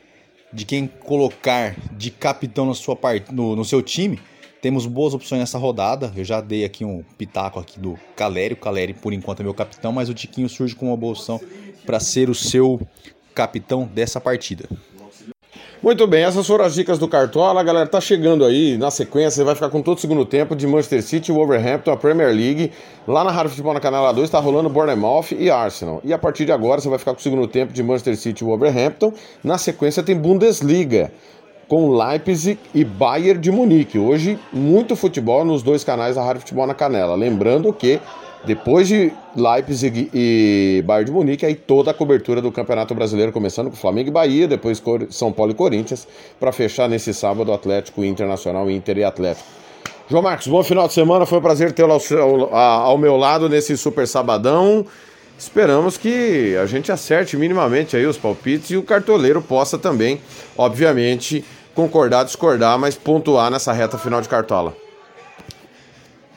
de 0.52 0.64
quem 0.64 0.86
colocar 0.86 1.76
de 1.96 2.10
capitão 2.10 2.66
na 2.66 2.74
sua 2.74 2.96
part... 2.96 3.32
no, 3.32 3.54
no 3.56 3.64
seu 3.64 3.82
time, 3.82 4.18
temos 4.60 4.84
boas 4.84 5.14
opções 5.14 5.40
nessa 5.40 5.58
rodada. 5.58 6.12
Eu 6.14 6.24
já 6.24 6.40
dei 6.40 6.64
aqui 6.64 6.84
um 6.84 7.02
pitaco 7.16 7.58
aqui 7.58 7.80
do 7.80 7.98
Calério. 8.14 8.56
O 8.56 8.60
Caleri, 8.60 8.92
por 8.92 9.12
enquanto, 9.12 9.40
é 9.40 9.42
meu 9.42 9.54
capitão, 9.54 9.92
mas 9.92 10.08
o 10.08 10.14
Tiquinho 10.14 10.48
surge 10.48 10.74
com 10.74 10.88
uma 10.88 10.96
boa 10.96 11.12
opção 11.12 11.40
para 11.86 11.98
ser 11.98 12.28
o 12.28 12.34
seu 12.34 12.80
capitão 13.34 13.86
dessa 13.86 14.20
partida. 14.20 14.68
Muito 15.82 16.06
bem, 16.06 16.24
essas 16.24 16.46
foram 16.46 16.66
as 16.66 16.74
dicas 16.74 16.98
do 16.98 17.08
Cartola. 17.08 17.62
Galera, 17.62 17.88
tá 17.88 18.02
chegando 18.02 18.44
aí 18.44 18.76
na 18.76 18.90
sequência. 18.90 19.30
Você 19.30 19.44
vai 19.44 19.54
ficar 19.54 19.70
com 19.70 19.80
todo 19.80 19.96
o 19.96 20.00
segundo 20.00 20.26
tempo 20.26 20.54
de 20.54 20.66
Manchester 20.66 21.02
City, 21.02 21.32
Wolverhampton, 21.32 21.90
a 21.90 21.96
Premier 21.96 22.28
League. 22.28 22.70
Lá 23.08 23.24
na 23.24 23.30
Rádio 23.30 23.48
Futebol 23.48 23.72
na 23.72 23.80
Canela 23.80 24.12
2 24.12 24.28
está 24.28 24.38
rolando 24.38 24.68
Bournemouth 24.68 25.32
e 25.32 25.50
Arsenal. 25.50 26.02
E 26.04 26.12
a 26.12 26.18
partir 26.18 26.44
de 26.44 26.52
agora 26.52 26.82
você 26.82 26.88
vai 26.90 26.98
ficar 26.98 27.14
com 27.14 27.18
o 27.20 27.22
segundo 27.22 27.48
tempo 27.48 27.72
de 27.72 27.82
Manchester 27.82 28.14
City 28.14 28.44
e 28.44 28.46
Wolverhampton. 28.46 29.14
Na 29.42 29.56
sequência 29.56 30.02
tem 30.02 30.14
Bundesliga 30.14 31.10
com 31.66 31.96
Leipzig 31.96 32.58
e 32.74 32.84
Bayern 32.84 33.40
de 33.40 33.50
Munique. 33.50 33.98
Hoje, 33.98 34.38
muito 34.52 34.94
futebol 34.94 35.46
nos 35.46 35.62
dois 35.62 35.82
canais 35.82 36.16
da 36.16 36.22
Rádio 36.22 36.42
Futebol 36.42 36.66
na 36.66 36.74
Canela. 36.74 37.14
Lembrando 37.14 37.72
que 37.72 37.98
depois 38.44 38.88
de 38.88 39.12
Leipzig 39.36 40.10
e 40.14 40.82
Bayern 40.86 41.06
de 41.06 41.12
Munique, 41.12 41.44
aí 41.44 41.54
toda 41.54 41.90
a 41.90 41.94
cobertura 41.94 42.40
do 42.40 42.50
Campeonato 42.50 42.94
Brasileiro, 42.94 43.32
começando 43.32 43.70
com 43.70 43.76
Flamengo 43.76 44.08
e 44.08 44.12
Bahia, 44.12 44.48
depois 44.48 44.82
São 45.10 45.30
Paulo 45.30 45.52
e 45.52 45.54
Corinthians, 45.54 46.08
para 46.38 46.50
fechar 46.50 46.88
nesse 46.88 47.12
sábado 47.12 47.52
Atlético 47.52 48.02
Internacional, 48.02 48.70
Inter 48.70 48.98
e 48.98 49.04
Atlético. 49.04 49.46
João 50.08 50.22
Marcos, 50.22 50.48
bom 50.48 50.62
final 50.62 50.88
de 50.88 50.94
semana, 50.94 51.26
foi 51.26 51.38
um 51.38 51.42
prazer 51.42 51.72
tê-lo 51.72 51.92
ao, 51.92 52.56
ao 52.56 52.98
meu 52.98 53.16
lado 53.16 53.48
nesse 53.48 53.76
super 53.76 54.08
sabadão. 54.08 54.84
Esperamos 55.38 55.96
que 55.96 56.56
a 56.60 56.66
gente 56.66 56.90
acerte 56.90 57.36
minimamente 57.36 57.96
aí 57.96 58.04
os 58.04 58.18
palpites 58.18 58.70
e 58.70 58.76
o 58.76 58.82
cartoleiro 58.82 59.40
possa 59.40 59.78
também, 59.78 60.20
obviamente, 60.56 61.44
concordar, 61.74 62.24
discordar, 62.24 62.78
mas 62.78 62.96
pontuar 62.96 63.50
nessa 63.50 63.72
reta 63.72 63.96
final 63.96 64.20
de 64.20 64.28
cartola. 64.28 64.74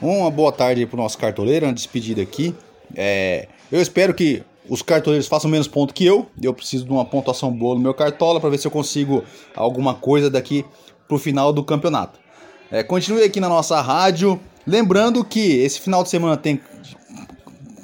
Uma 0.04 0.30
boa 0.30 0.52
tarde 0.52 0.86
para 0.86 1.00
o 1.00 1.02
nosso 1.02 1.18
cartoleiro, 1.18 1.66
uma 1.66 1.72
despedida 1.72 2.22
aqui. 2.22 2.54
É, 2.94 3.48
eu 3.72 3.82
espero 3.82 4.14
que 4.14 4.44
os 4.68 4.82
cartoleiros 4.82 5.30
façam 5.30 5.50
menos 5.50 5.66
ponto 5.66 5.94
que 5.94 6.06
eu. 6.06 6.28
Eu 6.42 6.54
preciso 6.54 6.84
de 6.84 6.92
uma 6.92 7.06
pontuação 7.06 7.50
boa 7.50 7.74
no 7.76 7.80
meu 7.80 7.94
cartola 7.94 8.38
para 8.38 8.50
ver 8.50 8.58
se 8.58 8.68
eu 8.68 8.72
consigo 8.72 9.24
alguma 9.56 9.94
coisa 9.96 10.30
daqui 10.30 10.66
para 11.08 11.16
o 11.16 11.18
final 11.18 11.54
do 11.54 11.64
campeonato. 11.64 12.20
É, 12.70 12.84
continue 12.84 13.24
aqui 13.24 13.40
na 13.40 13.48
nossa 13.48 13.80
rádio. 13.80 14.38
Lembrando 14.68 15.24
que 15.24 15.60
esse 15.62 15.80
final 15.80 16.04
de 16.04 16.10
semana 16.10 16.36
tem 16.36 16.60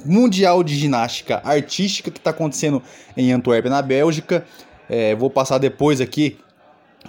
Mundial 0.03 0.61
de 0.61 0.75
Ginástica 0.75 1.41
Artística 1.41 2.11
que 2.11 2.17
está 2.17 2.31
acontecendo 2.31 2.83
em 3.15 3.31
Antuérpia, 3.31 3.71
na 3.71 3.81
Bélgica. 3.81 4.45
É, 4.89 5.15
vou 5.15 5.29
passar 5.29 5.57
depois 5.57 6.01
aqui 6.01 6.37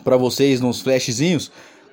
para 0.04 0.16
vocês 0.16 0.60
nos 0.60 0.80
flashzinhos 0.80 1.50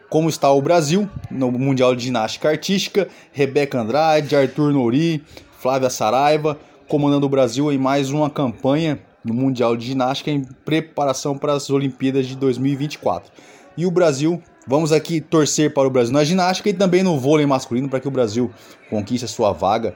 como 0.09 0.29
está 0.29 0.51
o 0.51 0.61
Brasil 0.61 1.09
no 1.29 1.51
Mundial 1.51 1.95
de 1.95 2.05
Ginástica 2.05 2.49
Artística. 2.49 3.07
Rebeca 3.31 3.79
Andrade, 3.79 4.35
Arthur 4.35 4.71
Nori, 4.71 5.23
Flávia 5.59 5.89
Saraiva 5.89 6.57
comandando 6.87 7.25
o 7.25 7.29
Brasil 7.29 7.71
em 7.71 7.77
mais 7.77 8.11
uma 8.11 8.29
campanha 8.29 8.99
no 9.23 9.33
Mundial 9.33 9.75
de 9.75 9.85
Ginástica 9.85 10.31
em 10.31 10.43
preparação 10.63 11.37
para 11.37 11.53
as 11.53 11.69
Olimpíadas 11.69 12.25
de 12.25 12.35
2024. 12.35 13.31
E 13.75 13.85
o 13.85 13.91
Brasil, 13.91 14.41
vamos 14.65 14.91
aqui 14.91 15.19
torcer 15.19 15.73
para 15.73 15.87
o 15.87 15.91
Brasil 15.91 16.13
na 16.13 16.23
ginástica 16.23 16.69
e 16.69 16.73
também 16.73 17.03
no 17.03 17.19
vôlei 17.19 17.45
masculino 17.45 17.89
para 17.89 17.99
que 17.99 18.07
o 18.07 18.11
Brasil 18.11 18.49
conquiste 18.89 19.25
a 19.25 19.27
sua 19.27 19.51
vaga 19.51 19.95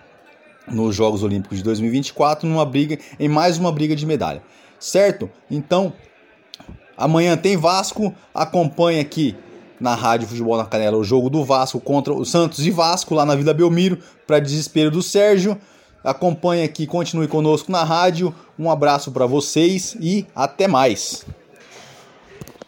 nos 0.67 0.95
Jogos 0.95 1.23
Olímpicos 1.23 1.57
de 1.57 1.63
2024 1.63 2.47
numa 2.47 2.65
briga 2.65 2.99
em 3.19 3.29
mais 3.29 3.57
uma 3.57 3.71
briga 3.71 3.95
de 3.95 4.05
medalha. 4.05 4.43
Certo? 4.77 5.29
Então, 5.49 5.93
amanhã 6.97 7.37
tem 7.37 7.55
Vasco, 7.55 8.13
acompanhe 8.33 8.99
aqui 8.99 9.35
na 9.81 9.95
Rádio 9.95 10.27
Futebol 10.27 10.55
na 10.55 10.65
Canela 10.65 10.95
o 10.95 11.03
jogo 11.03 11.29
do 11.29 11.43
Vasco 11.43 11.79
contra 11.79 12.13
o 12.13 12.23
Santos 12.23 12.65
e 12.65 12.71
Vasco 12.71 13.15
lá 13.15 13.25
na 13.25 13.35
Vila 13.35 13.53
Belmiro, 13.53 13.97
para 14.27 14.39
desespero 14.39 14.91
do 14.91 15.01
Sérgio. 15.01 15.57
Acompanhe 16.03 16.63
aqui, 16.63 16.87
continue 16.87 17.27
conosco 17.27 17.71
na 17.71 17.83
rádio. 17.83 18.33
Um 18.57 18.69
abraço 18.69 19.11
para 19.11 19.25
vocês 19.25 19.95
e 19.99 20.25
até 20.35 20.67
mais. 20.67 21.25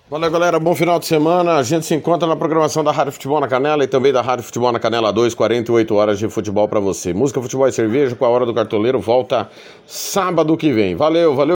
Valeu, 0.10 0.30
galera. 0.30 0.60
Bom 0.60 0.76
final 0.76 1.00
de 1.00 1.08
semana. 1.08 1.56
A 1.56 1.64
gente 1.64 1.88
se 1.88 1.96
encontra 1.96 2.28
na 2.28 2.36
programação 2.36 2.84
da 2.84 2.92
Rádio 2.92 3.14
Futebol 3.14 3.40
na 3.40 3.48
Canela 3.48 3.84
e 3.84 3.88
também 3.88 4.14
da 4.14 4.22
Rádio 4.22 4.46
Futebol 4.46 4.72
na 4.72 4.80
Canela 4.80 5.12
2, 5.12 5.34
48 5.34 5.96
horas 5.96 6.20
de 6.20 6.30
futebol 6.30 6.68
para 6.68 6.80
você. 6.80 7.14
Música, 7.14 7.42
futebol 7.42 7.68
e 7.68 7.72
cerveja 7.72 8.16
com 8.16 8.26
a 8.26 8.30
Hora 8.30 8.46
do 8.46 8.54
Cartoleiro 8.54 9.00
volta 9.00 9.50
sábado 9.88 10.56
que 10.56 10.72
vem. 10.72 10.96
Valeu, 10.96 11.36
valeu. 11.36 11.56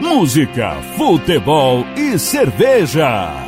Música, 0.00 0.76
futebol 0.96 1.84
e 1.96 2.16
cerveja. 2.16 3.47